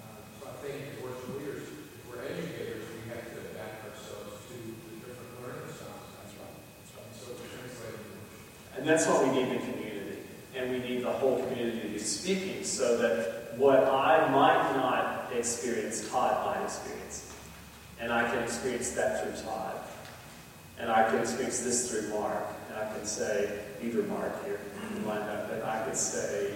Uh, 0.00 0.16
So 0.40 0.42
I 0.48 0.54
think 0.64 0.96
as 0.96 1.04
worship 1.04 1.28
leaders, 1.36 1.68
if 1.68 2.00
we're 2.08 2.24
educators, 2.24 2.88
we 2.96 3.04
have 3.12 3.28
to 3.28 3.36
adapt 3.52 3.92
ourselves 3.92 4.48
to 4.50 4.56
the 4.58 4.94
different 5.04 5.30
learning 5.44 5.70
styles. 5.76 6.08
That's 6.18 6.34
right. 6.40 6.56
That's 6.58 6.92
right. 6.98 7.10
So 7.14 7.24
it's 7.36 7.44
translating 7.46 8.02
to 8.02 8.16
worship. 8.18 8.46
And 8.78 8.88
that's 8.88 9.06
why 9.06 9.22
we 9.22 9.30
need 9.30 9.50
the 9.50 9.58
community. 9.58 10.18
And 10.56 10.70
we 10.70 10.78
need 10.78 11.02
the 11.04 11.12
whole 11.12 11.42
community 11.42 11.80
to 11.80 11.88
be 11.88 11.98
speaking 11.98 12.64
so 12.64 12.96
that 12.98 13.58
what 13.58 13.84
I 13.84 14.28
might 14.30 14.76
not 14.76 15.32
experience, 15.32 16.08
Todd 16.10 16.46
might 16.46 16.64
experience. 16.64 17.32
And 18.00 18.12
I 18.12 18.28
can 18.30 18.42
experience 18.42 18.90
that 18.92 19.22
through 19.22 19.42
Todd. 19.42 19.74
And 20.78 20.90
I 20.90 21.08
can 21.10 21.18
experience 21.18 21.60
this 21.60 21.90
through 21.90 22.08
Mark. 22.10 22.44
And 22.68 22.78
I 22.78 22.92
can 22.94 23.04
say, 23.04 23.58
either 23.82 24.02
Mark 24.04 24.44
here, 24.44 24.60
lined 25.04 25.28
up, 25.28 25.48
but 25.48 25.64
I 25.64 25.84
could 25.84 25.96
say, 25.96 26.52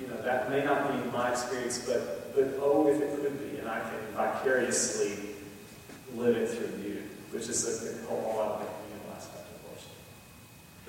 you 0.00 0.06
know, 0.08 0.20
that 0.22 0.50
may 0.50 0.64
not 0.64 0.88
be 0.88 1.10
my 1.10 1.30
experience, 1.30 1.78
but, 1.86 2.34
but 2.34 2.54
oh, 2.60 2.88
if 2.88 3.00
it 3.00 3.16
could 3.16 3.38
be. 3.38 3.58
And 3.58 3.68
I 3.68 3.80
can 3.80 4.00
vicariously 4.14 5.16
live 6.14 6.36
it 6.36 6.50
through 6.50 6.82
you, 6.82 7.02
which 7.30 7.48
is 7.48 7.64
the, 7.64 8.00
the 8.00 8.06
whole 8.06 8.40
element 8.40 8.68
of 8.68 8.76
communal 8.82 9.16
aspect 9.16 9.46
of 9.48 9.70
worship. 9.70 9.92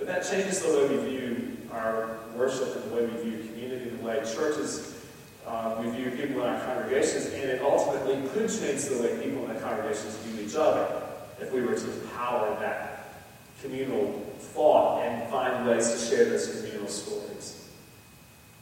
But 0.04 0.16
that 0.16 0.30
changes 0.30 0.62
the 0.62 0.68
way 0.68 0.98
we 0.98 1.10
view 1.10 1.58
our 1.72 2.18
worship 2.36 2.76
and 2.76 2.92
the 2.92 2.94
way 2.94 3.06
we 3.06 3.22
view 3.22 3.48
community, 3.48 3.90
the 3.90 4.04
way 4.04 4.16
churches 4.36 5.02
uh, 5.48 5.82
we 5.82 5.90
view 5.92 6.12
people 6.12 6.44
in 6.44 6.50
our 6.50 6.60
congregations, 6.60 7.28
and 7.28 7.44
it 7.44 7.62
ultimately 7.62 8.16
could 8.34 8.50
change 8.50 8.84
the 8.84 9.02
way 9.02 9.18
people 9.24 9.46
in 9.46 9.54
the 9.54 9.62
congregations 9.62 10.18
view 10.18 10.46
each 10.46 10.56
other 10.56 11.04
if 11.40 11.54
we 11.54 11.62
were 11.62 11.76
to 11.76 12.02
empower 12.02 12.60
that 12.60 13.14
communal 13.62 14.12
thought 14.40 15.06
and 15.06 15.32
find 15.32 15.66
ways 15.66 15.90
to 15.94 15.98
share 15.98 16.26
those 16.26 16.54
communal 16.54 16.90
stories. 16.90 17.70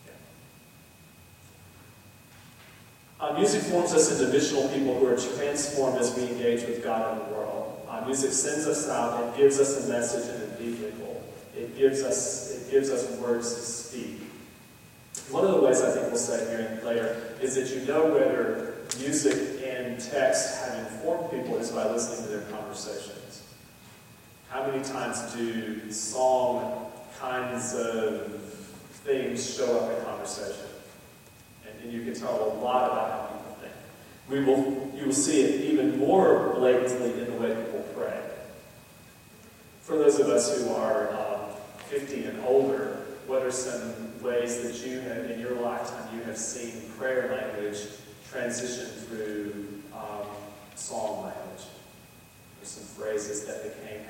Yeah. 0.06 0.12
Uh, 3.20 3.34
music 3.34 3.64
forms 3.64 3.94
us 3.96 4.12
into 4.12 4.32
missional 4.32 4.72
people 4.72 5.00
who 5.00 5.08
are 5.08 5.18
transformed 5.18 5.98
as 5.98 6.16
we 6.16 6.28
engage 6.28 6.68
with 6.68 6.84
God 6.84 7.14
in 7.14 7.26
the 7.26 7.34
world. 7.34 7.84
Uh, 7.90 8.06
music 8.06 8.32
sends 8.32 8.68
us 8.68 8.88
out 8.90 9.24
and 9.24 9.36
gives 9.36 9.60
us 9.60 9.84
a 9.84 9.90
message 9.90 10.30
and 10.36 10.44
a 10.44 10.56
vehicle. 10.58 10.91
Gives 11.82 12.04
us 12.04 12.52
it 12.52 12.70
gives 12.70 12.92
us 12.92 13.10
words 13.18 13.56
to 13.56 13.60
speak. 13.60 14.22
One 15.32 15.46
of 15.46 15.56
the 15.56 15.62
ways 15.62 15.82
I 15.82 15.90
think 15.90 16.10
we'll 16.10 16.16
say 16.16 16.48
here 16.52 16.80
later 16.86 17.34
is 17.42 17.56
that 17.56 17.76
you 17.76 17.88
know 17.88 18.14
whether 18.14 18.76
music 19.00 19.64
and 19.66 20.00
text 20.00 20.64
have 20.64 20.78
informed 20.78 21.32
people 21.32 21.58
is 21.58 21.72
by 21.72 21.90
listening 21.90 22.26
to 22.26 22.38
their 22.38 22.52
conversations. 22.52 23.42
How 24.50 24.68
many 24.68 24.84
times 24.84 25.34
do 25.34 25.92
song 25.92 26.92
kinds 27.20 27.74
of 27.74 28.32
things 29.04 29.56
show 29.56 29.80
up 29.80 29.98
in 29.98 30.06
conversation? 30.06 30.68
And, 31.66 31.84
and 31.84 31.92
you 31.92 32.04
can 32.04 32.14
tell 32.14 32.44
a 32.44 32.62
lot 32.62 32.92
about 32.92 33.10
how 33.10 33.38
people 33.38 33.58
think. 33.60 33.74
We 34.30 34.44
will, 34.46 34.92
you 34.96 35.08
will 35.08 35.14
see 35.14 35.42
it 35.42 35.62
even 35.72 35.98
more 35.98 36.54
blatantly 36.54 37.14
in 37.14 37.26
the 37.26 37.42
way 37.42 37.56
people 37.56 37.84
pray. 37.96 38.22
For 39.82 39.98
those 39.98 40.20
of 40.20 40.28
us 40.28 40.62
who 40.62 40.76
are 40.76 41.10
um, 41.14 41.31
50 41.92 42.24
and 42.24 42.46
older, 42.46 43.02
what 43.28 43.42
are 43.42 43.52
some 43.52 43.94
ways 44.24 44.64
that 44.64 44.88
you 44.90 45.02
have, 45.02 45.30
in 45.30 45.42
your 45.42 45.56
lifetime, 45.56 46.08
you 46.16 46.24
have 46.24 46.38
seen 46.38 46.90
prayer 46.98 47.36
language 47.36 47.80
transition 48.32 48.86
through 48.86 49.68
um, 49.94 50.26
psalm 50.76 51.26
language? 51.26 51.66
There's 52.58 52.70
some 52.70 52.86
phrases 52.96 53.46
that 53.46 53.64
became 53.64 54.06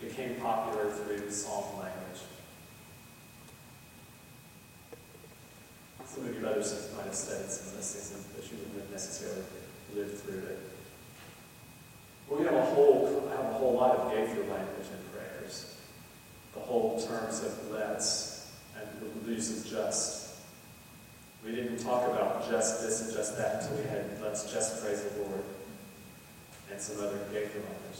became 0.00 0.36
popular 0.36 0.90
through 0.90 1.30
psalm 1.30 1.64
language. 1.78 2.22
some 6.06 6.24
of 6.24 6.34
you 6.34 6.46
others 6.48 6.88
might 6.96 7.04
have 7.04 7.14
studied 7.14 7.50
some 7.50 7.68
of 7.68 7.74
those 7.74 7.92
things, 7.92 8.26
but 8.34 8.50
you 8.50 8.56
wouldn't 8.72 8.90
necessarily 8.90 9.42
lived 9.94 10.18
through 10.20 10.38
it. 10.38 10.58
Well, 12.26 12.40
we 12.40 12.46
have 12.46 12.54
a 12.54 12.64
whole, 12.64 13.28
have 13.28 13.44
a 13.44 13.52
whole 13.52 13.74
lot 13.74 13.96
of 13.96 14.10
gay 14.10 14.24
language. 14.24 14.67
Terms 16.78 17.42
of 17.42 17.70
let's 17.72 18.46
and 18.78 18.88
of 19.26 19.64
just. 19.68 20.36
We 21.44 21.50
didn't 21.50 21.78
talk 21.78 22.08
about 22.08 22.48
just 22.48 22.82
this 22.82 23.02
and 23.02 23.12
just 23.12 23.36
that 23.36 23.62
until 23.62 23.78
we 23.78 23.82
had 23.88 24.04
let's 24.22 24.52
just 24.52 24.84
praise 24.84 25.02
the 25.02 25.22
Lord 25.22 25.42
and 26.70 26.80
some 26.80 27.04
other 27.04 27.18
through 27.32 27.62
language. 27.62 27.98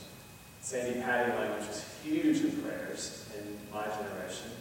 Sandi 0.61 1.01
Patty 1.01 1.31
language 1.33 1.67
was 1.67 1.85
huge 2.03 2.37
in 2.39 2.51
prayers 2.61 3.29
in 3.37 3.57
my 3.73 3.83
generation. 3.83 4.51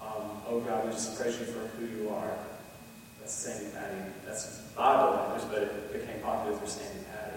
Um, 0.00 0.42
oh 0.46 0.60
God, 0.60 0.86
we 0.86 0.92
just 0.92 1.20
praise 1.20 1.38
you 1.40 1.46
for 1.46 1.66
who 1.78 1.86
you 1.86 2.10
are. 2.10 2.38
That's 3.18 3.32
Sandi 3.32 3.70
Patty. 3.74 3.96
That's 4.24 4.58
Bible 4.76 5.16
language, 5.16 5.50
but 5.50 5.62
it 5.62 5.92
became 5.92 6.20
popular 6.22 6.56
through 6.56 6.68
Sandi 6.68 7.04
Patty. 7.10 7.36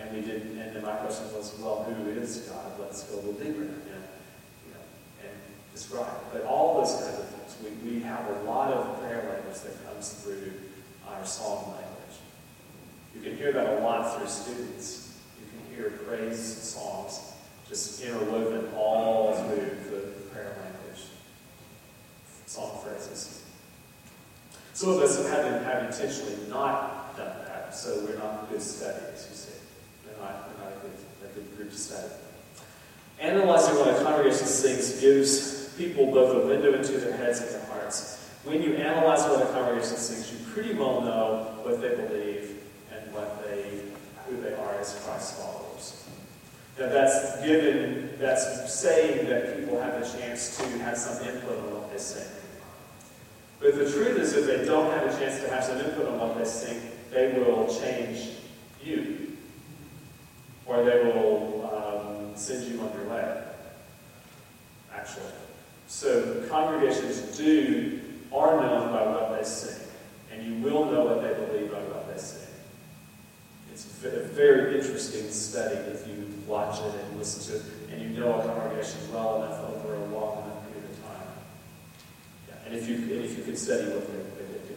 And 0.00 0.16
we 0.16 0.20
did, 0.22 0.42
and 0.42 0.74
then 0.74 0.82
my 0.82 0.96
question 0.96 1.26
was, 1.32 1.56
well, 1.60 1.84
who 1.84 2.10
is 2.10 2.38
God? 2.50 2.72
Let's 2.80 3.04
go 3.04 3.16
a 3.16 3.22
little 3.22 3.32
deeper, 3.34 3.62
you 3.62 3.92
know, 3.92 3.97
But 6.32 6.44
all 6.44 6.80
those 6.80 6.92
kinds 6.94 7.18
of 7.18 7.28
things, 7.28 7.56
we, 7.84 7.90
we 7.90 8.00
have 8.00 8.26
a 8.28 8.42
lot 8.42 8.72
of 8.72 9.00
prayer 9.00 9.24
language 9.28 9.60
that 9.62 9.86
comes 9.86 10.12
through 10.14 10.52
our 11.08 11.24
song 11.24 11.72
language. 11.72 12.18
You 13.14 13.22
can 13.22 13.36
hear 13.36 13.52
that 13.52 13.78
a 13.78 13.82
lot 13.82 14.16
through 14.16 14.28
students. 14.28 15.16
You 15.38 15.46
can 15.50 15.76
hear 15.76 15.90
praise 16.06 16.40
songs 16.40 17.32
just 17.68 18.02
interwoven 18.02 18.70
all 18.74 19.34
through 19.34 19.70
the 19.90 20.00
prayer 20.32 20.56
language, 20.62 21.04
song 22.46 22.80
phrases. 22.82 23.44
Some 24.72 24.90
of 24.90 24.98
us 25.00 25.16
have, 25.28 25.62
have 25.64 25.84
intentionally 25.84 26.48
not 26.48 27.16
done 27.16 27.36
that, 27.46 27.76
so 27.76 28.04
we're 28.06 28.16
not 28.16 28.48
good 28.48 28.62
studies, 28.62 29.26
you 29.28 29.36
see. 29.36 29.58
We're 30.06 30.24
not, 30.24 30.48
we're 30.48 30.64
not 30.64 30.72
a, 30.72 30.80
good, 30.80 31.30
a 31.30 31.34
good 31.34 31.56
group 31.56 31.70
to 31.70 31.76
study. 31.76 32.08
Analyzing 33.20 33.74
what 33.74 33.88
a 33.88 34.02
congregation 34.02 34.46
sings 34.46 35.00
gives 35.00 35.57
people 35.78 36.06
both 36.06 36.44
a 36.44 36.46
window 36.46 36.74
into 36.74 36.98
their 36.98 37.16
heads 37.16 37.40
and 37.40 37.50
their 37.50 37.64
hearts. 37.66 38.28
When 38.44 38.62
you 38.62 38.74
analyze 38.74 39.20
what 39.20 39.42
a 39.42 39.52
congregation 39.52 39.96
sings, 39.96 40.32
you 40.32 40.38
pretty 40.52 40.74
well 40.74 41.00
know 41.00 41.58
what 41.62 41.80
they 41.80 41.94
believe 41.94 42.62
and 42.92 43.12
what 43.14 43.44
they, 43.44 43.82
who 44.26 44.40
they 44.42 44.54
are 44.54 44.74
as 44.80 45.00
Christ 45.04 45.38
followers. 45.38 46.08
Now 46.78 46.88
that's 46.88 47.40
given, 47.44 48.10
that's 48.18 48.72
saying 48.72 49.28
that 49.28 49.58
people 49.58 49.80
have 49.80 49.94
a 49.94 50.18
chance 50.18 50.56
to 50.58 50.64
have 50.78 50.96
some 50.96 51.26
input 51.26 51.58
on 51.58 51.74
what 51.74 51.92
they 51.92 51.98
sing. 51.98 52.26
But 53.60 53.74
the 53.74 53.90
truth 53.90 54.18
is, 54.18 54.36
if 54.36 54.46
they 54.46 54.64
don't 54.64 54.90
have 54.92 55.12
a 55.12 55.18
chance 55.18 55.40
to 55.42 55.50
have 55.50 55.64
some 55.64 55.78
input 55.78 56.06
on 56.08 56.18
what 56.18 56.38
they 56.38 56.44
sing, 56.44 56.80
they 57.10 57.32
will 57.38 57.66
change 57.80 58.30
you. 58.82 59.36
Or 60.66 60.84
they 60.84 61.02
will 61.02 61.70
um, 61.72 62.36
send 62.36 62.70
you 62.70 62.80
on 62.80 62.92
your 62.92 63.08
way, 63.08 63.42
actually. 64.94 65.32
So 65.88 66.44
congregations 66.50 67.36
do, 67.38 68.00
are 68.30 68.60
known 68.60 68.92
by 68.92 69.06
what 69.06 69.36
they 69.36 69.42
sing. 69.42 69.88
And 70.30 70.44
you 70.44 70.62
will 70.62 70.84
know 70.84 71.06
what 71.06 71.22
they 71.22 71.32
believe 71.46 71.72
by 71.72 71.78
what 71.78 72.14
they 72.14 72.20
sing. 72.20 72.46
It's 73.72 74.04
a 74.04 74.24
very 74.28 74.78
interesting 74.78 75.30
study 75.30 75.76
if 75.76 76.06
you 76.06 76.26
watch 76.46 76.78
it 76.80 76.94
and 76.94 77.18
listen 77.18 77.52
to 77.52 77.58
it, 77.58 77.92
and 77.92 78.02
you 78.02 78.20
know 78.20 78.38
a 78.38 78.44
congregation 78.44 78.98
well 79.12 79.42
enough 79.42 79.60
over 79.60 79.94
a 79.94 80.04
long 80.06 80.44
enough 80.44 80.66
period 80.66 80.90
of 80.90 81.02
time. 81.04 81.26
Yeah. 82.48 82.54
And 82.66 82.74
if 82.74 82.88
you 82.88 82.96
and 82.96 83.24
if 83.24 83.38
you 83.38 83.44
can 83.44 83.56
study 83.56 83.84
what 83.84 84.06
they, 84.08 84.44
they 84.44 84.58
do. 84.66 84.74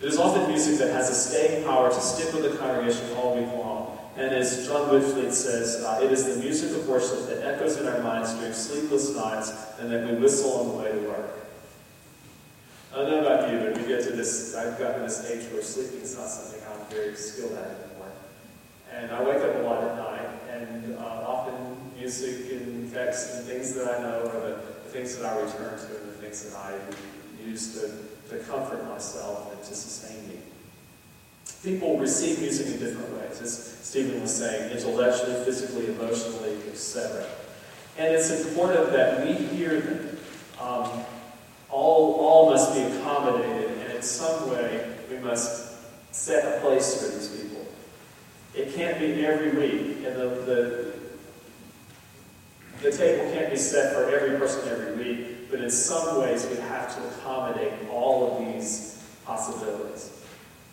It 0.00 0.06
is 0.06 0.18
often 0.18 0.48
music 0.48 0.78
that 0.78 0.92
has 0.92 1.10
a 1.10 1.14
staying 1.14 1.64
power 1.64 1.90
to 1.90 2.00
stick 2.00 2.32
with 2.32 2.50
the 2.50 2.56
congregation 2.56 3.10
all 3.16 3.36
week 3.36 3.48
long. 3.48 3.85
And 4.16 4.34
as 4.34 4.66
John 4.66 4.88
Witvliet 4.88 5.32
says, 5.32 5.84
uh, 5.84 6.00
it 6.02 6.10
is 6.10 6.24
the 6.24 6.42
music 6.42 6.70
of 6.70 6.88
worship 6.88 7.26
that 7.26 7.44
echoes 7.44 7.76
in 7.76 7.86
our 7.86 8.00
minds 8.02 8.32
during 8.34 8.54
sleepless 8.54 9.14
nights 9.14 9.52
and 9.78 9.92
that 9.92 10.08
we 10.08 10.14
whistle 10.14 10.52
on 10.52 10.68
the 10.68 10.74
way 10.82 10.90
to 10.90 11.08
work. 11.08 11.46
I 12.94 12.96
don't 12.96 13.10
know 13.10 13.20
about 13.20 13.52
you, 13.52 13.58
but 13.58 13.76
we 13.76 13.86
get 13.86 14.04
to 14.04 14.12
this, 14.12 14.56
I've 14.56 14.78
gotten 14.78 15.02
this 15.02 15.30
age 15.30 15.52
where 15.52 15.60
sleeping 15.60 16.00
is 16.00 16.16
not 16.16 16.28
something 16.28 16.58
I'm 16.66 16.86
very 16.86 17.14
skilled 17.14 17.52
at 17.58 17.64
anymore. 17.64 18.10
And 18.90 19.10
I 19.10 19.22
wake 19.22 19.42
up 19.42 19.54
a 19.54 19.58
lot 19.58 19.84
at 19.84 19.96
night, 19.98 20.28
and 20.50 20.96
uh, 20.96 21.02
often 21.02 21.76
music 21.98 22.52
and 22.52 22.90
texts 22.90 23.36
and 23.36 23.46
things 23.46 23.74
that 23.74 23.98
I 23.98 24.02
know 24.02 24.30
are 24.30 24.40
the, 24.40 24.56
the 24.56 24.88
things 24.88 25.14
that 25.18 25.26
I 25.26 25.38
return 25.40 25.78
to 25.78 25.96
and 25.96 26.08
the 26.08 26.18
things 26.22 26.42
that 26.48 26.56
I 26.56 26.72
use 27.44 27.74
to, 27.74 27.90
to 28.30 28.42
comfort 28.44 28.82
myself 28.88 29.52
and 29.52 29.62
to 29.62 29.74
sustain 29.74 30.26
me. 30.28 30.36
People 31.62 31.98
receive 31.98 32.40
music 32.40 32.66
in 32.66 32.78
different 32.78 33.12
ways, 33.14 33.40
as 33.40 33.78
Stephen 33.82 34.20
was 34.20 34.34
saying, 34.34 34.70
intellectually, 34.70 35.44
physically, 35.44 35.86
emotionally, 35.86 36.56
etc. 36.68 37.26
And 37.98 38.14
it's 38.14 38.30
important 38.30 38.92
that 38.92 39.26
we 39.26 39.32
hear 39.34 39.80
them. 39.80 40.18
Um, 40.60 41.04
all, 41.70 42.14
all 42.14 42.50
must 42.50 42.74
be 42.74 42.82
accommodated, 42.82 43.70
and 43.78 43.92
in 43.92 44.02
some 44.02 44.50
way 44.50 44.94
we 45.10 45.18
must 45.18 45.76
set 46.12 46.56
a 46.56 46.60
place 46.60 47.02
for 47.02 47.14
these 47.14 47.28
people. 47.28 47.66
It 48.54 48.74
can't 48.74 48.98
be 48.98 49.26
every 49.26 49.50
week, 49.50 49.98
and 50.06 50.16
the, 50.16 50.28
the, 50.46 50.92
the 52.82 52.96
table 52.96 53.30
can't 53.32 53.50
be 53.50 53.56
set 53.56 53.92
for 53.94 54.08
every 54.08 54.38
person 54.38 54.68
every 54.68 54.96
week, 54.96 55.50
but 55.50 55.60
in 55.60 55.70
some 55.70 56.20
ways 56.20 56.46
we 56.48 56.56
have 56.56 56.94
to 56.96 57.08
accommodate 57.08 57.72
all 57.90 58.32
of 58.32 58.38
these 58.46 59.02
possibilities. 59.24 60.15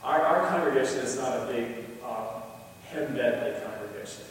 Our, 0.03 0.21
our 0.21 0.47
congregation 0.49 0.99
is 0.99 1.17
not 1.17 1.31
a 1.31 1.45
big 1.51 1.85
uh, 2.03 2.41
hymn 2.91 3.13
medley 3.13 3.53
congregation. 3.63 4.25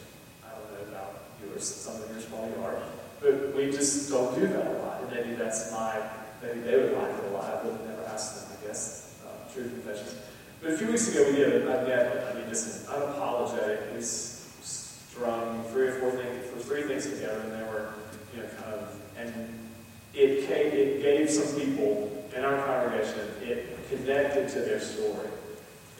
I 0.45 0.49
don't 0.53 0.71
know 0.71 0.87
about 0.89 1.15
yours, 1.43 1.63
some 1.63 1.95
of 1.99 2.09
yours 2.11 2.25
probably 2.25 2.53
are, 2.63 2.77
but 3.19 3.55
we 3.55 3.71
just 3.71 4.07
don't 4.07 4.35
do 4.35 4.45
that 4.47 4.67
a 4.67 4.73
lot, 4.77 5.01
and 5.01 5.11
maybe 5.11 5.33
that's 5.33 5.71
my, 5.71 5.99
maybe 6.43 6.59
they 6.59 6.77
would 6.77 6.93
like 6.93 7.09
it 7.09 7.25
a 7.25 7.29
lot. 7.33 7.45
I 7.45 7.63
would 7.65 7.73
have 7.73 7.87
never 7.87 8.03
ask 8.05 8.47
them, 8.47 8.57
I 8.61 8.67
guess, 8.67 9.19
uh, 9.25 9.51
true 9.51 9.63
confessions. 9.63 10.15
But 10.61 10.73
a 10.73 10.77
few 10.77 10.87
weeks 10.87 11.09
ago 11.09 11.25
we 11.31 11.37
did 11.37 11.67
a. 11.67 12.31
I 12.31 12.37
mean, 12.37 12.47
just 12.49 12.85
unapologetic. 12.85 13.95
We 13.95 14.01
strung 14.03 15.63
three 15.71 15.87
or 15.87 15.99
four 15.99 16.11
things, 16.11 16.65
three 16.65 16.83
things 16.83 17.09
together, 17.09 17.39
and 17.39 17.51
they 17.51 17.63
were, 17.63 17.93
you 18.35 18.43
know, 18.43 18.49
kind 18.61 18.75
of, 18.75 18.95
and 19.17 19.69
it 20.13 20.47
came, 20.47 20.71
it 20.71 21.01
gave 21.01 21.29
some 21.31 21.59
people 21.59 22.27
in 22.35 22.45
our 22.45 22.63
congregation, 22.63 23.19
it 23.41 23.75
connected 23.89 24.49
to 24.49 24.59
their 24.59 24.79
story. 24.79 25.29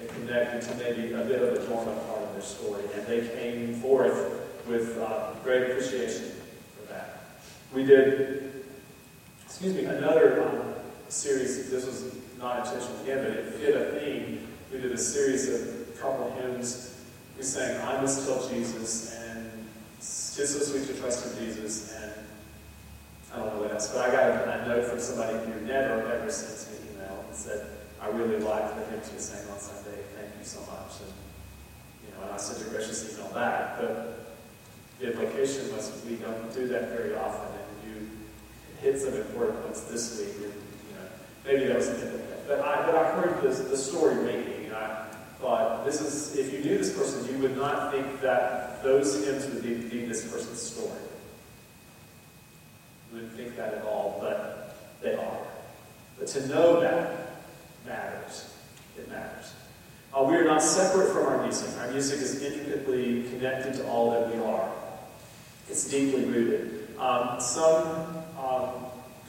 It 0.04 0.10
connected 0.10 0.62
to 0.64 0.76
maybe 0.76 1.14
a 1.14 1.24
bit 1.24 1.42
of 1.42 1.54
a 1.54 1.68
dormant 1.68 2.08
part 2.08 2.24
of 2.24 2.34
their 2.34 2.42
story, 2.42 2.84
and 2.94 3.08
they 3.08 3.26
came 3.28 3.76
forth 3.76 4.42
with 4.68 4.98
uh, 5.00 5.32
great 5.44 5.72
appreciation 5.72 6.32
for 6.76 6.92
that. 6.92 7.20
We 7.74 7.86
did, 7.86 8.66
excuse 9.46 9.74
me, 9.74 9.86
another 9.86 10.44
um, 10.44 10.74
series. 11.08 11.70
This 11.70 11.86
was 11.86 12.16
not 12.38 12.66
intentional 12.66 13.02
again, 13.04 13.24
but 13.24 13.32
it 13.32 13.54
fit 13.54 13.76
a 13.76 14.00
theme. 14.00 14.48
We 14.74 14.82
did 14.82 14.92
a 14.92 14.98
series 14.98 15.48
of 15.50 16.00
couple 16.02 16.32
hymns. 16.32 17.02
We 17.38 17.44
sang 17.44 17.82
"I 17.82 18.02
Must 18.02 18.28
Tell 18.28 18.46
Jesus" 18.50 19.16
and 19.16 19.52
"Tis 20.00 20.36
So 20.36 20.60
Sweet 20.60 20.86
to 20.88 21.00
Trust 21.00 21.40
in 21.40 21.46
Jesus," 21.46 21.94
and 21.96 22.12
I 23.34 23.38
don't 23.38 23.56
know 23.56 23.62
what 23.62 23.72
else. 23.72 23.88
But 23.88 24.10
I 24.10 24.12
got 24.12 24.48
a, 24.48 24.64
a 24.64 24.68
note 24.68 24.86
from 24.86 25.00
somebody 25.00 25.38
who 25.46 25.62
never 25.66 26.12
ever 26.12 26.30
sent 26.30 26.82
me 26.82 26.90
an 26.90 26.96
email 26.96 27.26
and 27.26 27.36
said, 27.36 27.68
"I 28.04 28.10
really 28.10 28.40
liked 28.40 28.76
the 28.76 28.86
hymns 28.92 29.10
you 29.14 29.20
sang 29.20 29.50
on 29.50 29.60
Sunday. 29.60 30.04
Thank 30.16 30.36
you 30.38 30.46
so 30.46 30.60
much." 30.62 31.00
And 31.02 31.14
you 32.06 32.10
know, 32.14 32.28
and 32.28 32.34
I 32.34 32.38
sent 32.38 32.68
a 32.68 32.70
gracious 32.70 33.14
email 33.14 33.32
back. 33.34 33.80
But 33.80 34.36
the 35.00 35.12
implication 35.12 35.74
was 35.76 35.92
we 36.08 36.18
don't 36.18 36.54
do 36.54 36.68
that 36.68 36.90
very 36.90 37.16
often, 37.16 37.48
and 37.48 37.90
you 37.90 38.10
hit 38.82 39.00
some 39.00 39.14
important 39.14 39.64
ones 39.64 39.82
this 39.86 40.20
week. 40.20 40.36
And, 40.36 40.54
you 40.54 40.94
know, 40.96 41.08
maybe 41.46 41.66
that 41.68 41.78
was 41.78 41.88
a 41.88 42.24
but 42.48 42.60
I, 42.60 42.86
but 42.86 42.96
I 42.96 43.12
heard 43.12 43.42
this, 43.42 43.60
the 43.60 43.78
story 43.78 44.16
making, 44.16 44.66
and 44.66 44.76
I 44.76 45.06
thought, 45.40 45.86
this 45.86 46.02
is, 46.02 46.36
if 46.36 46.52
you 46.52 46.60
knew 46.60 46.78
this 46.78 46.96
person, 46.96 47.26
you 47.34 47.42
would 47.42 47.56
not 47.56 47.92
think 47.92 48.22
that 48.22 48.84
those 48.84 49.26
hymns 49.26 49.46
would 49.46 49.64
be, 49.64 49.76
be 49.76 50.06
this 50.06 50.30
person's 50.30 50.62
story. 50.62 51.00
You 53.10 53.16
wouldn't 53.16 53.34
think 53.34 53.56
that 53.56 53.74
at 53.76 53.86
all, 53.86 54.18
but 54.22 54.76
they 55.02 55.16
are. 55.16 55.38
But 56.20 56.28
to 56.28 56.48
know 56.48 56.82
that 56.82 57.23
matters. 57.86 58.54
It 58.98 59.10
matters. 59.10 59.54
Uh, 60.14 60.24
we 60.24 60.36
are 60.36 60.46
not 60.46 60.62
separate 60.62 61.12
from 61.12 61.26
our 61.26 61.42
music. 61.42 61.70
Our 61.80 61.92
music 61.92 62.20
is 62.20 62.42
intricately 62.42 63.24
connected 63.30 63.74
to 63.76 63.88
all 63.88 64.12
that 64.12 64.34
we 64.34 64.42
are. 64.44 64.70
It's 65.70 65.90
deeply 65.90 66.26
rooted. 66.26 66.96
Um, 67.00 67.40
some 67.40 68.24
um, 68.38 68.70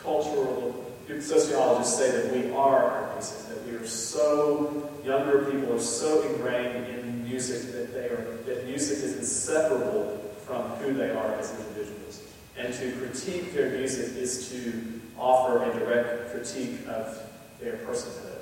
cultural 0.03 0.85
sociologists 1.21 1.97
say 1.97 2.11
that 2.11 2.33
we 2.33 2.53
are 2.53 2.85
our 2.85 3.15
music, 3.15 3.49
that 3.49 3.67
we 3.67 3.77
are 3.77 3.87
so, 3.87 4.91
younger 5.05 5.51
people 5.51 5.75
are 5.75 5.81
so 5.81 6.23
ingrained 6.23 6.87
in 6.87 7.25
music 7.25 7.73
that 7.73 7.93
they 7.95 8.07
are, 8.07 8.39
that 8.47 8.67
music 8.67 8.99
is 8.99 9.17
inseparable 9.17 10.19
from 10.45 10.63
who 10.81 10.93
they 10.93 11.11
are 11.11 11.35
as 11.35 11.51
individuals. 11.59 12.23
And 12.57 12.73
to 12.75 12.93
critique 12.93 13.55
their 13.55 13.71
music 13.71 14.17
is 14.17 14.51
to 14.51 15.01
offer 15.19 15.63
a 15.65 15.73
direct 15.79 16.33
critique 16.33 16.87
of 16.89 17.19
their 17.61 17.75
personhood. 17.79 18.34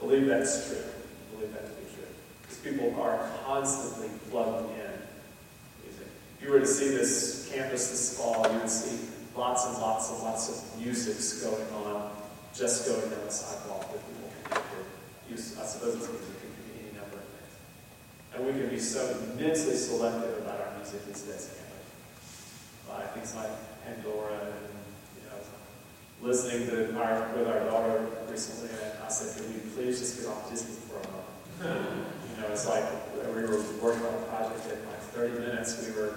Believe 0.00 0.26
that's 0.26 0.68
true. 0.68 0.78
I 0.78 1.36
believe 1.36 1.52
that 1.54 1.66
to 1.66 1.72
be 1.72 1.86
true. 1.94 2.04
Because 2.42 2.58
people 2.58 3.00
are 3.00 3.30
constantly 3.44 4.08
plugged 4.30 4.70
in. 4.72 4.92
If 5.86 6.42
you 6.42 6.50
were 6.50 6.60
to 6.60 6.66
see 6.66 6.88
this 6.88 7.50
campus 7.52 7.90
this 7.90 8.18
fall, 8.18 8.46
you 8.52 8.58
would 8.58 8.70
see 8.70 9.08
lots 9.36 9.66
and 9.66 9.78
lots 9.78 10.10
and 10.10 10.22
lots 10.22 10.48
of 10.48 10.80
musics 10.80 11.42
going 11.42 11.68
on, 11.84 12.10
just 12.54 12.86
going 12.86 13.10
down 13.10 13.24
the 13.24 13.30
sidewalk 13.30 13.92
that 13.92 14.00
people 14.06 14.30
can. 14.50 14.62
Use, 15.30 15.58
I 15.58 15.64
suppose 15.64 15.96
it's 15.96 16.08
music, 16.08 16.26
it 16.26 16.40
could 16.40 16.72
be 16.72 16.80
any 16.86 16.96
number 16.96 17.16
of 17.16 17.24
things. 17.24 17.54
And 18.34 18.46
we 18.46 18.52
can 18.52 18.70
be 18.70 18.78
so 18.78 19.16
immensely 19.34 19.74
selective 19.74 20.38
about 20.38 20.60
our 20.60 20.76
music 20.76 21.04
these 21.06 21.22
days, 21.22 21.50
can't 21.54 21.68
things 23.18 23.34
like 23.34 23.50
Pandora 23.84 24.34
and, 24.34 24.77
listening 26.22 26.68
to 26.68 26.98
our, 27.00 27.28
with 27.36 27.48
our 27.48 27.60
daughter 27.60 28.06
recently, 28.30 28.70
and 28.70 29.04
I 29.04 29.08
said, 29.08 29.36
could 29.36 29.54
we 29.54 29.70
please 29.70 29.98
just 30.00 30.18
get 30.18 30.28
off 30.28 30.50
Disney 30.50 30.74
for 30.88 30.98
a 30.98 31.70
moment? 31.70 32.06
You 32.38 32.44
know, 32.44 32.52
it's 32.52 32.68
like, 32.68 32.84
we 33.34 33.42
were 33.42 33.60
working 33.82 34.06
on 34.06 34.14
a 34.14 34.26
project 34.30 34.64
in 34.66 34.78
like 34.86 35.00
30 35.10 35.40
minutes, 35.40 35.84
we 35.84 35.92
were 35.92 36.14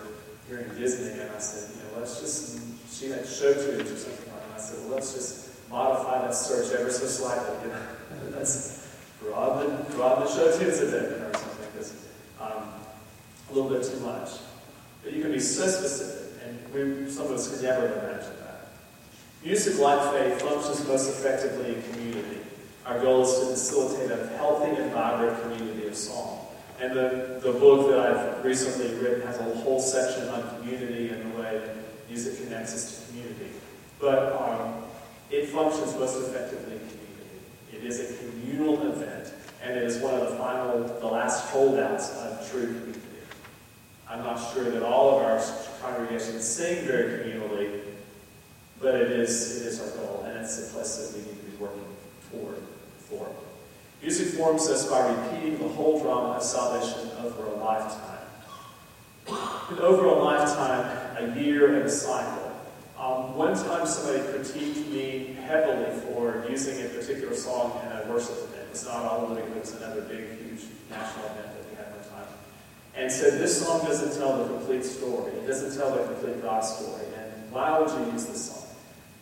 hearing 0.48 0.70
Disney, 0.78 1.20
and 1.20 1.32
I 1.32 1.40
said, 1.40 1.76
you 1.76 1.82
know, 1.82 1.98
let's 1.98 2.20
just, 2.20 2.60
she 2.92 3.10
had 3.10 3.26
show 3.26 3.52
tunes 3.52 3.90
or 3.90 3.98
something 3.98 4.32
like 4.32 4.50
that. 4.50 4.56
I 4.56 4.62
said, 4.62 4.80
well, 4.82 4.96
let's 4.96 5.14
just 5.16 5.70
modify 5.72 6.22
that 6.22 6.36
search 6.36 6.72
ever 6.80 6.92
so 6.92 7.08
slightly, 7.08 7.56
you 7.64 7.74
know. 7.74 7.82
Let's 8.38 8.88
broaden, 9.20 9.84
broaden 9.96 10.26
the 10.26 10.30
show 10.30 10.60
tunes 10.60 10.80
a 10.80 10.86
bit, 10.86 11.04
or 11.04 11.34
something, 11.34 11.68
because 11.72 12.06
um, 12.40 12.70
a 13.50 13.54
little 13.54 13.70
bit 13.70 13.84
too 13.84 14.00
much. 14.02 14.30
But 15.04 15.14
you 15.14 15.24
can 15.24 15.32
be 15.32 15.40
so 15.40 15.66
specific, 15.68 16.34
and 16.46 16.74
we, 16.74 17.10
some 17.10 17.26
of 17.26 17.32
us 17.32 17.50
could 17.50 17.64
never 17.64 17.88
imagine 17.88 18.41
that. 19.42 19.48
Music 19.48 19.80
like 19.80 20.14
faith 20.14 20.42
functions 20.42 20.88
most 20.88 21.10
effectively 21.10 21.76
in 21.76 21.84
community. 21.84 22.38
Our 22.86 23.00
goal 23.00 23.24
is 23.24 23.40
to 23.40 23.46
facilitate 23.48 24.12
a 24.12 24.28
healthy 24.38 24.82
and 24.82 24.92
vibrant 24.92 25.42
community 25.42 25.88
of 25.88 25.96
song. 25.96 26.48
And 26.80 26.96
the, 26.96 27.40
the 27.44 27.54
book 27.54 27.90
that 27.90 28.00
I've 28.00 28.44
recently 28.44 28.94
written 28.96 29.22
has 29.28 29.38
a 29.38 29.44
whole 29.44 29.80
section 29.80 30.28
on 30.30 30.58
community 30.58 31.10
and 31.10 31.32
the 31.32 31.40
way 31.40 31.62
music 32.10 32.44
connects 32.44 32.74
us 32.74 33.00
to 33.00 33.12
community. 33.12 33.52
But 34.00 34.34
um, 34.34 34.84
it 35.30 35.50
functions 35.50 35.94
most 35.94 36.18
effectively 36.18 36.74
in 36.74 36.80
community. 36.80 36.98
It 37.72 37.84
is 37.84 38.00
a 38.00 38.18
communal 38.18 38.82
event, 38.92 39.32
and 39.64 39.78
it 39.78 39.84
is 39.84 40.00
one 40.00 40.16
of 40.16 40.22
the 40.22 40.36
final, 40.38 40.84
the 41.00 41.06
last 41.06 41.50
holdouts 41.52 42.10
of 42.18 42.50
true 42.52 42.66
community. 42.66 43.00
I'm 44.10 44.24
not 44.24 44.54
sure 44.54 44.70
that 44.72 44.84
all 44.84 45.20
of 45.20 45.24
our 45.24 45.42
congregations 45.82 46.44
sing 46.46 46.84
very 46.86 47.20
communally, 47.20 47.81
but 48.82 48.96
it 48.96 49.12
is, 49.12 49.62
it 49.62 49.68
is 49.68 49.80
our 49.80 49.90
goal, 49.98 50.24
and 50.28 50.38
it's 50.38 50.70
a 50.70 50.74
place 50.74 50.96
that 50.98 51.18
we 51.18 51.26
need 51.26 51.40
to 51.40 51.46
be 51.46 51.58
working 51.58 51.86
toward 52.32 52.58
for. 52.98 53.28
Music 54.02 54.30
forms 54.30 54.68
us 54.68 54.90
by 54.90 55.08
repeating 55.08 55.60
the 55.60 55.68
whole 55.70 56.02
drama 56.02 56.34
of 56.34 56.44
salvation 56.44 57.12
over 57.24 57.46
a 57.46 57.56
lifetime. 57.56 58.18
And 59.70 59.80
over 59.80 60.06
a 60.06 60.16
lifetime, 60.16 61.18
a 61.18 61.40
year 61.40 61.76
and 61.76 61.84
a 61.84 61.90
cycle. 61.90 62.52
Um, 62.98 63.36
one 63.36 63.54
time 63.54 63.86
somebody 63.86 64.20
critiqued 64.20 64.90
me 64.92 65.36
heavily 65.46 65.92
for 66.02 66.46
using 66.50 66.84
a 66.86 66.90
particular 66.90 67.36
song 67.36 67.80
in 67.86 67.92
a 67.92 68.12
worship 68.12 68.38
event. 68.50 68.68
It's 68.72 68.86
not 68.86 69.04
all 69.06 69.28
living, 69.28 69.52
it 69.52 69.58
it's 69.58 69.76
another 69.76 70.02
big, 70.02 70.40
huge 70.40 70.62
national 70.90 71.26
event 71.26 71.48
that 71.54 71.70
we 71.70 71.76
had 71.76 71.92
one 71.96 72.10
time. 72.10 72.34
And 72.96 73.12
said, 73.12 73.40
this 73.40 73.64
song 73.64 73.86
doesn't 73.86 74.20
tell 74.20 74.38
the 74.44 74.54
complete 74.54 74.84
story. 74.84 75.32
It 75.34 75.48
doesn't 75.48 75.80
tell 75.80 75.96
the 75.96 76.04
complete 76.14 76.42
God 76.42 76.62
story. 76.62 77.06
And 77.18 77.52
why 77.52 77.80
would 77.80 77.90
you 77.90 78.14
use 78.14 78.26
this 78.26 78.52
song? 78.52 78.61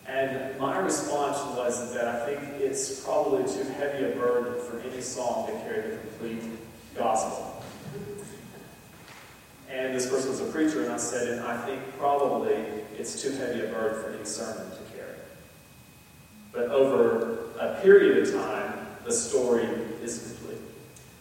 And 0.09 0.59
my 0.59 0.79
response 0.79 1.37
was 1.55 1.93
that 1.93 2.07
I 2.07 2.25
think 2.25 2.39
it's 2.59 3.01
probably 3.01 3.43
too 3.43 3.63
heavy 3.77 4.05
a 4.05 4.15
burden 4.15 4.59
for 4.65 4.79
any 4.79 5.01
song 5.01 5.45
to 5.47 5.53
carry 5.61 5.91
the 5.91 5.97
complete 5.97 6.41
gospel. 6.95 7.63
And 9.69 9.93
this 9.93 10.09
person 10.09 10.31
was 10.31 10.41
a 10.41 10.45
preacher, 10.45 10.83
and 10.83 10.91
I 10.91 10.97
said, 10.97 11.27
and 11.27 11.41
I 11.45 11.63
think 11.63 11.81
probably 11.99 12.55
it's 12.97 13.21
too 13.21 13.31
heavy 13.33 13.61
a 13.61 13.67
burden 13.67 14.01
for 14.01 14.09
any 14.11 14.25
sermon 14.25 14.71
to 14.71 14.97
carry. 14.97 15.15
But 16.51 16.69
over 16.69 17.51
a 17.59 17.79
period 17.81 18.27
of 18.27 18.33
time, 18.33 18.87
the 19.05 19.11
story 19.11 19.65
is 20.01 20.35
complete. 20.39 20.61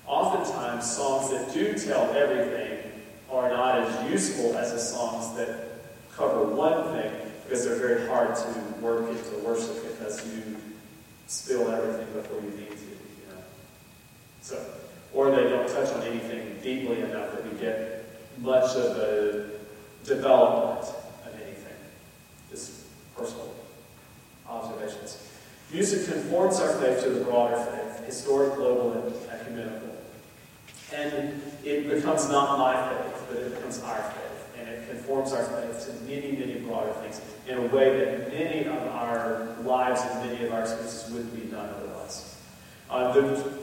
Oftentimes, 0.06 0.90
songs 0.90 1.30
that 1.30 1.52
do 1.52 1.74
tell 1.74 2.10
everything 2.12 2.90
are 3.30 3.50
not 3.50 3.80
as 3.80 4.10
useful 4.10 4.56
as 4.56 4.72
the 4.72 4.78
songs 4.78 5.36
that 5.36 5.82
cover 6.16 6.44
one 6.44 6.84
thing 6.94 7.27
because 7.48 7.64
they're 7.64 7.76
very 7.76 8.06
hard 8.06 8.36
to 8.36 8.48
work 8.82 9.08
into 9.08 9.38
worship 9.38 9.82
because 9.88 10.22
you 10.26 10.56
spill 11.26 11.70
everything 11.70 12.06
before 12.12 12.42
you 12.42 12.50
need 12.50 12.68
to, 12.68 12.84
you 12.84 13.26
know. 13.30 13.40
So, 14.42 14.62
or 15.14 15.30
they 15.30 15.44
don't 15.44 15.66
touch 15.66 15.90
on 15.94 16.02
anything 16.02 16.58
deeply 16.62 17.00
enough 17.00 17.32
that 17.32 17.50
we 17.50 17.58
get 17.58 18.04
much 18.38 18.76
of 18.76 18.98
a 18.98 19.48
development 20.04 20.94
of 21.24 21.34
anything. 21.42 21.72
Just 22.50 22.82
personal 23.16 23.54
observations. 24.46 25.26
Music 25.72 26.06
conforms 26.12 26.60
our 26.60 26.74
faith 26.74 27.02
to 27.02 27.10
the 27.10 27.24
broader 27.24 27.56
faith, 27.56 28.04
historic, 28.04 28.56
global, 28.56 28.92
and 28.92 29.14
ecumenical. 29.30 29.88
And 30.94 31.40
it 31.64 31.88
becomes 31.88 32.28
not 32.28 32.58
my 32.58 32.90
faith, 32.90 33.26
but 33.30 33.38
it 33.38 33.54
becomes 33.54 33.82
our 33.82 34.02
faith 34.02 34.27
conforms 34.88 35.32
our 35.32 35.44
faith 35.44 35.86
to 35.86 35.92
many, 36.10 36.32
many 36.32 36.54
broader 36.60 36.92
things 36.94 37.20
in 37.46 37.58
a 37.58 37.66
way 37.74 37.98
that 37.98 38.32
many 38.32 38.66
of 38.66 38.82
our 38.88 39.48
lives 39.62 40.00
and 40.02 40.30
many 40.30 40.46
of 40.46 40.52
our 40.52 40.62
experiences 40.62 41.10
wouldn't 41.12 41.34
be 41.34 41.50
done 41.50 41.68
otherwise. 41.68 42.36
Uh, 42.90 43.12
the, 43.12 43.20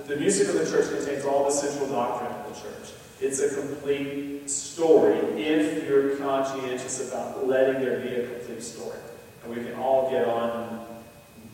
the 0.07 0.15
music 0.17 0.47
of 0.49 0.53
the 0.55 0.65
church 0.65 0.89
contains 0.89 1.25
all 1.25 1.45
the 1.45 1.51
central 1.51 1.89
doctrine 1.89 2.31
of 2.31 2.53
the 2.53 2.61
church. 2.61 2.91
It's 3.21 3.39
a 3.39 3.55
complete 3.55 4.49
story 4.49 5.17
if 5.41 5.87
you're 5.87 6.17
conscientious 6.17 7.09
about 7.09 7.47
letting 7.47 7.81
there 7.81 7.99
be 7.99 8.09
a 8.09 8.27
complete 8.27 8.61
story. 8.61 8.99
And 9.43 9.55
we 9.55 9.63
can 9.63 9.73
all 9.75 10.11
get 10.11 10.27
on 10.27 10.85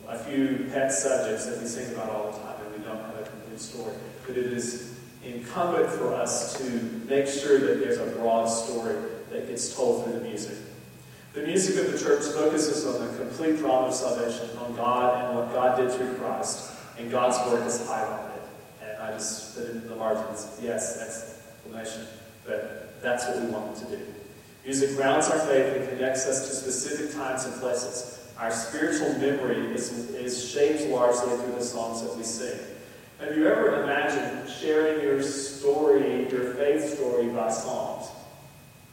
a 0.08 0.18
few 0.18 0.68
pet 0.72 0.92
subjects 0.92 1.46
that 1.46 1.60
we 1.60 1.66
sing 1.66 1.94
about 1.94 2.10
all 2.10 2.32
the 2.32 2.38
time, 2.38 2.56
and 2.66 2.78
we 2.78 2.84
don't 2.84 2.98
have 2.98 3.20
a 3.20 3.28
complete 3.28 3.60
story. 3.60 3.94
But 4.26 4.36
it 4.36 4.52
is 4.52 4.98
incumbent 5.24 5.88
for 5.88 6.14
us 6.14 6.58
to 6.58 6.64
make 7.08 7.26
sure 7.26 7.58
that 7.58 7.80
there's 7.80 7.98
a 7.98 8.06
broad 8.18 8.46
story 8.46 8.96
that 9.32 9.48
gets 9.48 9.74
told 9.74 10.04
through 10.04 10.14
the 10.14 10.20
music. 10.20 10.56
The 11.32 11.42
music 11.42 11.84
of 11.84 11.92
the 11.92 11.98
church 11.98 12.24
focuses 12.24 12.86
on 12.86 13.06
the 13.06 13.24
complete 13.24 13.56
drama 13.56 13.88
of 13.88 13.94
salvation, 13.94 14.56
on 14.58 14.74
God 14.76 15.24
and 15.24 15.38
what 15.38 15.52
God 15.52 15.76
did 15.78 15.90
through 15.90 16.14
Christ, 16.16 16.72
and 16.98 17.10
God's 17.10 17.38
work 17.50 17.66
is 17.66 17.80
highlighted. 17.80 18.42
And 18.82 19.02
I 19.02 19.12
just 19.12 19.56
put 19.56 19.64
it 19.64 19.70
in 19.70 19.88
the 19.88 19.96
margins, 19.96 20.58
yes, 20.62 20.98
that's 20.98 21.42
exclamation, 21.72 22.06
but 22.44 23.00
that's 23.02 23.26
what 23.26 23.40
we 23.42 23.50
want 23.50 23.76
to 23.76 23.84
do. 23.86 23.98
Music 24.64 24.94
grounds 24.96 25.28
our 25.28 25.38
faith 25.38 25.76
and 25.76 25.88
connects 25.88 26.26
us 26.26 26.48
to 26.48 26.54
specific 26.54 27.14
times 27.14 27.44
and 27.46 27.54
places. 27.60 28.28
Our 28.38 28.50
spiritual 28.50 29.12
memory 29.18 29.74
is, 29.74 29.90
is 30.10 30.50
shaped 30.50 30.82
largely 30.88 31.36
through 31.36 31.54
the 31.54 31.64
songs 31.64 32.02
that 32.02 32.16
we 32.16 32.22
sing. 32.22 32.58
Have 33.20 33.36
you 33.36 33.46
ever 33.46 33.82
imagined 33.82 34.50
sharing 34.50 35.02
your 35.02 35.22
story, 35.22 36.28
your 36.28 36.54
faith 36.54 36.96
story, 36.96 37.28
by 37.28 37.50
songs? 37.50 37.91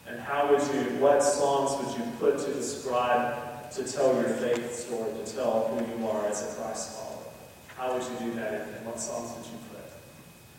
And 0.09 0.19
how 0.19 0.49
would 0.49 0.61
you, 0.73 0.97
what 0.97 1.21
songs 1.21 1.85
would 1.85 1.95
you 1.95 2.11
put 2.17 2.39
to 2.39 2.53
describe, 2.53 3.71
to 3.73 3.83
tell 3.83 4.15
your 4.15 4.29
faith 4.29 4.73
story, 4.73 5.11
to 5.23 5.33
tell 5.35 5.67
who 5.67 5.85
you 5.85 6.07
are 6.07 6.25
as 6.25 6.41
a 6.41 6.59
Christ 6.59 6.97
follower? 6.97 7.25
How 7.77 7.93
would 7.93 8.01
you 8.01 8.31
do 8.31 8.39
that, 8.39 8.69
and 8.75 8.85
what 8.87 8.99
songs 8.99 9.37
would 9.37 9.45
you 9.45 9.59
put? 9.71 9.85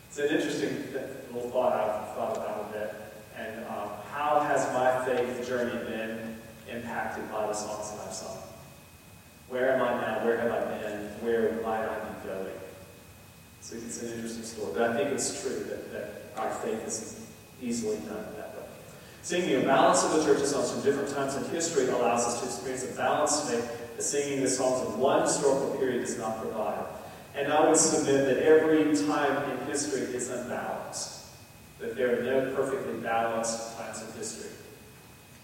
It's 0.07 0.19
an 0.19 0.37
interesting 0.37 0.93
little 1.33 1.49
thought 1.51 1.73
I've 1.73 2.15
thought 2.15 2.37
about 2.37 2.69
a 2.69 2.79
bit. 2.79 2.95
And 3.37 3.65
um, 3.65 3.89
how 4.13 4.39
has 4.39 4.71
my 4.73 5.03
faith 5.05 5.45
journey 5.45 5.83
been 5.83 6.37
impacted 6.69 7.29
by 7.29 7.47
the 7.47 7.53
songs 7.53 7.91
that 7.91 8.07
I've 8.07 8.13
sung? 8.13 8.37
Where 9.49 9.75
am 9.75 9.81
I 9.81 10.01
now? 10.01 10.25
Where 10.25 10.37
have 10.37 10.51
I 10.51 10.77
been? 10.77 11.07
Where 11.19 11.61
might 11.61 11.83
I 11.83 11.99
be 11.99 12.27
going? 12.27 12.55
So 13.59 13.75
it's 13.75 14.01
an 14.01 14.13
interesting 14.13 14.43
story. 14.43 14.71
But 14.73 14.91
I 14.91 14.95
think 14.95 15.09
it's 15.09 15.41
true 15.41 15.65
that, 15.65 15.91
that 15.91 16.23
our 16.37 16.51
faith 16.55 16.87
is 16.87 17.27
easily 17.61 17.97
done 17.97 18.25
that. 18.37 18.50
Singing 19.23 19.61
a 19.61 19.65
balance 19.65 20.03
of 20.03 20.13
the 20.13 20.25
church's 20.25 20.49
songs 20.49 20.71
from 20.71 20.81
different 20.81 21.09
times 21.09 21.35
in 21.35 21.43
history 21.53 21.87
allows 21.87 22.25
us 22.25 22.39
to 22.39 22.45
experience 22.47 22.83
a 22.91 22.97
balanced 22.97 23.47
faith 23.47 23.95
that 23.95 24.01
singing 24.01 24.41
the 24.41 24.49
songs 24.49 24.81
of 24.87 24.97
one 24.97 25.21
historical 25.21 25.77
period 25.77 26.01
does 26.01 26.17
not 26.17 26.41
provide. 26.41 26.83
And 27.35 27.53
I 27.53 27.67
would 27.67 27.77
submit 27.77 28.25
that 28.25 28.37
every 28.39 28.83
time 29.07 29.51
in 29.51 29.65
history 29.67 30.01
is 30.01 30.29
unbalanced, 30.29 31.25
that 31.79 31.95
there 31.95 32.19
are 32.19 32.23
no 32.23 32.55
perfectly 32.55 32.95
balanced 32.99 33.77
times 33.77 34.01
in 34.01 34.11
history. 34.17 34.49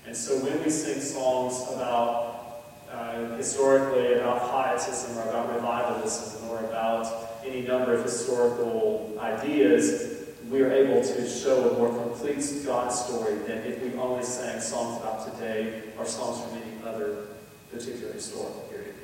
And 0.07 0.15
so 0.15 0.38
when 0.39 0.63
we 0.63 0.71
sing 0.71 0.99
songs 0.99 1.61
about, 1.73 2.63
uh, 2.91 3.36
historically, 3.38 4.13
about 4.13 4.49
pietism 4.49 5.17
or 5.19 5.30
about 5.30 5.53
revivalism 5.53 6.49
or 6.49 6.59
about 6.65 7.05
any 7.45 7.61
number 7.61 7.93
of 7.93 8.03
historical 8.03 9.15
ideas, 9.19 10.16
we 10.49 10.61
are 10.61 10.71
able 10.71 11.01
to 11.01 11.29
show 11.29 11.69
a 11.69 11.77
more 11.77 11.89
complete 11.89 12.43
God 12.65 12.89
story 12.89 13.35
than 13.39 13.59
if 13.63 13.81
we 13.81 13.93
only 13.99 14.23
sang 14.23 14.61
songs 14.61 15.01
about 15.01 15.33
today 15.33 15.83
or 15.97 16.05
songs 16.05 16.41
from 16.41 16.61
any 16.61 16.83
other 16.85 17.27
particular 17.71 18.13
historical 18.13 18.61
period. 18.71 18.95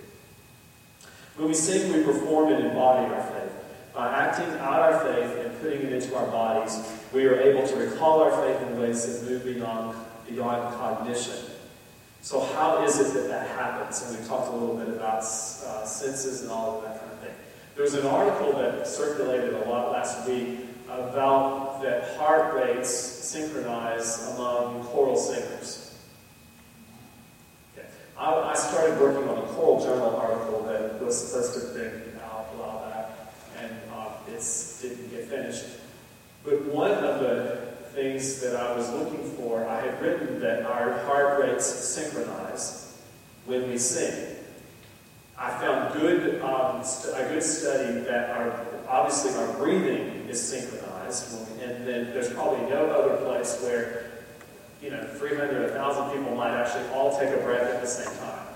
When 1.35 1.49
we 1.49 1.53
sing, 1.53 1.91
we 1.91 2.03
perform 2.03 2.53
and 2.53 2.65
embody 2.67 3.13
our 3.13 3.23
faith. 3.23 3.51
By 3.93 4.07
acting 4.07 4.47
out 4.59 4.79
our 4.79 4.99
faith 5.01 5.45
and 5.45 5.61
putting 5.61 5.81
it 5.81 5.93
into 5.93 6.15
our 6.15 6.27
bodies, 6.27 6.79
we 7.11 7.25
are 7.25 7.39
able 7.39 7.67
to 7.67 7.75
recall 7.75 8.23
our 8.23 8.31
faith 8.31 8.61
in 8.67 8.79
ways 8.79 9.05
that 9.05 9.29
move 9.29 9.43
beyond, 9.43 9.97
beyond 10.27 10.75
cognition. 10.75 11.35
So 12.21 12.39
how 12.39 12.85
is 12.85 12.99
it 12.99 13.13
that 13.15 13.27
that 13.27 13.47
happens? 13.49 14.01
And 14.01 14.17
we 14.17 14.25
talked 14.25 14.47
a 14.47 14.55
little 14.55 14.77
bit 14.77 14.87
about 14.87 15.19
uh, 15.19 15.85
senses 15.85 16.41
and 16.41 16.51
all 16.51 16.77
of 16.77 16.83
that 16.85 16.99
kind 17.01 17.11
of 17.11 17.19
thing. 17.19 17.33
There 17.75 17.83
was 17.83 17.95
an 17.95 18.05
article 18.05 18.53
that 18.53 18.87
circulated 18.87 19.53
a 19.53 19.69
lot 19.69 19.91
last 19.91 20.27
week 20.27 20.59
about 20.99 21.81
that 21.81 22.17
heart 22.17 22.53
rates 22.55 22.89
synchronize 22.89 24.29
among 24.33 24.83
choral 24.85 25.17
singers. 25.17 25.97
Okay. 27.77 27.87
I, 28.17 28.31
I 28.31 28.55
started 28.55 28.99
working 28.99 29.27
on 29.29 29.37
a 29.39 29.47
choral 29.47 29.83
journal 29.83 30.15
article 30.15 30.63
that 30.63 31.01
was 31.01 31.27
supposed 31.27 31.53
to 31.53 31.59
have 31.65 31.75
been 31.75 32.19
out 32.21 32.47
a 32.53 32.57
while 32.57 32.89
back, 32.89 33.09
and 33.59 33.71
uh, 33.93 34.09
it 34.27 34.43
didn't 34.81 35.09
get 35.09 35.27
finished. 35.27 35.65
But 36.43 36.65
one 36.65 36.91
of 36.91 37.19
the 37.19 37.73
things 37.93 38.41
that 38.41 38.55
I 38.55 38.75
was 38.75 38.91
looking 38.91 39.23
for, 39.31 39.65
I 39.67 39.81
had 39.81 40.01
written 40.01 40.39
that 40.41 40.63
our 40.63 40.99
heart 41.05 41.41
rates 41.41 41.65
synchronize 41.65 42.97
when 43.45 43.69
we 43.69 43.77
sing. 43.77 44.37
I 45.37 45.49
found 45.59 45.93
good, 45.93 46.41
um, 46.41 46.81
a 46.81 47.29
good 47.29 47.43
study 47.43 47.99
that 48.01 48.29
our, 48.31 48.65
obviously 48.87 49.33
our 49.33 49.53
breathing 49.57 50.27
is 50.29 50.41
synchronized, 50.41 50.82
and 51.61 51.88
then 51.88 52.05
there's 52.14 52.34
probably 52.34 52.68
no 52.70 52.88
other 52.88 53.18
place 53.26 53.61
where, 53.61 54.05
you 54.82 54.89
know, 54.89 55.03
300, 55.03 55.72
1,000 55.72 56.18
people 56.18 56.36
might 56.36 56.51
actually 56.51 56.88
all 56.89 57.18
take 57.18 57.30
a 57.30 57.38
breath 57.38 57.70
at 57.70 57.82
the 57.82 57.88
same 57.88 58.14
time, 58.18 58.47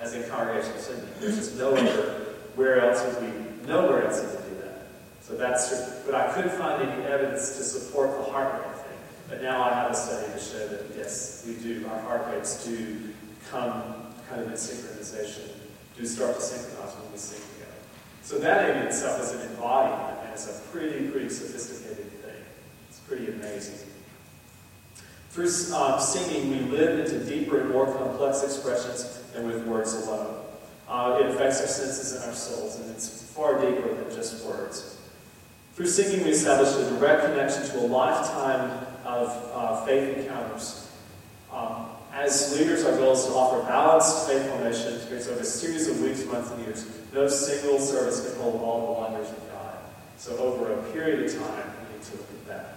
as 0.00 0.14
in 0.14 0.28
congregational 0.28 0.78
singing. 0.78 1.08
There's 1.20 1.36
just 1.36 1.56
no 1.56 1.74
other, 1.74 2.34
where 2.54 2.80
else 2.80 3.04
would 3.04 3.22
we, 3.22 3.66
nowhere 3.66 4.06
else 4.06 4.20
would 4.20 4.30
we 4.30 4.50
do 4.50 4.62
that. 4.62 4.86
So 5.22 5.36
that's 5.36 5.68
true. 5.68 5.94
But 6.04 6.14
I 6.14 6.32
couldn't 6.34 6.52
find 6.52 6.82
any 6.82 7.04
evidence 7.06 7.56
to 7.56 7.62
support 7.62 8.16
the 8.18 8.30
heart 8.30 8.52
rate 8.52 8.76
thing. 8.76 8.98
But 9.28 9.42
now 9.42 9.62
I 9.62 9.72
have 9.72 9.90
a 9.90 9.94
study 9.94 10.32
to 10.32 10.38
show 10.38 10.68
that, 10.68 10.96
yes, 10.96 11.44
we 11.46 11.54
do, 11.54 11.86
our 11.88 12.00
heart 12.00 12.26
rates 12.32 12.64
do 12.64 13.10
come 13.50 13.82
kind 14.28 14.42
of 14.42 14.48
in 14.48 14.54
synchronization 14.54 15.50
do 16.00 16.06
start 16.06 16.34
to 16.34 16.40
synchronize 16.40 16.94
when 16.94 17.12
we 17.12 17.18
sing 17.18 17.40
together. 17.54 17.76
So 18.22 18.38
that 18.38 18.76
in 18.76 18.82
itself 18.84 19.20
is 19.20 19.32
an 19.32 19.50
embodiment, 19.50 20.19
it's 20.32 20.48
a 20.48 20.60
pretty, 20.70 21.08
pretty 21.08 21.28
sophisticated 21.28 22.10
thing. 22.22 22.42
It's 22.88 23.00
pretty 23.00 23.28
amazing. 23.28 23.86
Through 25.30 25.50
um, 25.74 26.00
singing, 26.00 26.50
we 26.50 26.76
live 26.76 26.98
into 26.98 27.24
deeper 27.24 27.60
and 27.60 27.70
more 27.70 27.86
complex 27.86 28.42
expressions 28.42 29.22
than 29.32 29.46
with 29.46 29.64
words 29.66 29.94
alone. 29.94 30.44
Uh, 30.88 31.18
it 31.20 31.26
affects 31.26 31.60
our 31.60 31.68
senses 31.68 32.16
and 32.16 32.24
our 32.24 32.34
souls, 32.34 32.80
and 32.80 32.90
it's 32.90 33.22
far 33.32 33.60
deeper 33.60 33.94
than 33.94 34.12
just 34.14 34.44
words. 34.44 34.98
Through 35.74 35.86
singing, 35.86 36.24
we 36.24 36.32
establish 36.32 36.74
a 36.74 36.90
direct 36.98 37.22
connection 37.24 37.62
to 37.68 37.78
a 37.78 37.86
lifetime 37.86 38.86
of 39.04 39.28
uh, 39.54 39.84
faith 39.84 40.18
encounters. 40.18 40.88
Um, 41.52 41.86
as 42.12 42.58
leaders, 42.58 42.84
our 42.84 42.96
goal 42.96 43.12
is 43.12 43.24
to 43.26 43.30
offer 43.30 43.64
balanced 43.68 44.28
faith 44.28 44.44
formation 44.48 44.94
over 44.94 45.40
a 45.40 45.44
series 45.44 45.88
of 45.88 46.00
weeks, 46.00 46.24
months, 46.26 46.50
and 46.50 46.60
years. 46.64 46.86
No 47.14 47.28
single 47.28 47.78
service 47.78 48.28
can 48.28 48.40
hold 48.40 48.60
all 48.60 48.94
the 48.94 49.00
wonders. 49.00 49.28
So 50.20 50.36
over 50.36 50.70
a 50.74 50.82
period 50.92 51.24
of 51.24 51.32
time, 51.32 51.72
we 51.88 51.96
need 51.96 52.04
to 52.04 52.16
look 52.18 52.28
at 52.28 52.46
that. 52.48 52.74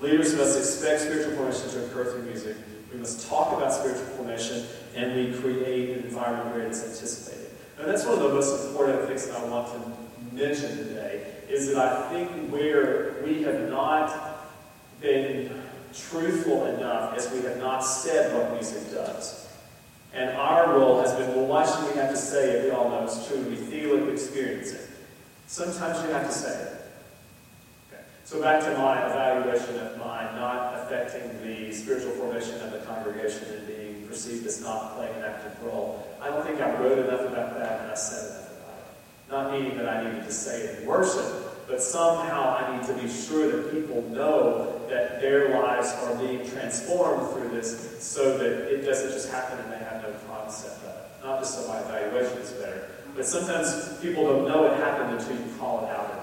Leaders 0.00 0.34
must 0.34 0.58
expect 0.58 1.02
spiritual 1.02 1.36
formation 1.36 1.68
to 1.68 1.84
occur 1.84 2.10
through 2.10 2.22
music. 2.22 2.56
We 2.90 2.98
must 2.98 3.28
talk 3.28 3.54
about 3.54 3.74
spiritual 3.74 4.06
formation, 4.16 4.64
and 4.94 5.14
we 5.14 5.38
create 5.38 5.98
an 5.98 6.04
environment 6.04 6.56
where 6.56 6.66
it's 6.66 6.82
anticipated. 6.82 7.50
Now, 7.78 7.84
that's 7.84 8.06
one 8.06 8.14
of 8.14 8.22
the 8.22 8.30
most 8.30 8.68
important 8.68 9.06
things 9.06 9.26
that 9.26 9.38
I 9.38 9.44
want 9.44 9.68
to 9.70 10.34
mention 10.34 10.78
today, 10.78 11.26
is 11.50 11.74
that 11.74 11.76
I 11.76 12.08
think 12.08 12.30
where 12.50 13.16
we 13.22 13.42
have 13.42 13.68
not 13.68 14.48
been 15.02 15.60
truthful 15.92 16.64
enough 16.68 17.14
as 17.18 17.30
we 17.32 17.42
have 17.42 17.58
not 17.58 17.80
said 17.80 18.34
what 18.34 18.54
music 18.54 18.90
does. 18.94 19.46
And 20.14 20.30
our 20.38 20.72
role 20.78 21.02
has 21.02 21.12
been, 21.12 21.36
well, 21.36 21.44
why 21.44 21.66
should 21.66 21.94
we 21.94 22.00
have 22.00 22.08
to 22.12 22.16
say 22.16 22.52
it? 22.52 22.64
We 22.64 22.70
all 22.70 22.88
know 22.88 23.04
it's 23.04 23.28
true. 23.28 23.42
We 23.42 23.56
feel 23.56 23.94
it, 23.96 24.06
we 24.06 24.12
experience 24.12 24.72
it. 24.72 24.88
Sometimes 25.48 26.02
you 26.02 26.14
have 26.14 26.26
to 26.26 26.32
say 26.32 26.62
it. 26.62 26.77
So 28.28 28.42
back 28.42 28.62
to 28.62 28.76
my 28.76 29.08
evaluation 29.08 29.78
of 29.78 29.96
mine 29.96 30.36
not 30.36 30.74
affecting 30.74 31.42
the 31.42 31.72
spiritual 31.72 32.10
formation 32.10 32.60
of 32.60 32.72
the 32.72 32.80
congregation 32.80 33.44
and 33.54 33.66
being 33.66 34.06
perceived 34.06 34.46
as 34.46 34.60
not 34.60 34.96
playing 34.96 35.16
an 35.16 35.22
active 35.22 35.56
role. 35.64 36.06
I 36.20 36.28
don't 36.28 36.44
think 36.44 36.60
I 36.60 36.78
wrote 36.78 36.98
enough 36.98 37.22
about 37.22 37.58
that 37.58 37.80
and 37.80 37.90
I 37.90 37.94
said 37.94 38.28
enough 38.28 38.52
about 38.52 38.78
it. 38.80 39.30
Not 39.32 39.52
meaning 39.52 39.78
that 39.78 39.88
I 39.88 40.04
needed 40.04 40.24
to 40.24 40.30
say 40.30 40.60
it 40.60 40.82
in 40.82 40.86
worship, 40.86 41.66
but 41.68 41.80
somehow 41.80 42.54
I 42.54 42.76
need 42.76 42.86
to 42.88 43.02
be 43.02 43.08
sure 43.08 43.50
that 43.50 43.72
people 43.72 44.02
know 44.10 44.78
that 44.90 45.22
their 45.22 45.58
lives 45.58 45.90
are 46.02 46.14
being 46.16 46.46
transformed 46.50 47.32
through 47.32 47.48
this 47.48 47.96
so 48.04 48.36
that 48.36 48.70
it 48.70 48.84
doesn't 48.84 49.10
just 49.10 49.30
happen 49.30 49.58
and 49.58 49.72
they 49.72 49.78
have 49.78 50.02
no 50.02 50.12
concept 50.30 50.84
of 50.84 50.90
it. 50.90 51.24
Not 51.24 51.40
just 51.40 51.54
so 51.54 51.66
my 51.66 51.78
evaluation 51.78 52.36
is 52.36 52.50
better, 52.50 52.90
but 53.16 53.24
sometimes 53.24 53.96
people 54.02 54.24
don't 54.24 54.46
know 54.46 54.66
it 54.66 54.76
happened 54.76 55.18
until 55.18 55.34
you 55.34 55.50
call 55.58 55.86
it 55.86 55.96
out. 55.96 56.17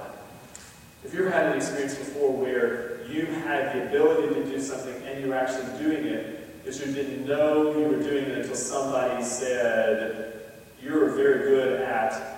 If 1.05 1.13
you 1.13 1.21
ever 1.21 1.29
had 1.29 1.51
an 1.51 1.57
experience 1.57 1.95
before 1.95 2.31
where 2.31 3.05
you 3.07 3.27
had 3.27 3.75
the 3.75 3.87
ability 3.87 4.33
to 4.33 4.43
do 4.43 4.59
something 4.59 4.95
and 5.03 5.21
you 5.21 5.29
were 5.29 5.35
actually 5.35 5.77
doing 5.77 6.05
it, 6.05 6.65
but 6.65 6.73
you 6.79 6.91
didn't 6.93 7.27
know 7.27 7.77
you 7.77 7.87
were 7.87 8.01
doing 8.01 8.25
it 8.25 8.39
until 8.39 8.55
somebody 8.55 9.23
said, 9.23 10.41
You're 10.81 11.11
very 11.11 11.49
good 11.49 11.81
at 11.81 12.35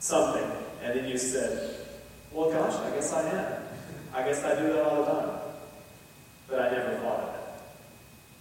something. 0.00 0.50
And 0.82 0.98
then 0.98 1.08
you 1.08 1.16
said, 1.16 1.76
well, 2.32 2.50
gosh, 2.50 2.74
I 2.74 2.90
guess 2.90 3.12
I 3.12 3.28
am. 3.28 3.62
I 4.12 4.22
guess 4.24 4.42
I 4.42 4.60
do 4.60 4.72
that 4.72 4.84
all 4.84 5.04
the 5.04 5.10
time. 5.12 5.40
But 6.48 6.58
I 6.58 6.70
never 6.70 6.96
thought 6.96 7.20
of 7.20 7.34
it. 7.34 7.40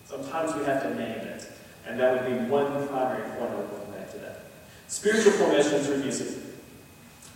Sometimes 0.06 0.56
we 0.56 0.66
have 0.66 0.82
to 0.82 0.96
name 0.96 1.20
it. 1.20 1.52
And 1.86 2.00
that 2.00 2.14
would 2.24 2.26
be 2.26 2.50
one 2.50 2.88
primary 2.88 3.30
point 3.38 3.52
we're 3.52 3.58
looking 3.58 3.94
at 4.00 4.12
today. 4.12 4.36
Spiritual 4.88 5.34
formation 5.34 5.80
through 5.82 5.98
music 5.98 6.40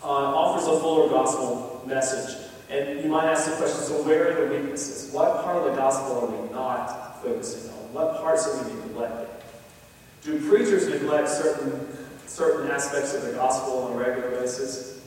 uh, 0.03 0.07
offers 0.07 0.67
a 0.67 0.79
fuller 0.79 1.09
gospel 1.09 1.74
message. 1.85 2.49
And 2.69 3.03
you 3.03 3.09
might 3.09 3.25
ask 3.25 3.49
the 3.49 3.55
question, 3.57 3.81
so 3.81 4.03
where 4.03 4.31
are 4.31 4.47
the 4.47 4.55
weaknesses? 4.55 5.13
What 5.13 5.43
part 5.43 5.57
of 5.57 5.65
the 5.65 5.75
gospel 5.79 6.19
are 6.19 6.41
we 6.41 6.51
not 6.51 7.21
focusing 7.21 7.69
on? 7.71 7.93
What 7.93 8.17
parts 8.17 8.47
are 8.47 8.63
we 8.63 8.73
neglecting? 8.81 9.27
Do 10.23 10.49
preachers 10.49 10.87
neglect 10.89 11.29
certain, 11.29 11.87
certain 12.25 12.71
aspects 12.71 13.13
of 13.13 13.21
the 13.21 13.33
gospel 13.33 13.83
on 13.83 13.93
a 13.93 13.97
regular 13.97 14.31
basis? 14.31 14.99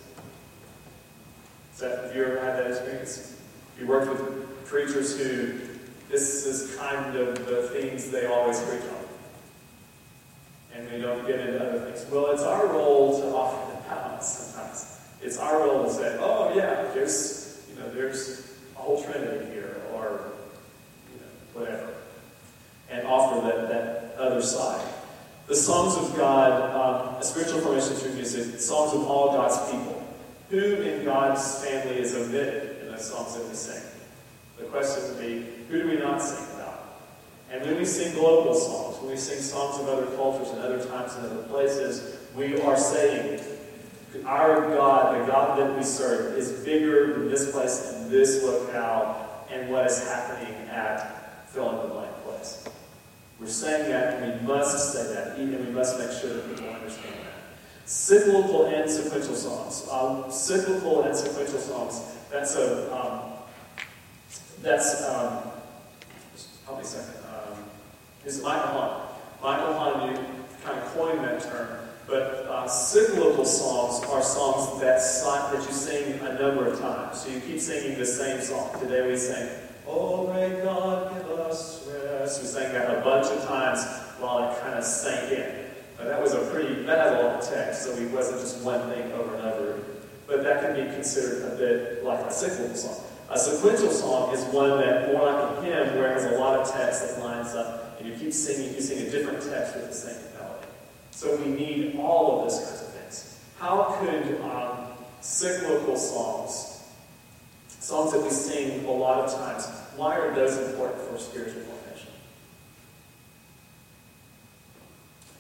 That, 1.81 2.05
have 2.05 2.17
you 2.17 2.25
ever 2.25 2.41
had 2.41 2.59
that 2.59 2.71
experience? 2.71 3.41
You 3.79 3.87
worked 3.87 4.09
with 4.09 4.65
preachers 4.67 5.19
who 5.19 5.61
this 6.09 6.47
is 6.47 6.75
kind 6.77 7.17
of 7.17 7.47
the 7.47 7.69
themes 7.69 8.11
they 8.11 8.27
always 8.27 8.61
preach 8.63 8.83
on. 8.83 9.05
And 10.75 10.91
we 10.93 11.01
don't 11.01 11.27
get 11.27 11.41
into 11.41 11.61
other 11.61 11.91
things. 11.91 12.11
Well, 12.11 12.31
it's 12.31 12.43
our 12.43 12.67
role 12.67 13.21
to 13.21 13.27
offer. 13.29 13.68
It's 15.23 15.39
our 15.39 15.61
role 15.61 15.85
to 15.85 15.91
say, 15.91 16.17
oh 16.21 16.55
yeah, 16.55 16.91
there's 16.95 17.65
you 17.69 17.81
know, 17.81 17.91
there's 17.91 18.53
a 18.77 18.79
whole 18.79 19.03
trinity 19.03 19.53
here, 19.53 19.81
or 19.95 20.33
you 21.13 21.21
know, 21.21 21.61
whatever. 21.61 21.95
And 22.91 23.07
offer 23.07 23.47
that, 23.47 23.69
that 23.69 24.17
other 24.19 24.43
side. 24.43 24.87
The 25.47 25.55
songs 25.55 25.97
of 25.97 26.17
God, 26.17 26.53
um, 26.75 27.21
a 27.21 27.25
spiritual 27.25 27.61
formation 27.61 27.95
through 27.95 28.15
music, 28.15 28.61
songs 28.61 28.93
of 28.95 29.07
all 29.07 29.33
God's 29.33 29.71
people. 29.71 30.03
Who 30.51 30.59
in 30.59 31.05
God's 31.05 31.65
family 31.65 31.99
is 31.99 32.15
omitted 32.15 32.83
in 32.83 32.93
the 32.93 32.99
songs 32.99 33.35
that 33.35 33.47
we 33.47 33.55
sing? 33.55 33.83
The 34.59 34.65
question 34.65 35.05
would 35.09 35.21
be, 35.21 35.47
who 35.69 35.83
do 35.83 35.89
we 35.89 35.97
not 35.97 36.23
sing 36.23 36.45
about? 36.55 36.69
And 37.51 37.65
when 37.65 37.77
we 37.77 37.85
sing 37.85 38.15
global 38.15 38.55
songs, 38.55 38.99
when 39.01 39.11
we 39.11 39.17
sing 39.17 39.41
songs 39.41 39.81
of 39.81 39.89
other 39.89 40.07
cultures 40.17 40.51
and 40.51 40.61
other 40.61 40.85
times 40.85 41.15
and 41.17 41.27
other 41.27 41.43
places, 41.45 42.17
we 42.35 42.61
are 42.61 42.77
saying, 42.77 43.41
our 44.25 44.75
God, 44.75 45.21
the 45.21 45.31
God 45.31 45.59
that 45.59 45.77
we 45.77 45.83
serve, 45.83 46.37
is 46.37 46.65
bigger 46.65 47.15
than 47.15 47.29
this 47.29 47.51
place 47.51 47.93
and 47.93 48.11
this 48.11 48.43
locale 48.43 49.47
and 49.51 49.71
what 49.71 49.87
is 49.87 50.07
happening 50.09 50.55
at 50.69 51.49
fill 51.49 51.71
in 51.71 51.89
the 51.89 51.95
blank 51.95 52.13
place. 52.25 52.69
We're 53.41 53.47
saying 53.47 53.91
that, 53.91 54.23
and 54.23 54.41
we 54.41 54.47
must 54.47 54.93
say 54.93 55.15
that, 55.15 55.39
and 55.39 55.67
we 55.67 55.73
must 55.73 55.99
make 55.99 56.11
sure 56.11 56.35
that 56.35 56.49
people 56.49 56.69
understand 56.71 57.15
that 57.15 57.29
cyclical 57.89 58.67
and 58.67 58.89
sequential 58.91 59.35
songs. 59.35 59.89
Um, 59.91 60.31
cyclical 60.31 61.03
and 61.03 61.17
sequential 61.17 61.59
songs. 61.59 62.17
That's 62.31 62.55
a 62.57 62.95
um, 62.95 63.33
that's 64.63 65.03
um, 65.09 65.43
a 66.69 66.85
second. 66.85 67.15
Um, 67.33 67.65
is 68.27 68.43
Michael 68.43 68.73
Hawn. 68.73 69.09
Michael 69.43 69.73
Hawn, 69.73 70.09
you 70.11 70.17
kind 70.63 70.79
of 70.79 70.85
coined 70.95 71.21
that 71.21 71.41
term. 71.41 71.88
But 72.09 72.47
uh, 72.49 72.67
cyclical 72.67 73.45
songs 73.45 74.03
are 74.09 74.23
songs 74.23 74.81
that 74.81 74.99
that 75.53 75.63
you 75.63 75.73
sing 75.73 76.19
a 76.21 76.39
number 76.41 76.67
of 76.67 76.81
times. 76.81 77.21
So 77.21 77.29
you 77.29 77.41
keep 77.41 77.61
singing 77.61 77.99
the 77.99 78.07
same 78.07 78.41
song. 78.41 78.71
Today 78.81 79.07
we 79.07 79.15
sing, 79.15 79.47
"Oh 79.87 80.27
great 80.27 80.63
God, 80.63 81.13
give 81.13 81.31
us 81.39 81.87
rest." 81.87 82.41
We 82.41 82.49
sang 82.49 82.73
that 82.73 82.99
a 82.99 83.03
bunch 83.03 83.27
of 83.27 83.45
times 83.47 83.85
while 84.19 84.51
it 84.51 84.59
kind 84.63 84.75
of 84.75 84.85
sank 84.85 85.33
in. 85.33 85.67
But 85.99 86.07
that 86.07 86.23
was 86.23 86.33
a 86.33 86.39
pretty, 86.51 86.89
of 86.89 87.47
text, 87.47 87.83
so 87.83 87.91
it 87.93 88.11
wasn't 88.11 88.41
just 88.41 88.65
one 88.65 88.89
thing 88.89 89.13
over 89.13 89.35
and 89.35 89.45
over. 89.45 89.79
but 90.27 90.43
that 90.45 90.63
can 90.63 90.75
be 90.77 90.91
considered 90.95 91.53
a 91.53 91.57
bit 91.57 92.05
like 92.05 92.21
a 92.21 92.33
cyclical 92.33 92.75
song. 92.75 93.05
A 93.31 93.39
sequential 93.39 93.91
song 93.91 94.33
is 94.33 94.45
one 94.45 94.79
that 94.79 95.13
more 95.13 95.27
like 95.27 95.59
a 95.59 95.63
hymn 95.63 95.97
where 95.97 96.13
it 96.13 96.23
has 96.23 96.25
a 96.33 96.39
lot 96.39 96.59
of 96.59 96.71
text 96.71 97.03
that 97.03 97.23
lines 97.23 97.55
up, 97.55 97.99
and 97.99 98.09
you 98.09 98.15
keep 98.15 98.33
singing, 98.33 98.75
you 98.75 98.81
sing 98.81 99.07
a 99.07 99.11
different 99.11 99.43
text 99.43 99.75
with 99.75 99.89
the 99.89 99.95
same. 99.95 100.28
So 101.19 101.35
we 101.35 101.47
need 101.47 101.97
all 101.99 102.39
of 102.39 102.49
those 102.49 102.65
kinds 102.65 102.81
of 102.81 102.89
things. 102.91 103.41
How 103.59 103.99
could 103.99 104.41
um, 104.41 104.87
cyclical 105.21 105.97
songs, 105.97 106.85
songs 107.67 108.13
that 108.13 108.23
we 108.23 108.31
sing 108.31 108.85
a 108.85 108.91
lot 108.93 109.25
of 109.25 109.35
times, 109.35 109.67
why 109.97 110.17
are 110.17 110.33
those 110.33 110.57
important 110.59 111.03
for 111.03 111.19
spiritual 111.19 111.63
formation? 111.63 112.13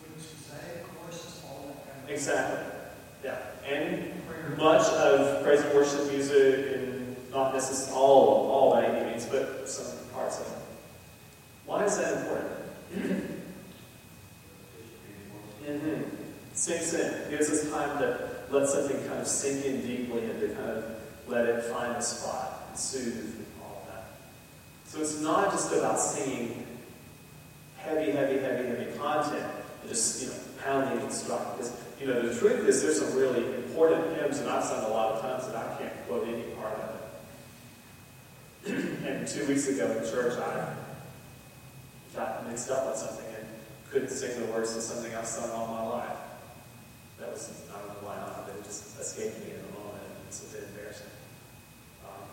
Wouldn't 0.03 0.20
you 0.20 0.37
say, 0.51 0.81
choruses, 0.99 1.45
all 1.47 1.68
that 1.68 1.95
kind 1.95 2.05
of. 2.07 2.11
Exactly. 2.11 2.72
Yeah. 3.22 3.39
And 3.64 4.59
much 4.59 4.85
of 4.95 5.45
praise 5.45 5.61
and 5.61 5.74
worship 5.74 6.11
music, 6.11 6.74
and 6.74 7.16
not 7.31 7.55
necessarily 7.55 8.03
all, 8.03 8.51
all 8.51 8.72
by 8.72 8.85
any 8.85 9.11
means, 9.11 9.26
but 9.26 9.68
some 9.68 9.97
parts 10.12 10.41
of 10.41 10.47
it. 10.49 10.59
Why 11.66 11.85
is 11.85 11.97
that 11.99 12.14
important? 12.18 13.35
mm-hmm. 15.69 16.03
Sing. 16.55 17.01
It 17.01 17.31
gives 17.31 17.51
us 17.51 17.71
time 17.71 17.99
to 17.99 18.29
let 18.51 18.69
something 18.69 18.97
kind 19.07 19.21
of 19.21 19.27
sink 19.27 19.64
in 19.64 19.81
deeply 19.83 20.25
and 20.25 20.41
to 20.41 20.49
kind 20.49 20.71
of 20.71 20.85
let 21.29 21.47
it 21.47 21.64
find 21.66 21.97
a 21.97 22.03
spot 22.03 22.64
and 22.69 22.79
soothe 22.79 23.37
and 23.37 23.47
all 23.62 23.87
that. 23.89 24.05
So 24.87 25.01
it's 25.01 25.21
not 25.21 25.53
just 25.53 25.73
about 25.73 26.01
singing 26.01 26.66
heavy, 27.77 28.11
heavy, 28.11 28.39
heavy, 28.39 28.69
heavy 28.69 28.99
content 28.99 29.47
and 29.83 29.89
just, 29.89 30.23
you 30.23 30.29
know, 30.29 30.35
pounding 30.64 31.01
and 31.01 31.12
striking. 31.12 31.47
Because, 31.57 31.81
you 32.01 32.07
know, 32.07 32.23
the 32.23 32.39
truth 32.39 32.66
is 32.66 32.83
there's 32.83 33.01
some 33.01 33.16
really 33.16 33.45
important 33.55 34.16
hymns, 34.16 34.39
and 34.39 34.49
I've 34.49 34.64
sung 34.64 34.85
a 34.85 34.89
lot 34.89 35.14
of 35.14 35.21
times 35.21 35.47
that 35.47 35.57
I 35.57 35.77
can't 35.79 36.07
quote 36.09 36.27
any 36.27 36.43
part 36.57 36.75
of 36.75 36.91
it. 38.66 38.75
and 39.07 39.29
two 39.29 39.47
weeks 39.47 39.69
ago 39.69 39.91
in 39.91 40.11
church, 40.11 40.39
I 40.39 40.75
got 42.16 42.49
mixed 42.49 42.71
up 42.71 42.87
on 42.87 42.97
something 42.97 43.28
couldn't 43.91 44.11
sing 44.11 44.39
the 44.41 44.53
words 44.53 44.74
to 44.74 44.80
something 44.80 45.14
I've 45.14 45.26
sung 45.26 45.51
all 45.51 45.66
my 45.66 45.82
life. 45.99 46.16
That 47.18 47.30
was, 47.32 47.51
I 47.74 47.78
don't 47.78 47.89
know 47.89 48.09
why 48.09 48.16
not, 48.16 48.47
but 48.47 48.57
it 48.57 48.64
just 48.64 48.99
escaped 49.01 49.45
me 49.45 49.53
in 49.53 49.62
the 49.64 49.72
moment, 49.78 50.05
it's 50.28 50.43
a 50.43 50.55
bit 50.55 50.68
embarrassing. 50.68 51.11
Um, 52.05 52.28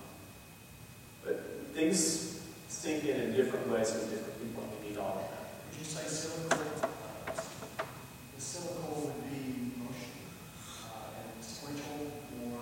but 1.23 1.35
things 1.73 2.41
sink 2.67 3.05
in 3.05 3.19
in 3.19 3.33
different 3.33 3.67
ways 3.69 3.93
with 3.93 4.11
different 4.11 4.37
people, 4.43 4.63
and 4.63 4.71
we 4.83 4.89
need 4.89 4.97
all 4.99 5.25
of 5.25 5.31
that. 5.31 5.47
Would 5.71 5.79
you 5.79 5.85
say 5.85 6.03
cyclical, 6.05 6.59
uh, 6.83 7.41
the 8.35 8.41
cyclical 8.41 9.01
would 9.05 9.31
be 9.31 9.71
motion, 9.79 10.11
uh, 10.85 11.17
and 11.17 11.43
sequential 11.43 12.11
more? 12.45 12.59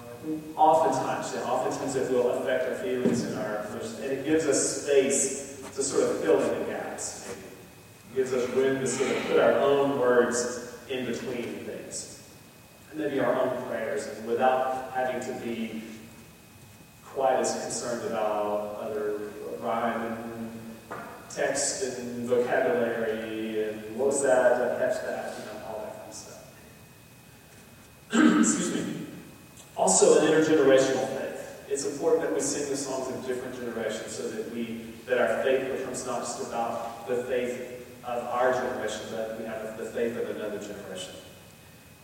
Oftentimes, 0.56 1.34
yeah, 1.36 1.50
oftentimes 1.50 1.96
it 1.96 2.12
will 2.12 2.30
affect 2.40 2.70
our 2.70 2.76
feelings 2.76 3.24
and 3.24 3.38
our 3.40 3.66
emotions, 3.66 4.00
and 4.00 4.12
it 4.12 4.24
gives 4.24 4.46
us 4.46 4.84
space 4.84 5.60
to 5.76 5.82
sort 5.84 6.04
of 6.04 6.22
fill 6.22 6.40
in 6.40 6.60
the 6.60 6.66
gaps. 6.72 7.28
Maybe. 7.28 7.42
It 7.42 8.03
gives 8.16 8.34
us 8.34 8.50
room 8.52 8.80
to 8.80 8.88
sort 8.88 9.12
of 9.12 9.24
put 9.28 9.40
our 9.40 9.54
own 9.54 10.00
words 10.00 10.76
in 10.90 11.06
between 11.06 11.44
things, 11.66 12.22
and 12.92 13.00
maybe 13.00 13.20
our 13.20 13.34
own 13.34 13.64
prayers, 13.68 14.08
and 14.08 14.28
without 14.28 14.92
having 14.94 15.22
to 15.22 15.46
be 15.46 15.82
quite 17.06 17.36
as 17.36 17.52
concerned 17.62 18.06
about 18.06 18.78
other 18.82 19.20
rhyme 19.62 20.02
and 20.02 20.52
text 21.30 21.84
and 21.84 22.28
vocabulary 22.28 23.64
and 23.64 23.96
what 23.96 24.08
was 24.08 24.22
that, 24.24 24.54
I 24.54 24.80
catch 24.80 25.02
that, 25.04 25.34
you 25.40 25.46
know, 25.46 25.66
all 25.68 25.80
that 25.82 25.96
kind 25.98 26.10
of 26.10 26.16
stuff. 26.16 26.44
Excuse 28.40 28.76
me. 28.76 29.06
Also, 29.76 30.20
an 30.20 30.32
intergenerational 30.32 31.08
faith. 31.18 31.66
It's 31.70 31.86
important 31.86 32.24
that 32.24 32.34
we 32.34 32.40
sing 32.40 32.70
the 32.70 32.78
songs 32.78 33.16
of 33.16 33.26
different 33.26 33.56
generations 33.56 34.12
so 34.12 34.28
that 34.30 34.54
we 34.54 34.82
that 35.08 35.18
our 35.18 35.44
faith 35.44 35.78
becomes 35.78 36.06
not 36.06 36.20
just 36.20 36.48
about 36.48 37.08
the 37.08 37.24
faith 37.24 37.83
of 38.06 38.24
our 38.26 38.54
generation, 38.54 39.02
but 39.12 39.40
we 39.40 39.46
have 39.46 39.78
the 39.78 39.86
faith 39.86 40.18
of 40.18 40.36
another 40.36 40.60
generation. 40.60 41.14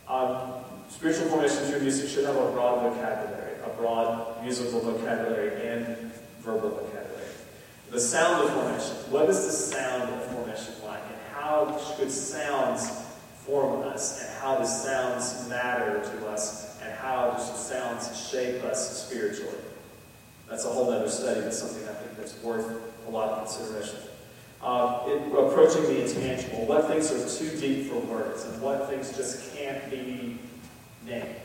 Um, 0.08 0.54
spiritual 0.90 1.28
formation 1.28 1.58
through 1.66 1.82
music 1.82 2.10
should 2.10 2.26
have 2.26 2.36
a 2.36 2.52
broad 2.52 2.82
vocabulary, 2.82 3.54
a 3.66 3.70
broad 3.70 4.44
musical 4.44 4.80
vocabulary 4.80 5.68
and 5.68 5.86
verbal 6.40 6.70
vocabulary. 6.70 7.28
The 7.92 8.00
sound 8.00 8.44
of 8.44 8.54
formation. 8.54 8.96
What 9.12 9.30
is 9.30 9.46
the 9.46 9.52
sound 9.52 10.14
of 10.14 10.26
formation 10.32 10.74
like, 10.86 11.02
and 11.02 11.34
how 11.34 11.80
should 11.98 12.12
sounds 12.12 12.90
form 13.46 13.82
us, 13.88 14.22
and 14.22 14.30
how 14.42 14.58
do 14.58 14.66
sounds 14.66 15.48
matter 15.50 16.00
to 16.00 16.28
us, 16.28 16.80
and 16.84 16.94
how 16.94 17.32
do 17.32 17.42
sounds 17.42 18.30
shape 18.30 18.64
us 18.64 19.06
spiritually? 19.06 19.58
That's 20.50 20.66
a 20.66 20.70
whole 20.70 20.92
other 20.92 21.10
study, 21.10 21.42
but 21.42 21.54
something 21.54 21.88
I 21.88 21.94
think 21.94 22.18
that's 22.18 22.42
worth 22.42 22.66
a 23.08 23.12
lot 23.12 23.30
of 23.30 23.46
consideration. 23.46 24.09
Uh, 24.62 25.04
it, 25.08 25.22
approaching 25.32 25.84
the 25.84 26.04
intangible. 26.04 26.66
What 26.66 26.88
things 26.88 27.12
are 27.12 27.40
too 27.40 27.58
deep 27.60 27.90
for 27.90 28.00
words, 28.00 28.44
and 28.44 28.62
what 28.62 28.90
things 28.90 29.16
just 29.16 29.56
can't 29.56 29.90
be 29.90 30.38
named. 31.06 31.36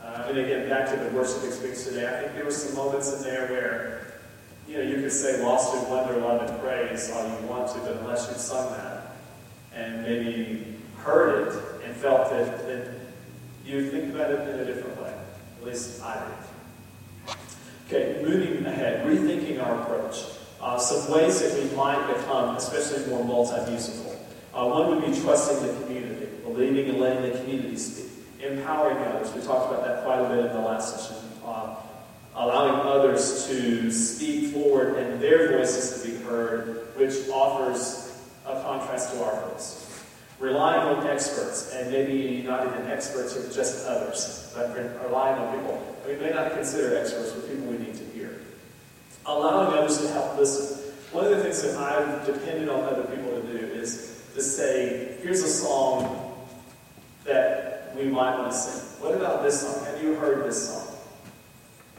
Uh, 0.00 0.26
and 0.28 0.38
again, 0.38 0.68
back 0.68 0.88
to 0.90 0.96
the 0.96 1.10
worship 1.10 1.42
experience 1.44 1.84
today, 1.84 2.06
I 2.06 2.20
think 2.20 2.34
there 2.34 2.44
were 2.44 2.50
some 2.52 2.76
moments 2.76 3.12
in 3.12 3.22
there 3.22 3.48
where, 3.48 4.14
you 4.68 4.76
know, 4.76 4.82
you 4.82 5.02
could 5.02 5.12
say 5.12 5.42
lost 5.42 5.74
in 5.74 5.90
wonder, 5.90 6.16
love, 6.18 6.48
and 6.48 6.60
praise 6.60 7.10
all 7.10 7.26
you 7.28 7.46
want 7.46 7.72
to, 7.72 7.78
but 7.80 7.96
unless 7.98 8.28
you've 8.28 8.38
sung 8.38 8.70
that 8.72 9.16
and 9.74 10.02
maybe 10.02 10.76
heard 10.98 11.48
it 11.48 11.84
and 11.84 11.96
felt 11.96 12.32
it, 12.32 12.66
then 12.66 13.00
you 13.64 13.90
think 13.90 14.14
about 14.14 14.30
it 14.30 14.48
in 14.48 14.60
a 14.60 14.64
different 14.64 15.00
way. 15.02 15.14
At 15.60 15.66
least 15.66 16.02
I 16.02 16.24
did. 17.26 17.36
Okay, 17.88 18.22
moving 18.22 18.64
ahead, 18.64 19.06
rethinking 19.06 19.64
our 19.64 19.82
approach. 19.82 20.24
Uh, 20.62 20.78
some 20.78 21.12
ways 21.12 21.40
that 21.40 21.60
we 21.60 21.76
might 21.76 22.06
become, 22.06 22.56
especially 22.56 23.04
more 23.10 23.24
multi-musical. 23.24 24.16
Uh, 24.54 24.64
one 24.64 24.88
would 24.88 25.04
be 25.04 25.20
trusting 25.20 25.66
the 25.66 25.72
community, 25.82 26.28
believing 26.44 26.88
and 26.88 27.00
letting 27.00 27.32
the 27.32 27.36
community 27.40 27.76
speak, 27.76 28.12
empowering 28.40 28.96
others. 28.98 29.34
We 29.34 29.42
talked 29.42 29.72
about 29.72 29.84
that 29.84 30.04
quite 30.04 30.20
a 30.20 30.28
bit 30.28 30.46
in 30.46 30.52
the 30.52 30.60
last 30.60 31.00
session. 31.00 31.16
Uh, 31.44 31.74
allowing 32.36 32.74
others 32.86 33.48
to 33.48 33.90
speak 33.90 34.52
forward 34.54 34.96
and 34.98 35.20
their 35.20 35.58
voices 35.58 36.00
to 36.00 36.08
be 36.08 36.24
heard, 36.24 36.86
which 36.96 37.28
offers 37.30 38.16
a 38.46 38.62
contrast 38.62 39.14
to 39.14 39.24
our 39.24 39.48
voice. 39.48 40.04
Relying 40.38 40.80
on 40.80 41.06
experts, 41.08 41.72
and 41.72 41.90
maybe 41.90 42.42
not 42.42 42.68
even 42.68 42.86
experts 42.86 43.36
or 43.36 43.52
just 43.52 43.84
others, 43.86 44.52
but 44.54 44.76
relying 45.04 45.38
on 45.38 45.58
people 45.58 45.92
we 46.06 46.16
may 46.16 46.30
not 46.30 46.52
consider 46.54 46.96
experts, 46.96 47.32
but 47.32 47.48
people 47.48 47.66
we 47.66 47.78
need 47.78 47.94
to. 47.94 48.11
Allowing 49.26 49.78
others 49.78 50.00
to 50.00 50.08
help 50.08 50.36
listen. 50.36 50.78
One 51.12 51.24
of 51.24 51.30
the 51.30 51.42
things 51.42 51.62
that 51.62 51.76
I've 51.76 52.26
depended 52.26 52.68
on 52.68 52.80
other 52.84 53.04
people 53.04 53.30
to 53.30 53.42
do 53.42 53.58
is 53.58 54.22
to 54.34 54.42
say, 54.42 55.16
here's 55.22 55.42
a 55.42 55.48
song 55.48 56.34
that 57.24 57.94
we 57.96 58.04
might 58.04 58.38
want 58.38 58.50
to 58.50 58.56
sing. 58.56 58.82
What 59.02 59.14
about 59.14 59.42
this 59.42 59.60
song? 59.60 59.84
Have 59.84 60.02
you 60.02 60.14
heard 60.14 60.44
this 60.44 60.68
song? 60.68 60.96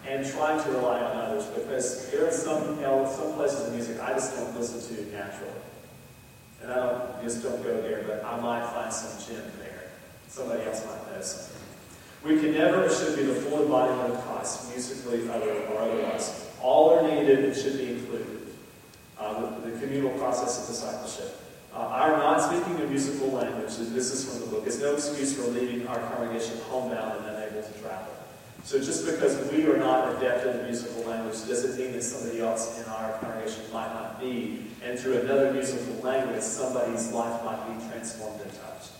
And 0.08 0.26
trying 0.26 0.62
to 0.64 0.70
rely 0.72 1.00
on 1.00 1.16
others 1.16 1.46
because 1.48 2.12
there 2.12 2.28
are 2.28 2.32
some, 2.32 2.76
you 2.76 2.82
know, 2.82 3.10
some 3.16 3.34
places 3.36 3.68
in 3.68 3.76
music 3.76 4.02
I 4.02 4.14
just 4.14 4.36
don't 4.36 4.60
listen 4.60 4.96
to 4.96 5.12
naturally. 5.12 5.52
And 6.62 6.72
I 6.72 6.76
don't 6.76 7.24
just 7.24 7.44
don't 7.44 7.62
go 7.64 7.82
there, 7.82 8.04
but 8.08 8.24
I 8.26 8.40
might 8.40 8.66
find 8.72 8.92
some 8.92 9.36
gem 9.36 9.44
there. 9.60 9.92
Somebody 10.28 10.64
else 10.64 10.86
might 10.86 11.16
know 11.16 11.22
something. 11.22 11.62
We 12.24 12.40
can 12.40 12.54
never 12.54 12.86
or 12.86 12.90
should 12.90 13.16
be 13.16 13.24
the 13.24 13.36
full 13.36 13.64
embodiment 13.64 14.14
of 14.14 14.26
Christ, 14.26 14.72
musically 14.72 15.28
or 15.28 15.80
otherwise. 15.80 16.50
All 16.64 16.98
are 16.98 17.04
needed 17.04 17.46
and 17.46 17.56
should 17.56 17.78
be 17.78 17.92
included. 17.92 18.48
Uh, 19.20 19.60
the, 19.60 19.70
the, 19.70 19.80
communal 19.80 20.18
process 20.18 20.62
of 20.62 20.68
discipleship. 20.68 21.40
Uh, 21.74 21.78
our 21.78 22.18
not 22.18 22.42
speaking 22.42 22.82
a 22.82 22.88
musical 22.88 23.30
language, 23.32 23.76
this 23.78 24.12
is 24.12 24.28
from 24.28 24.40
the 24.42 24.48
book, 24.48 24.66
is 24.66 24.80
no 24.80 24.96
excuse 24.96 25.36
for 25.36 25.44
leaving 25.52 25.88
our 25.88 26.00
congregation 26.12 26.58
homebound 26.70 27.20
and 27.20 27.36
unable 27.36 27.62
to 27.62 27.80
travel. 27.80 28.14
So 28.64 28.80
just 28.80 29.06
because 29.06 29.52
we 29.52 29.66
are 29.68 29.78
not 29.78 30.16
adept 30.16 30.48
in 30.48 30.58
the 30.58 30.64
musical 30.64 31.04
language 31.04 31.36
doesn't 31.48 31.78
mean 31.78 31.92
that 31.94 32.02
somebody 32.02 32.40
else 32.40 32.82
in 32.82 32.90
our 32.92 33.18
congregation 33.20 33.64
might 33.74 33.94
not 33.94 34.20
be. 34.20 34.66
And 34.84 34.98
through 34.98 35.20
another 35.20 35.52
musical 35.54 35.96
language, 35.96 36.42
somebody's 36.42 37.12
life 37.12 37.44
might 37.44 37.66
be 37.68 37.86
transformed 37.88 38.42
and 38.42 38.52
touched. 38.52 38.92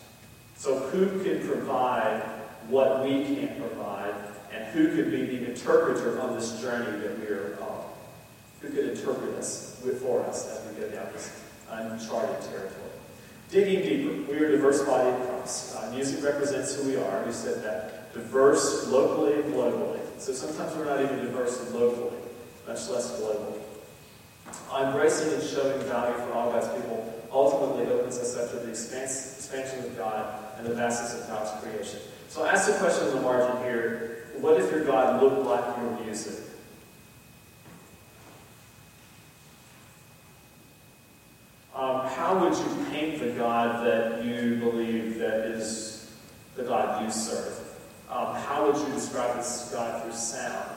So 0.58 0.80
who 0.90 1.24
can 1.24 1.48
provide 1.48 2.22
what 2.68 3.04
we 3.04 3.24
can't 3.24 3.58
provide, 3.58 4.14
and 4.54 4.66
who 4.68 4.96
could 4.96 5.12
be 5.12 5.26
the 5.26 5.50
interpreter 5.52 6.22
on 6.22 6.36
this 6.36 6.62
journey 6.62 7.00
that 7.00 7.20
we 7.20 7.28
are 7.28 7.58
on? 7.62 7.86
Who 8.62 8.70
could 8.70 8.90
interpret 8.90 9.36
us 9.36 9.82
for 10.00 10.22
us 10.26 10.50
as 10.50 10.74
we 10.74 10.80
go 10.80 10.90
down 10.90 11.08
this 11.12 11.42
uncharted 11.70 12.42
territory? 12.42 12.94
Digging 13.50 13.82
deeper, 13.82 14.32
we 14.32 14.40
are 14.40 14.56
a 14.56 14.86
body 14.86 15.10
of 15.10 15.30
Christ. 15.30 15.76
Uh, 15.76 15.92
music 15.92 16.24
represents 16.24 16.76
who 16.76 16.88
we 16.88 16.96
are. 16.96 17.24
We 17.26 17.32
said 17.32 17.64
that. 17.64 18.14
Diverse 18.14 18.88
locally 18.88 19.34
and 19.34 19.54
globally. 19.54 20.00
So 20.18 20.34
sometimes 20.34 20.76
we're 20.76 20.86
not 20.86 21.02
even 21.02 21.18
diverse 21.18 21.72
locally, 21.72 22.18
much 22.68 22.88
less 22.90 23.20
globally. 23.20 23.60
Embracing 24.76 25.34
and 25.34 25.44
showing 25.44 25.80
value 25.88 26.16
for 26.18 26.34
all 26.34 26.52
God's 26.52 26.68
people 26.70 27.14
ultimately 27.32 27.92
opens 27.92 28.18
us 28.18 28.38
up 28.38 28.50
to 28.52 28.58
the 28.58 28.72
expans- 28.72 29.38
expansion 29.38 29.80
of 29.80 29.98
God 29.98 30.40
and 30.58 30.66
the 30.66 30.74
vastness 30.74 31.22
of 31.22 31.28
God's 31.28 31.52
creation. 31.62 32.00
So 32.30 32.44
I 32.44 32.54
ask 32.54 32.72
the 32.72 32.78
question 32.78 33.08
in 33.08 33.16
the 33.16 33.22
margin 33.22 33.58
here, 33.64 34.23
what 34.42 34.60
if 34.60 34.72
your 34.72 34.84
God 34.84 35.22
looked 35.22 35.46
like 35.46 35.78
your 35.78 36.06
music? 36.06 36.40
Um, 41.76 42.06
how 42.06 42.40
would 42.40 42.58
you 42.58 42.86
paint 42.92 43.20
the 43.20 43.32
God 43.32 43.86
that 43.86 44.24
you 44.24 44.58
believe 44.58 45.18
that 45.18 45.42
is 45.48 46.16
the 46.56 46.64
God 46.64 47.04
you 47.04 47.12
serve? 47.12 47.60
Um, 48.10 48.36
how 48.36 48.68
would 48.68 48.78
you 48.78 48.94
describe 48.94 49.38
this 49.38 49.72
God 49.74 50.04
through 50.04 50.14
sound? 50.14 50.70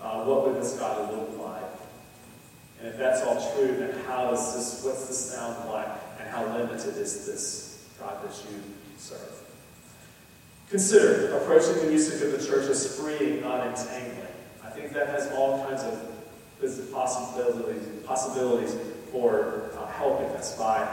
Uh, 0.00 0.24
what 0.24 0.46
would 0.46 0.62
this 0.62 0.78
God 0.78 1.12
look 1.12 1.38
like? 1.44 1.62
And 2.78 2.88
if 2.88 2.96
that's 2.96 3.22
all 3.22 3.52
true, 3.54 3.76
then 3.76 3.92
how 4.06 4.32
is 4.32 4.54
this, 4.54 4.84
what's 4.84 5.08
the 5.08 5.14
sound 5.14 5.68
like, 5.70 5.88
and 6.20 6.28
how 6.28 6.46
limited 6.56 6.96
is 6.96 7.26
this 7.26 7.88
God 7.98 8.22
that 8.22 8.32
you 8.48 8.62
serve? 8.96 9.47
Consider 10.70 11.36
approaching 11.38 11.76
the 11.76 11.90
music 11.90 12.22
of 12.22 12.38
the 12.38 12.46
church 12.46 12.68
as 12.68 12.98
freeing, 12.98 13.40
not 13.40 13.66
entangling. 13.66 14.26
I 14.62 14.68
think 14.68 14.92
that 14.92 15.08
has 15.08 15.32
all 15.32 15.64
kinds 15.66 15.82
of 15.82 16.92
possibilities, 16.92 17.82
possibilities 18.04 18.76
for 19.10 19.70
uh, 19.78 19.86
helping 19.86 20.26
us 20.36 20.58
by 20.58 20.86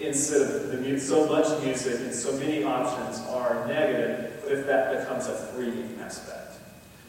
instead 0.00 0.42
of 0.42 0.70
the 0.70 1.00
so 1.00 1.26
much 1.26 1.62
music 1.64 2.00
and 2.00 2.14
so 2.14 2.32
many 2.38 2.62
options 2.62 3.20
are 3.28 3.66
negative, 3.66 4.40
but 4.42 4.52
if 4.52 4.66
that 4.66 5.00
becomes 5.00 5.26
a 5.26 5.34
freeing 5.34 5.98
aspect. 6.00 6.54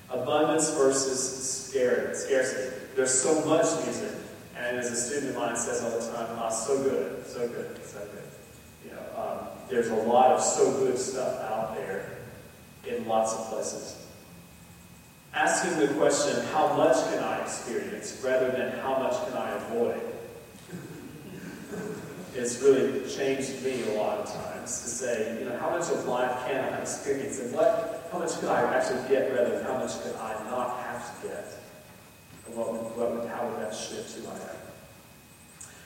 Abundance 0.10 0.72
versus 0.72 1.70
scarcity. 1.70 2.76
There's 2.96 3.14
so 3.14 3.46
much 3.46 3.66
music, 3.86 4.12
and 4.58 4.78
as 4.78 4.92
a 4.92 4.96
student 4.96 5.32
of 5.32 5.36
mine 5.38 5.56
says 5.56 5.84
all 5.84 5.92
the 5.92 6.18
time, 6.18 6.38
oh, 6.42 6.50
so 6.52 6.84
good, 6.84 7.26
so 7.28 7.48
good, 7.48 7.86
so 7.86 8.00
good. 8.00 8.19
There's 9.70 9.90
a 9.90 9.96
lot 9.96 10.32
of 10.32 10.42
so 10.42 10.72
good 10.80 10.98
stuff 10.98 11.40
out 11.42 11.76
there 11.76 12.18
in 12.88 13.08
lots 13.08 13.34
of 13.34 13.50
places. 13.50 13.96
Asking 15.34 15.80
the 15.80 15.94
question, 15.94 16.44
how 16.48 16.76
much 16.76 16.96
can 17.10 17.24
I 17.24 17.42
experience, 17.44 18.20
rather 18.24 18.50
than 18.50 18.80
how 18.80 18.98
much 18.98 19.14
can 19.28 19.38
I 19.38 19.52
avoid, 19.52 20.02
it's 22.36 22.62
really 22.62 23.08
changed 23.08 23.64
me 23.64 23.84
a 23.92 24.02
lot 24.02 24.20
of 24.20 24.34
times 24.34 24.82
to 24.82 24.88
say, 24.88 25.40
you 25.40 25.46
know, 25.46 25.58
how 25.58 25.70
much 25.70 25.90
of 25.90 26.06
life 26.08 26.48
can 26.48 26.74
I 26.74 26.82
experience, 26.82 27.40
and 27.40 27.54
what, 27.54 28.08
how 28.12 28.20
much 28.20 28.40
could 28.40 28.50
I 28.50 28.76
actually 28.76 29.08
get, 29.08 29.32
rather 29.32 29.56
than 29.56 29.66
how 29.66 29.78
much 29.78 30.02
could 30.02 30.16
I 30.16 30.34
not 30.50 30.80
have 30.80 31.22
to 31.22 31.28
get, 31.28 31.46
and 32.48 32.56
what 32.56 32.74
what 32.98 33.28
how 33.28 33.48
would 33.48 33.60
that 33.62 33.76
shift 33.76 34.18
who 34.18 34.28
I 34.28 34.34
am? 34.34 34.69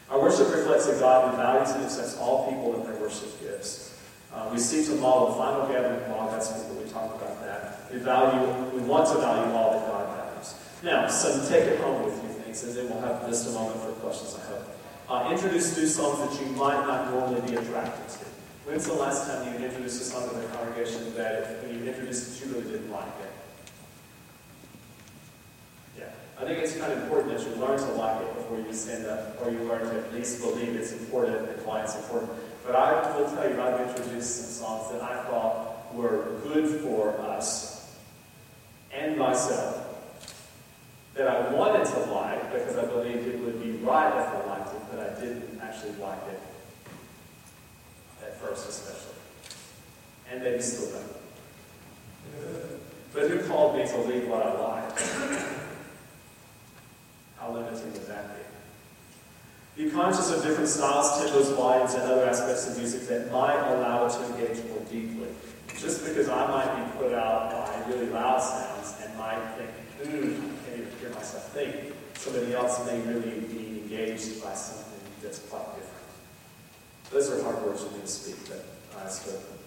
Our 0.09 0.21
worship 0.21 0.53
reflects 0.53 0.87
a 0.87 0.99
God 0.99 1.31
who 1.31 1.37
values 1.37 1.71
and 1.71 1.83
accepts 1.83 2.17
all 2.17 2.49
people 2.49 2.75
and 2.75 2.85
their 2.85 2.99
worship 3.01 3.39
gifts. 3.39 3.97
Uh, 4.33 4.49
we 4.51 4.59
seek 4.59 4.85
to 4.87 4.95
model 4.95 5.29
the 5.29 5.35
final 5.35 5.67
gathering 5.67 6.11
all 6.11 6.27
God's 6.27 6.51
people. 6.51 6.75
We 6.83 6.89
talk 6.89 7.15
about 7.15 7.39
that. 7.41 7.91
We 7.91 7.99
value, 7.99 8.69
we 8.71 8.81
want 8.81 9.07
to 9.09 9.15
value 9.19 9.53
all 9.53 9.71
that 9.71 9.87
God 9.87 10.17
values. 10.17 10.55
Now, 10.83 11.07
some 11.07 11.47
take 11.47 11.65
it 11.65 11.79
home 11.79 12.03
with 12.03 12.21
you 12.23 12.29
things, 12.29 12.63
and 12.63 12.75
then 12.75 12.89
we'll 12.89 13.01
have 13.07 13.27
just 13.27 13.47
a 13.49 13.51
moment 13.51 13.79
for 13.79 13.91
questions, 14.01 14.37
I 14.41 14.45
hope. 14.47 14.69
Uh, 15.09 15.31
introduce 15.31 15.77
new 15.77 15.87
songs 15.87 16.19
that 16.19 16.41
you 16.41 16.51
might 16.53 16.85
not 16.85 17.11
normally 17.11 17.41
be 17.41 17.55
attracted 17.55 18.09
to. 18.09 18.25
When's 18.65 18.85
the 18.85 18.93
last 18.93 19.27
time 19.27 19.45
you 19.47 19.65
introduced 19.65 20.01
a 20.01 20.05
song 20.05 20.29
to 20.29 20.35
the 20.35 20.47
congregation 20.47 21.13
that 21.15 21.61
when 21.61 21.77
you 21.77 21.85
introduced 21.85 22.41
it, 22.41 22.45
you 22.45 22.53
really 22.53 22.71
didn't 22.71 22.91
like 22.91 23.05
it? 23.21 23.31
Yeah. 25.99 26.05
I 26.39 26.45
think 26.45 26.59
it's 26.59 26.75
kind 26.75 26.91
of 26.91 27.03
important 27.03 27.37
that 27.37 27.47
you 27.47 27.55
learn 27.55 27.77
to 27.77 27.93
like 27.93 28.21
it 28.21 28.33
before 28.35 28.59
you 28.59 28.73
stand 28.73 29.05
up, 29.05 29.41
or 29.41 29.51
you 29.51 29.59
learn 29.59 29.81
to 29.81 29.99
at 29.99 30.13
least 30.13 30.41
believe 30.41 30.75
it's 30.75 30.91
important 30.91 31.49
and 31.49 31.65
why 31.65 31.83
it's 31.83 31.95
important. 31.95 32.31
But 32.65 32.75
I 32.75 33.17
will 33.17 33.29
tell 33.29 33.49
you, 33.49 33.61
I've 33.61 33.89
introduced 33.89 34.35
some 34.35 34.65
songs 34.65 34.91
that 34.91 35.01
I 35.01 35.23
thought 35.25 35.93
were 35.93 36.39
good 36.43 36.81
for 36.81 37.19
us 37.21 37.97
and 38.91 39.17
myself 39.17 39.79
that 41.13 41.27
I 41.27 41.53
wanted 41.53 41.85
to 41.85 41.99
like 42.11 42.51
because 42.51 42.77
I 42.77 42.85
believed 42.85 43.27
it 43.27 43.39
would 43.39 43.61
be 43.61 43.71
right 43.73 44.09
if 44.19 44.27
I 44.27 44.47
liked 44.47 44.73
it, 44.73 44.81
but 44.91 44.99
I 44.99 45.19
didn't 45.19 45.59
actually 45.61 45.93
like 46.01 46.19
it 46.31 46.39
at 48.23 48.35
first, 48.41 48.67
especially. 48.67 49.15
And 50.31 50.41
maybe 50.41 50.61
still 50.61 50.89
don't. 50.91 51.13
But 53.13 53.29
who 53.29 53.47
called 53.47 53.77
me 53.77 53.85
to 53.87 53.97
leave 54.01 54.27
what 54.27 54.41
I 54.43 54.53
like? 54.53 54.99
How 57.37 57.51
limiting 57.51 57.91
would 57.91 58.07
that 58.07 58.29
be? 59.75 59.89
Conscious 59.89 60.31
of 60.31 60.43
different 60.43 60.69
styles, 60.69 61.11
tempos, 61.11 61.55
volumes, 61.55 61.93
and 61.93 62.03
other 62.03 62.25
aspects 62.25 62.67
of 62.67 62.77
music 62.77 63.07
that 63.07 63.31
might 63.31 63.59
allow 63.73 64.05
it 64.05 64.11
to 64.11 64.25
engage 64.25 64.63
more 64.65 64.79
deeply. 64.89 65.27
Just 65.79 66.05
because 66.05 66.29
I 66.29 66.47
might 66.47 66.85
be 66.85 66.97
put 66.97 67.13
out 67.13 67.51
by 67.51 67.91
really 67.91 68.07
loud 68.07 68.41
sounds 68.41 68.95
and 69.03 69.17
might 69.17 69.39
think, 69.57 69.69
ooh, 70.05 70.33
I 70.33 70.69
can't 70.69 70.81
even 70.81 70.99
hear 70.99 71.09
myself 71.09 71.51
think, 71.51 71.93
somebody 72.15 72.53
else 72.53 72.85
may 72.85 73.01
really 73.01 73.39
be 73.41 73.81
engaged 73.83 74.43
by 74.43 74.53
something 74.53 74.99
that's 75.21 75.39
quite 75.39 75.65
different. 75.75 75.93
Those 77.11 77.31
are 77.31 77.43
hard 77.43 77.63
words 77.65 77.83
for 77.83 77.93
me 77.93 78.01
to 78.01 78.07
speak, 78.07 78.35
but 78.49 78.65
I 79.03 79.07
spoke 79.09 79.33
them. 79.33 79.59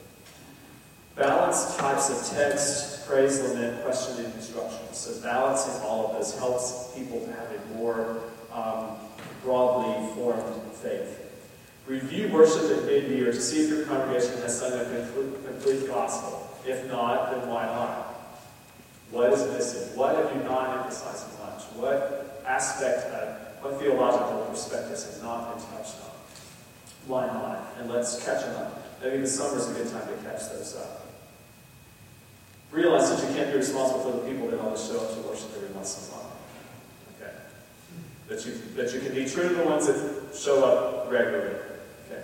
Balanced 1.16 1.78
types 1.78 2.10
of 2.10 2.36
text, 2.36 3.06
praise, 3.08 3.40
lament, 3.40 3.82
question, 3.84 4.24
and 4.24 4.34
instruction. 4.34 4.92
So 4.92 5.20
balancing 5.22 5.80
all 5.82 6.10
of 6.10 6.18
this 6.18 6.38
helps 6.38 6.92
people 6.94 7.20
to 7.20 7.32
have 7.32 7.48
a 7.50 7.74
more 7.74 8.20
um, 8.52 8.96
broadly 9.46 10.12
formed 10.14 10.42
faith. 10.72 11.22
Review 11.86 12.28
worship 12.32 12.64
at 12.76 12.84
mid-year 12.84 13.26
to 13.26 13.40
see 13.40 13.62
if 13.62 13.70
your 13.70 13.86
congregation 13.86 14.36
has 14.42 14.58
sung 14.58 14.72
a 14.72 14.84
complete 15.46 15.86
gospel. 15.86 16.50
If 16.66 16.84
not, 16.88 17.30
then 17.30 17.48
why 17.48 17.64
not? 17.66 18.06
What 19.12 19.32
is 19.32 19.46
missing? 19.52 19.96
What 19.96 20.16
have 20.16 20.34
you 20.34 20.42
not 20.42 20.78
emphasized 20.78 21.26
much? 21.38 21.62
What 21.78 22.42
aspect 22.44 23.06
of, 23.14 23.62
what 23.62 23.78
theological 23.80 24.46
perspectives 24.50 25.14
have 25.14 25.22
not 25.22 25.54
been 25.54 25.64
touched 25.70 25.94
on? 26.02 26.10
Why 27.06 27.26
not? 27.26 27.76
And 27.78 27.88
let's 27.88 28.24
catch 28.24 28.42
them 28.42 28.56
up. 28.56 28.82
Maybe 29.00 29.18
the 29.18 29.28
summer 29.28 29.58
is 29.58 29.70
a 29.70 29.74
good 29.74 29.88
time 29.92 30.08
to 30.08 30.28
catch 30.28 30.50
those 30.50 30.74
up. 30.74 31.06
Realize 32.72 33.10
that 33.10 33.28
you 33.28 33.36
can't 33.36 33.52
be 33.52 33.58
responsible 33.58 34.10
for 34.10 34.18
the 34.18 34.28
people 34.28 34.50
that 34.50 34.58
always 34.58 34.84
show 34.84 34.98
up 34.98 35.14
to 35.14 35.20
worship 35.20 35.50
every 35.54 35.68
once 35.68 35.96
in 35.96 36.12
a 36.12 36.16
while. 36.16 36.25
That 38.28 38.44
you 38.44 38.54
that 38.74 38.92
you 38.92 39.00
can 39.00 39.14
be 39.14 39.24
true 39.24 39.48
to 39.48 39.54
the 39.54 39.64
ones 39.64 39.86
that 39.86 40.34
show 40.34 40.64
up 40.64 41.10
regularly. 41.10 41.54
Okay. 42.10 42.22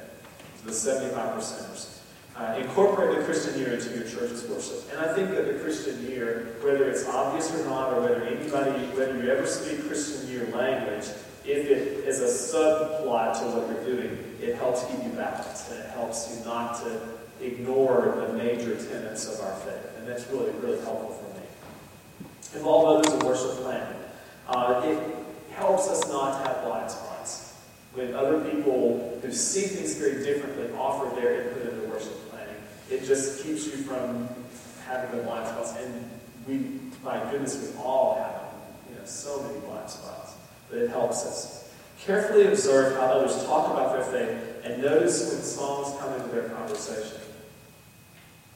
The 0.64 0.72
75 0.72 1.38
percenters. 1.38 1.98
Uh, 2.34 2.58
incorporate 2.58 3.18
the 3.18 3.24
Christian 3.24 3.58
year 3.58 3.74
into 3.74 3.90
your 3.90 4.04
church's 4.04 4.48
worship. 4.48 4.90
And 4.90 5.00
I 5.00 5.12
think 5.12 5.30
that 5.30 5.46
the 5.46 5.58
Christian 5.60 6.02
year, 6.08 6.56
whether 6.62 6.88
it's 6.88 7.06
obvious 7.06 7.54
or 7.54 7.64
not, 7.66 7.92
or 7.92 8.00
whether 8.00 8.22
anybody, 8.22 8.86
whether 8.96 9.22
you 9.22 9.30
ever 9.30 9.46
speak 9.46 9.86
Christian 9.86 10.30
year 10.30 10.46
language, 10.46 11.04
if 11.44 11.70
it 11.70 12.08
is 12.08 12.20
a 12.20 12.56
subplot 12.56 13.38
to 13.40 13.44
what 13.46 13.68
you're 13.68 13.96
doing, 13.96 14.18
it 14.40 14.54
helps 14.56 14.84
keep 14.86 15.02
you 15.04 15.10
balanced 15.10 15.70
and 15.70 15.80
it 15.80 15.90
helps 15.90 16.34
you 16.34 16.44
not 16.44 16.80
to 16.82 17.00
ignore 17.40 18.14
the 18.26 18.32
major 18.32 18.76
tenets 18.76 19.26
of 19.28 19.44
our 19.44 19.54
faith. 19.56 19.98
And 19.98 20.08
that's 20.08 20.26
really, 20.28 20.52
really 20.60 20.80
helpful 20.84 21.10
for 21.10 21.38
me. 21.38 21.46
Involve 22.54 22.98
others 22.98 23.12
in 23.12 23.26
worship 23.26 23.62
planning. 23.62 23.98
Uh, 24.48 24.82
it 24.84 25.21
helps 25.52 25.88
us 25.88 26.06
not 26.08 26.46
have 26.46 26.64
blind 26.64 26.90
spots. 26.90 27.54
When 27.94 28.14
other 28.14 28.40
people 28.50 29.18
who 29.22 29.32
see 29.32 29.62
things 29.62 29.94
very 29.96 30.24
differently 30.24 30.70
offer 30.76 31.14
their 31.14 31.42
input 31.42 31.74
into 31.74 31.88
worship 31.88 32.30
planning, 32.30 32.56
it 32.90 33.04
just 33.04 33.44
keeps 33.44 33.66
you 33.66 33.72
from 33.82 34.28
having 34.86 35.18
the 35.18 35.24
blind 35.24 35.46
spots. 35.48 35.74
And 35.76 36.10
we, 36.46 36.80
my 37.04 37.18
goodness, 37.30 37.60
we 37.60 37.82
all 37.82 38.16
have 38.16 38.42
you 38.90 38.98
know, 38.98 39.04
so 39.04 39.42
many 39.42 39.58
blind 39.60 39.90
spots. 39.90 40.34
But 40.70 40.78
it 40.78 40.90
helps 40.90 41.24
us. 41.26 41.70
Carefully 42.00 42.46
observe 42.46 42.96
how 42.96 43.02
others 43.02 43.44
talk 43.44 43.70
about 43.70 43.92
their 43.92 44.04
faith 44.04 44.64
and 44.64 44.82
notice 44.82 45.32
when 45.32 45.42
songs 45.42 45.98
come 46.00 46.14
into 46.14 46.28
their 46.28 46.48
conversation. 46.48 47.20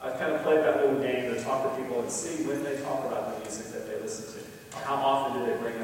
I've 0.01 0.19
kind 0.19 0.33
of 0.33 0.41
played 0.43 0.59
that 0.59 0.77
little 0.77 0.99
game 1.01 1.33
to 1.33 1.43
talk 1.43 1.63
to 1.63 1.81
people 1.81 2.01
and 2.01 2.11
see 2.11 2.43
when 2.43 2.63
they 2.63 2.77
talk 2.81 3.05
about 3.05 3.33
the 3.33 3.39
music 3.41 3.73
that 3.73 3.87
they 3.87 3.99
listen 4.01 4.39
to. 4.39 4.77
Or 4.77 4.81
how 4.83 4.95
often 4.95 5.16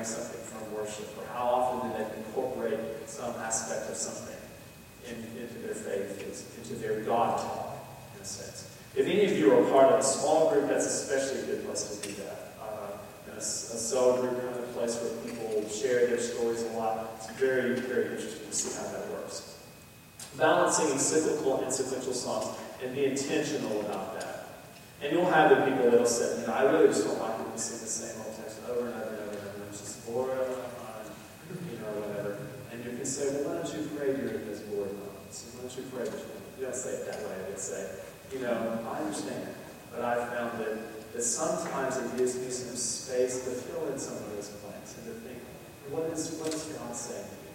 something 0.03 0.41
from 0.41 0.73
worship? 0.73 1.09
Or 1.17 1.25
how 1.33 1.45
often 1.45 1.89
do 1.89 1.97
they 1.97 2.17
incorporate 2.17 2.79
some 3.05 3.33
aspect 3.41 3.89
of 3.89 3.95
something 3.95 4.35
in, 5.07 5.15
into 5.41 5.59
their 5.59 5.75
faith, 5.75 6.21
into 6.57 6.75
their 6.75 7.01
God 7.01 7.39
talk, 7.39 7.85
in 8.15 8.21
a 8.21 8.25
sense. 8.25 8.69
If 8.95 9.07
any 9.07 9.25
of 9.25 9.37
you 9.37 9.53
are 9.53 9.63
part 9.71 9.91
of 9.91 9.99
a 9.99 10.03
small 10.03 10.51
group, 10.51 10.67
that's 10.67 10.85
especially 10.85 11.41
a 11.41 11.45
good 11.45 11.65
place 11.65 11.89
to 11.89 12.07
do 12.07 12.13
that. 12.23 12.53
Uh, 12.61 13.33
a, 13.33 13.37
a 13.37 13.41
cell 13.41 14.21
group 14.21 14.39
kind 14.39 14.55
of 14.55 14.71
place 14.73 14.99
where 15.01 15.11
people 15.23 15.67
share 15.67 16.07
their 16.07 16.19
stories 16.19 16.61
a 16.63 16.67
lot. 16.77 17.11
It's 17.17 17.31
very, 17.31 17.75
very 17.75 18.05
interesting 18.05 18.47
to 18.47 18.55
see 18.55 18.77
how 18.77 18.91
that 18.91 19.09
works. 19.11 19.57
Balancing 20.37 20.97
cyclical 20.97 21.61
and 21.61 21.73
sequential 21.73 22.13
songs 22.13 22.57
and 22.83 22.95
be 22.95 23.05
intentional 23.05 23.81
about 23.81 24.19
that. 24.19 24.47
And 25.01 25.11
you'll 25.11 25.29
have 25.29 25.49
the 25.49 25.57
people 25.65 25.91
that'll 25.91 26.05
say, 26.05 26.45
I 26.45 26.63
really 26.63 26.87
just 26.87 27.05
don't 27.05 27.19
like 27.19 27.37
when 27.39 27.51
we 27.51 27.57
sing 27.57 27.79
the 27.79 27.87
same 27.87 28.21
old 28.25 28.35
text 28.37 28.59
over 28.69 28.87
and 28.87 28.95
over 28.95 29.09
and 29.09 29.19
over 29.19 29.33
It's 30.03 30.11
you 30.11 31.79
know, 31.79 31.95
whatever. 32.03 32.37
And 32.71 32.83
you 32.83 32.91
can 32.91 33.05
say, 33.05 33.31
well, 33.31 33.55
why 33.55 33.63
don't 33.63 33.71
you 33.71 33.87
pray 33.95 34.11
during 34.19 34.43
this 34.43 34.67
Don't 34.67 35.77
you 35.77 35.83
pray. 35.95 36.03
You 36.59 36.65
don't 36.67 36.75
say 36.75 36.91
it 36.99 37.05
that 37.07 37.23
way. 37.23 37.39
They 37.49 37.55
say, 37.55 37.87
you 38.33 38.39
know, 38.39 38.83
I 38.83 38.99
understand, 38.99 39.47
but 39.91 40.01
I've 40.03 40.27
found 40.33 40.59
that, 40.59 41.13
that 41.13 41.23
sometimes 41.23 41.97
it 41.97 42.17
gives 42.17 42.35
me 42.35 42.49
some 42.49 42.75
space 42.75 43.45
to 43.45 43.51
fill 43.51 43.87
in 43.93 43.99
some 43.99 44.17
of 44.17 44.35
those 44.35 44.49
blanks 44.59 44.97
and 44.97 45.07
to 45.07 45.13
think, 45.23 45.39
what 45.89 46.11
is, 46.11 46.35
what 46.35 46.53
is 46.53 46.63
God 46.75 46.95
saying 46.95 47.23
to 47.23 47.35
me? 47.39 47.51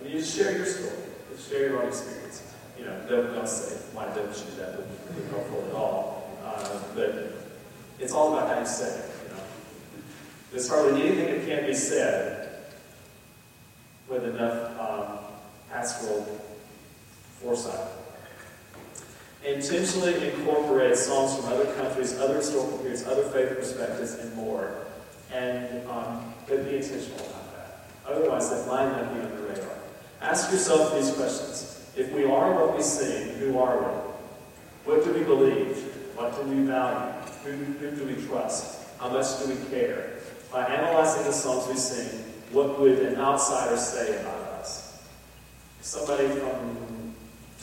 I 0.00 0.04
mean, 0.04 0.12
you 0.16 0.22
share 0.22 0.56
your 0.56 0.66
story. 0.66 1.00
Just 1.32 1.48
share 1.48 1.68
your 1.70 1.82
own 1.82 1.88
experience. 1.88 2.52
You 2.78 2.84
know, 2.84 3.00
don't, 3.08 3.32
don't 3.32 3.48
say, 3.48 3.76
why 3.94 4.04
don't 4.12 4.28
you? 4.28 4.52
That 4.58 4.76
wouldn't 4.76 5.16
be 5.16 5.30
helpful 5.30 5.64
at 5.68 5.72
all. 5.74 6.28
Uh, 6.44 6.78
but 6.94 7.32
it's 7.98 8.12
all 8.12 8.36
about 8.36 8.52
how 8.52 8.60
you 8.60 8.66
say 8.66 8.88
it, 8.88 9.08
you. 9.08 9.13
There's 10.54 10.68
hardly 10.68 11.02
anything 11.02 11.26
that 11.26 11.46
can't 11.48 11.66
be 11.66 11.74
said 11.74 12.48
with 14.08 14.24
enough 14.24 14.78
um, 14.78 15.18
pastoral 15.68 16.22
foresight. 17.42 17.88
Intentionally 19.44 20.30
incorporate 20.30 20.96
songs 20.96 21.34
from 21.34 21.52
other 21.52 21.74
countries, 21.74 22.16
other 22.20 22.36
historical 22.36 22.78
periods, 22.78 23.04
other 23.04 23.24
faith 23.30 23.48
perspectives, 23.56 24.14
and 24.14 24.32
more. 24.36 24.76
And 25.32 25.88
um, 25.88 26.32
but 26.46 26.64
be 26.64 26.76
intentional 26.76 27.18
about 27.18 27.52
that. 27.56 27.88
Otherwise, 28.06 28.50
they 28.50 28.64
might 28.70 28.92
not 28.92 29.12
be 29.12 29.22
on 29.22 29.30
the 29.34 29.42
radar. 29.42 29.76
Ask 30.20 30.52
yourself 30.52 30.94
these 30.94 31.10
questions. 31.14 31.84
If 31.96 32.12
we 32.12 32.26
are 32.26 32.54
what 32.54 32.76
we 32.76 32.82
sing, 32.84 33.34
who 33.38 33.58
are 33.58 33.76
we? 33.76 34.92
What 34.92 35.04
do 35.04 35.14
we 35.14 35.24
believe? 35.24 35.78
What 36.14 36.36
do 36.36 36.48
we 36.48 36.64
value? 36.64 37.12
Who, 37.42 37.50
who 37.50 37.90
do 37.90 38.04
we 38.04 38.24
trust? 38.28 38.82
How 39.00 39.08
much 39.08 39.26
do 39.40 39.52
we 39.52 39.56
care? 39.68 40.13
By 40.54 40.66
analyzing 40.66 41.24
the 41.24 41.32
songs 41.32 41.66
we 41.66 41.74
sing, 41.74 42.20
what 42.52 42.78
would 42.78 43.00
an 43.00 43.16
outsider 43.16 43.76
say 43.76 44.20
about 44.20 44.40
us? 44.60 45.02
If 45.80 45.84
somebody 45.84 46.28
from 46.28 47.12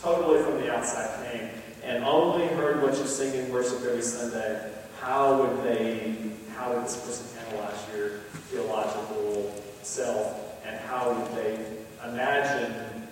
totally 0.01 0.43
from 0.43 0.59
the 0.59 0.75
outside 0.75 1.31
came 1.31 1.49
and 1.85 2.03
only 2.03 2.47
heard 2.47 2.81
what 2.81 2.97
you 2.97 3.05
sing 3.05 3.33
in 3.33 3.49
worship 3.49 3.77
every 3.87 4.01
Sunday, 4.01 4.73
how 4.99 5.41
would 5.41 5.63
they, 5.63 6.17
how 6.53 6.73
would 6.73 6.83
this 6.83 6.97
person 6.97 7.27
analyze 7.47 7.79
your 7.95 8.09
theological 8.49 9.55
self, 9.83 10.61
and 10.65 10.77
how 10.81 11.13
would 11.13 11.31
they 11.37 11.65
imagine 12.09 13.07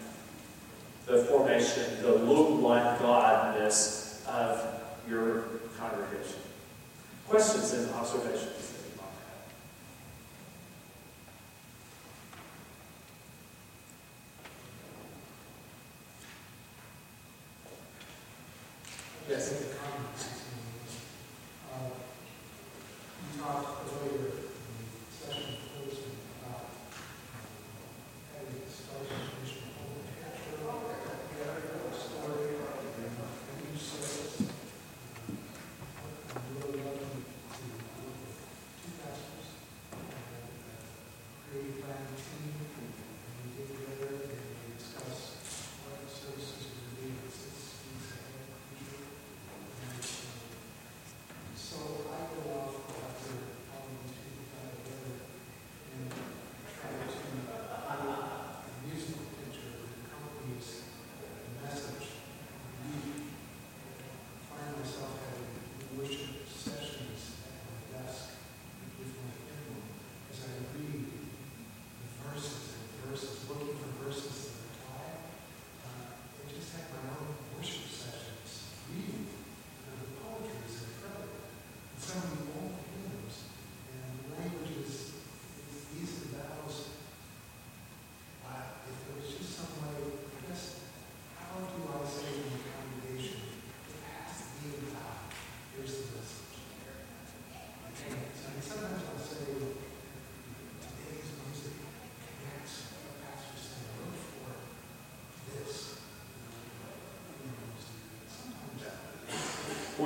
the 1.05 1.23
formation, 1.23 2.01
the 2.01 2.15
look 2.15 2.61
like 2.61 2.99
godness 2.99 4.27
of 4.27 4.61
your 5.09 5.43
congregation? 5.77 6.41
Questions 7.29 7.71
and 7.71 7.89
observations 7.95 8.68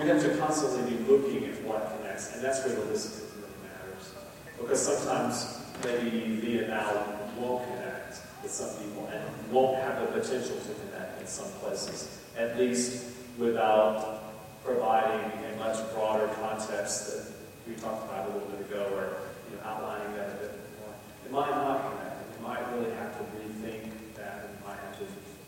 We 0.03 0.09
have 0.09 0.21
to 0.21 0.35
constantly 0.37 0.97
be 0.97 1.03
looking 1.05 1.45
at 1.45 1.63
what 1.63 1.95
connects, 1.95 2.33
and 2.33 2.43
that's 2.43 2.65
where 2.65 2.75
the 2.75 2.83
listening 2.91 3.29
really 3.39 3.55
matters. 3.63 4.11
Because 4.59 4.81
sometimes 4.85 5.63
maybe 5.81 6.41
the 6.41 6.65
and 6.65 7.37
won't 7.37 7.63
connect 7.69 8.19
with 8.43 8.51
some 8.51 8.75
people 8.83 9.07
and 9.13 9.23
won't 9.49 9.81
have 9.81 10.01
the 10.01 10.07
potential 10.07 10.57
to 10.57 10.73
connect 10.73 11.21
in 11.21 11.27
some 11.27 11.47
places, 11.61 12.19
at 12.37 12.59
least 12.59 13.15
without 13.37 14.23
providing 14.65 15.23
a 15.45 15.55
much 15.57 15.77
broader 15.93 16.27
context 16.35 17.07
that 17.07 17.31
we 17.65 17.73
talked 17.75 18.03
about 18.03 18.29
a 18.29 18.33
little 18.33 18.49
bit 18.49 18.59
ago, 18.59 18.83
or 18.93 19.31
you 19.49 19.55
know, 19.55 19.63
outlining 19.63 20.17
that 20.17 20.31
a 20.31 20.33
bit 20.33 20.51
more. 20.83 20.93
It 21.25 21.31
might 21.31 21.51
not 21.51 21.79
connect. 21.79 22.37
We 22.37 22.45
might 22.45 22.63
really 22.75 22.91
have 22.91 23.17
to 23.17 23.23
rethink 23.39 23.87
that, 24.15 24.49
and 24.51 24.65
might 24.67 24.79
have 24.83 24.99
to 24.99 25.05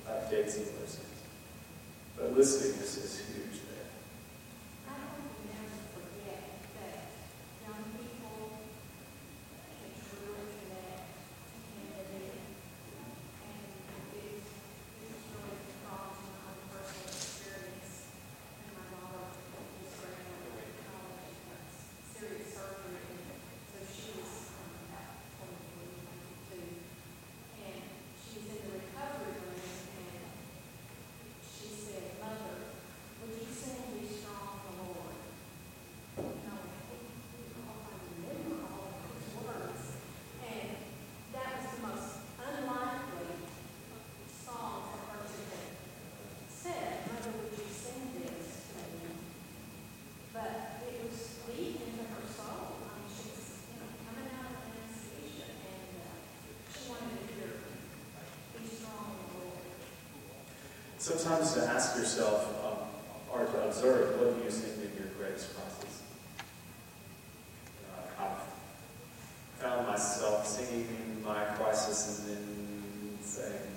update 0.08 0.50
some 0.50 0.64
of 0.64 0.80
those 0.80 0.96
things. 0.96 1.20
But 2.16 2.38
listening 2.38 2.80
is, 2.82 2.96
is 2.96 3.20
huge 3.28 3.60
there. 3.68 3.84
I 4.88 4.94
hope 4.96 5.28
we 5.36 5.52
never 5.52 5.76
forget 5.92 6.46
that 6.80 6.98
young 7.66 7.84
people 7.98 8.64
can 9.76 9.92
truly 10.00 10.46
connect 10.56 11.20
and 11.76 11.90
believe. 12.00 12.40
And 13.44 13.60
it's, 14.16 14.48
it's 15.04 15.26
really 15.36 15.68
from 15.84 15.92
my 15.92 16.54
own 16.54 16.64
personal 16.72 17.12
experience. 17.12 18.16
And 18.64 18.72
my 18.78 18.86
daughter 18.94 19.26
was 19.26 19.92
going 20.00 20.16
to 20.16 20.72
college, 20.88 21.36
has 21.52 21.68
serious 22.16 22.56
surgery, 22.56 23.04
so 23.74 23.78
she 23.90 24.16
was 24.16 24.56
um, 24.56 24.88
about 24.88 25.20
twenty-three, 25.36 26.08
twenty-two. 26.08 26.80
And 27.60 27.84
she's 28.16 28.48
in 28.48 28.62
the 28.64 28.80
recovery 28.80 29.44
room, 29.44 29.60
and 29.60 30.24
she 31.44 31.68
said, 31.74 32.16
Mother, 32.22 32.72
would 33.20 33.34
you 33.42 33.50
sing 33.50 33.98
Be 33.98 34.06
Strong 34.06 34.70
in 34.70 34.70
the 34.70 34.86
Lord? 34.86 35.18
No, 36.16 36.56
I 36.56 37.94
remember 38.06 38.70
all 38.70 38.86
of 38.86 39.02
those 39.02 39.28
words. 39.42 39.98
And 40.46 40.70
that 41.34 41.50
was 41.58 41.66
the 41.74 41.80
most 41.90 42.22
unlikely 42.38 43.50
song 44.30 44.94
for 44.94 45.02
her 45.10 45.26
to 45.26 45.42
have 45.52 45.74
said, 46.50 47.10
Mother, 47.10 47.34
would 47.34 47.58
you 47.58 47.66
sing 47.66 48.14
this 48.22 48.70
to 48.72 48.80
me? 48.94 49.10
But 50.32 50.86
it 50.86 51.02
was 51.02 51.18
deep 51.50 51.82
into 51.82 52.06
her 52.14 52.26
soul. 52.30 52.78
I 52.86 53.02
mean, 53.02 53.10
she 53.10 53.26
was, 53.34 53.66
you 53.74 53.82
know, 53.82 53.90
coming 54.06 54.30
out 54.38 54.54
of 54.54 54.70
anesthesia, 54.70 55.50
and 55.50 55.98
uh, 55.98 56.14
she 56.70 56.94
wanted 56.94 57.10
to 57.10 57.26
hear, 57.34 57.74
Be 58.54 58.70
Strong 58.70 59.18
in 59.18 59.18
the 59.18 59.34
Lord. 59.34 59.66
Sometimes 61.06 61.54
to 61.54 61.62
ask 61.62 61.96
yourself, 61.98 62.50
um, 62.66 62.82
or 63.32 63.46
to 63.46 63.68
observe, 63.68 64.20
what 64.20 64.44
you 64.44 64.50
think 64.50 64.90
in 64.90 64.98
your 64.98 65.14
greatest 65.20 65.54
crisis? 65.54 66.02
Uh, 67.86 68.24
I've 68.24 69.62
found 69.62 69.86
myself 69.86 70.48
singing 70.48 70.88
in 70.90 71.24
my 71.24 71.46
crisis 71.62 72.26
and 72.26 72.36
then 72.36 73.20
saying, 73.22 73.70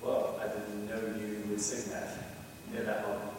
well, 0.00 0.38
I 0.40 0.46
didn't 0.46 0.86
know 0.86 1.18
you 1.18 1.42
would 1.50 1.60
sing 1.60 1.90
that 1.90 2.16
in 2.70 2.86
that 2.86 3.02
moment. 3.02 3.34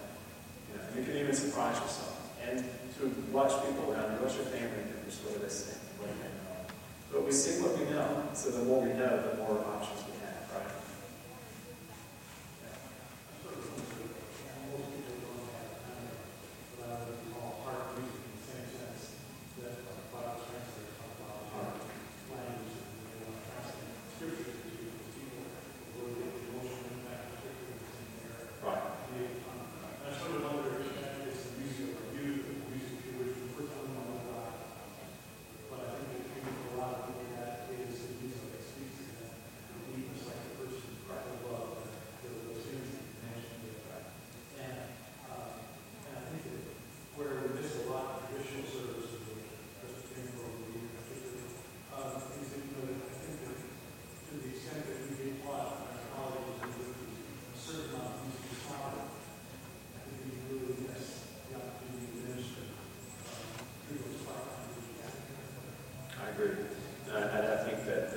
You 0.68 0.76
know, 0.76 1.00
you 1.00 1.06
can 1.06 1.22
even 1.22 1.34
surprise 1.34 1.80
yourself. 1.80 2.20
And 2.44 2.66
to 3.00 3.32
watch 3.32 3.54
people 3.66 3.94
around 3.94 4.12
you, 4.12 4.26
watch 4.26 4.36
your 4.36 4.44
family 4.44 4.76
members, 4.92 5.22
what 5.24 5.36
do 5.36 5.40
they 5.40 5.56
what 6.04 6.12
do 6.12 6.20
they 6.20 6.36
know. 6.36 6.68
But 7.14 7.24
we 7.24 7.32
sing 7.32 7.64
what 7.64 7.80
we 7.80 7.86
know, 7.86 8.28
so 8.34 8.52
the 8.52 8.66
more 8.66 8.82
we 8.82 8.92
know, 8.92 9.24
the 9.32 9.38
more 9.38 9.64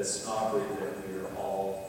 the 0.02 0.08
snobbery 0.08 0.66
that 0.82 0.98
we 1.06 1.14
are 1.14 1.30
all, 1.38 1.86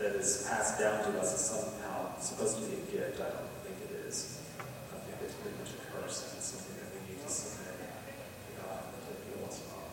that 0.00 0.16
is 0.16 0.48
passed 0.48 0.80
down 0.80 1.04
to 1.04 1.20
us 1.20 1.28
is 1.36 1.44
somehow 1.44 2.16
supposed 2.16 2.56
to 2.56 2.64
be 2.64 2.80
a 2.80 2.84
gift. 2.88 3.20
I 3.20 3.36
don't 3.36 3.52
think 3.60 3.76
it 3.84 4.08
is. 4.08 4.40
I 4.56 4.96
think 5.04 5.20
it's 5.20 5.36
pretty 5.44 5.60
much 5.60 5.76
a 5.76 5.80
curse, 5.92 6.24
and 6.24 6.40
it's 6.40 6.48
something 6.56 6.80
that 6.80 6.88
we 6.96 7.04
need 7.04 7.20
to 7.20 7.28
submit 7.28 7.76
to 7.76 8.50
God 8.64 8.80
to 8.96 9.12
heal 9.28 9.44
us 9.44 9.60
from. 9.60 9.92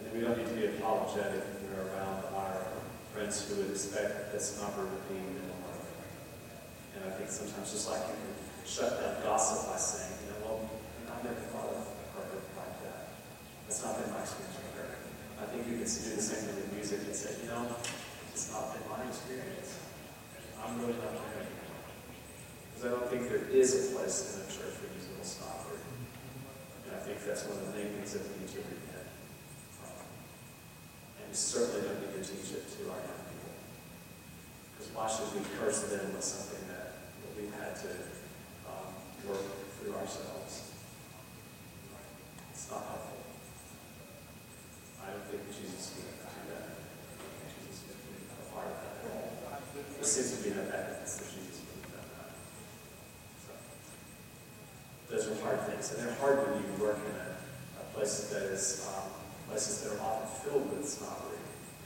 And 0.00 0.08
then 0.08 0.12
we 0.16 0.24
don't 0.24 0.40
need 0.40 0.48
to 0.48 0.56
be 0.56 0.80
apologetic 0.80 1.44
when 1.52 1.68
we're 1.68 1.84
around 1.84 2.24
our 2.32 2.64
friends 3.12 3.44
who 3.44 3.60
would 3.60 3.76
expect 3.76 4.32
that 4.32 4.40
snobbery 4.40 4.88
to 4.88 5.00
be 5.12 5.20
normal. 5.20 5.84
And 6.96 7.12
I 7.12 7.20
think 7.20 7.28
sometimes 7.28 7.76
just 7.76 7.92
like 7.92 8.00
you 8.08 8.16
can 8.16 8.32
shut 8.64 9.04
down 9.04 9.20
gossip 9.20 9.68
by 9.68 9.76
saying, 9.76 10.16
you 10.24 10.32
know, 10.32 10.40
well, 10.48 10.64
I've 11.12 11.20
never 11.20 11.44
thought 11.52 11.76
of 11.76 11.84
her 12.16 12.40
like 12.56 12.76
that. 12.88 13.20
That's 13.68 13.84
not 13.84 14.00
been 14.00 14.08
my 14.16 14.24
experience 14.24 14.56
with 14.64 14.80
her. 14.80 14.96
You 15.86 16.02
do 16.02 16.16
the 16.18 16.22
same 16.22 16.50
with 16.50 16.74
music 16.74 16.98
and 17.06 17.14
say, 17.14 17.30
you 17.38 17.46
know, 17.46 17.62
it's 18.34 18.50
not 18.50 18.74
been 18.74 18.82
my 18.90 19.06
experience. 19.06 19.78
I'm 20.58 20.82
really 20.82 20.98
not 20.98 21.14
it. 21.14 21.46
Because 22.74 22.82
I 22.82 22.88
don't 22.90 23.06
think 23.06 23.30
there 23.30 23.46
is 23.54 23.70
a 23.70 23.94
place 23.94 24.34
in 24.34 24.42
the 24.42 24.50
church 24.50 24.74
for 24.82 24.90
musical 24.90 25.22
snobbery. 25.22 25.78
And 25.78 26.90
I 26.90 26.98
think 27.06 27.22
that's 27.22 27.46
one 27.46 27.62
of 27.62 27.70
the 27.70 27.78
main 27.78 27.94
things 27.94 28.18
that 28.18 28.26
we 28.26 28.34
need 28.34 28.50
to 28.50 28.66
repent 28.66 29.06
from. 29.78 30.10
And 31.22 31.30
we 31.30 31.38
certainly 31.38 31.86
don't 31.86 32.02
need 32.02 32.18
to 32.18 32.34
teach 32.34 32.50
it 32.50 32.66
to 32.66 32.90
our 32.90 32.98
young 33.06 33.22
people. 33.30 33.54
Because 34.74 34.90
why 34.90 35.06
should 35.06 35.38
we 35.38 35.46
curse 35.54 35.86
them 35.86 36.18
with 36.18 36.26
something 36.26 36.66
that, 36.66 36.98
that 36.98 37.30
we've 37.38 37.54
had 37.62 37.78
to 37.86 37.94
um, 38.66 38.90
work 39.22 39.70
through 39.78 39.94
ourselves? 39.94 40.66
It's 42.50 42.66
not 42.74 42.82
helpful. 42.90 43.15
Of. 45.36 45.56
Seems 50.06 50.38
to 50.38 50.44
be 50.44 50.54
those 55.10 55.28
are 55.28 55.42
hard 55.42 55.60
things, 55.66 55.92
and 55.92 56.06
they're 56.06 56.14
hard 56.16 56.38
when 56.46 56.62
you 56.62 56.82
work 56.82 56.98
in 56.98 57.16
a, 57.16 57.98
that 57.98 58.42
is 58.52 58.86
um, 58.94 59.10
places 59.48 59.82
that 59.82 59.96
are 59.96 60.00
often 60.00 60.28
filled 60.44 60.70
with 60.70 60.88
snobbery, 60.88 61.38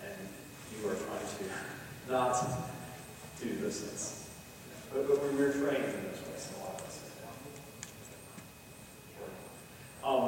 and 0.04 0.28
you 0.76 0.88
are 0.88 0.94
trying 0.94 1.26
to 1.38 2.12
not 2.12 2.36
do 3.40 3.56
those. 3.56 4.28
But, 4.92 5.08
we're 5.08 5.52
trained 5.52 5.84
in 5.84 6.04
those 6.04 6.20
ways, 6.28 6.52
a 6.56 6.60
lot 6.64 6.80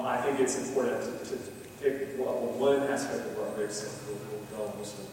I 0.07 0.21
think 0.23 0.41
it's 0.41 0.57
important 0.69 1.03
to, 1.03 1.37
to 1.37 1.52
pick 1.83 2.17
one 2.19 2.81
aspect 2.85 3.27
of 3.27 3.39
what 3.39 3.59
Rick 3.59 3.73
said, 3.73 3.91
we'll, 4.07 4.19
we'll 4.57 4.69
one. 4.69 5.07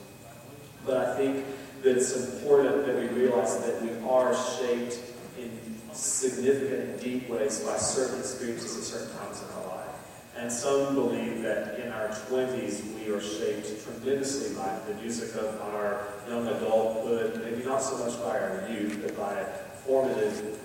But 0.85 0.97
I 0.97 1.17
think 1.17 1.45
that 1.81 1.97
it's 1.97 2.15
important 2.15 2.85
that 2.85 2.95
we 2.95 3.07
realize 3.07 3.57
that 3.65 3.81
we 3.81 3.89
are 4.07 4.35
shaped 4.57 4.99
in 5.37 5.49
significant 5.93 6.89
and 6.89 6.99
deep 6.99 7.27
ways 7.27 7.59
by 7.61 7.77
certain 7.77 8.19
experiences 8.19 8.77
at 8.77 8.83
certain 8.83 9.17
times 9.17 9.41
in 9.41 9.49
our 9.57 9.77
life. 9.77 9.87
And 10.37 10.51
some 10.51 10.93
believe 10.93 11.41
that 11.41 11.79
in 11.79 11.91
our 11.91 12.09
20s 12.09 12.83
we 12.95 13.11
are 13.11 13.19
shaped 13.19 13.83
tremendously 13.83 14.55
by 14.55 14.79
the 14.87 14.93
music 15.01 15.35
of 15.35 15.59
our 15.73 16.05
young 16.27 16.47
adulthood, 16.47 17.43
maybe 17.43 17.63
not 17.65 17.81
so 17.81 17.97
much 17.97 18.21
by 18.21 18.39
our 18.39 18.69
youth, 18.69 18.99
but 19.01 19.17
by 19.17 19.39
a 19.39 19.45
formative 19.85 20.59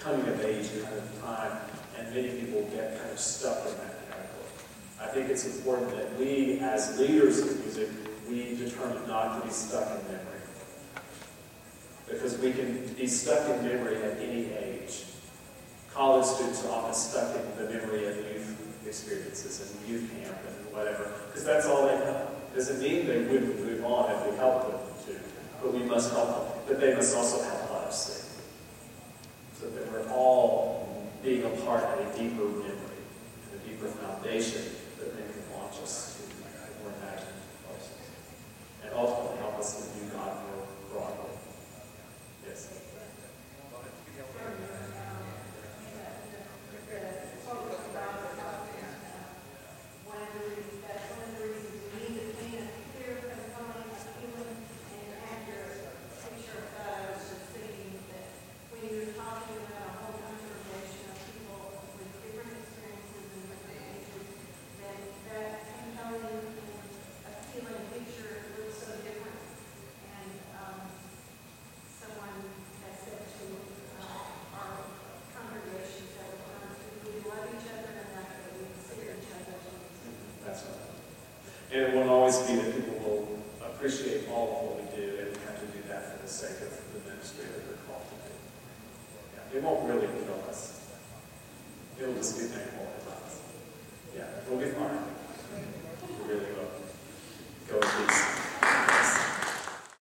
coming 0.00 0.26
of 0.28 0.44
age 0.44 0.68
kind 0.82 0.96
of 0.96 1.22
time. 1.22 1.58
And 1.98 2.14
many 2.14 2.40
people 2.40 2.62
get 2.74 2.98
kind 2.98 3.10
of 3.10 3.18
stuck 3.18 3.66
in 3.66 3.76
that. 3.78 4.01
I 5.02 5.08
think 5.08 5.28
it's 5.28 5.44
important 5.44 5.90
that 5.96 6.16
we, 6.16 6.60
as 6.60 6.96
leaders 6.98 7.40
of 7.40 7.58
music, 7.58 7.88
we 8.28 8.56
determine 8.56 9.06
not 9.08 9.40
to 9.40 9.46
be 9.46 9.52
stuck 9.52 9.90
in 9.90 10.06
memory. 10.06 10.40
Because 12.08 12.38
we 12.38 12.52
can 12.52 12.86
be 12.94 13.08
stuck 13.08 13.48
in 13.50 13.64
memory 13.64 13.96
at 13.96 14.18
any 14.18 14.52
age. 14.52 15.04
College 15.92 16.24
students 16.24 16.64
are 16.64 16.70
often 16.70 16.94
stuck 16.94 17.34
in 17.34 17.42
the 17.56 17.72
memory 17.72 18.06
of 18.06 18.16
youth 18.16 18.86
experiences 18.86 19.72
and 19.72 19.88
youth 19.88 20.08
camp 20.12 20.38
and 20.46 20.72
whatever, 20.72 21.10
because 21.26 21.44
that's 21.44 21.66
all 21.66 21.86
they 21.86 21.96
know. 21.96 22.28
Doesn't 22.54 22.80
mean 22.80 23.06
they 23.06 23.24
wouldn't 23.24 23.58
move 23.58 23.84
on 23.84 24.10
if 24.12 24.30
we 24.30 24.36
help 24.36 24.70
them 24.70 24.80
to, 25.06 25.20
but 25.62 25.74
we 25.74 25.80
must 25.80 26.12
help 26.12 26.28
them. 26.28 26.62
But 26.68 26.80
they 26.80 26.94
must 26.94 27.16
also 27.16 27.42
help 27.42 27.70
us. 27.86 28.38
So 29.58 29.68
that 29.68 29.90
we're 29.90 30.08
all 30.10 31.08
being 31.22 31.44
a 31.44 31.50
part 31.64 31.82
of 31.82 31.98
a 31.98 32.18
deeper 32.18 32.44
memory, 32.44 33.02
a 33.54 33.68
deeper 33.68 33.88
foundation 33.88 34.62
to. 35.82 36.12
And 38.84 38.92
ultimately 38.94 39.38
help 39.38 39.58
us 39.58 39.76
to 39.76 39.98
view 39.98 40.10
God 40.12 40.36
more 40.46 40.61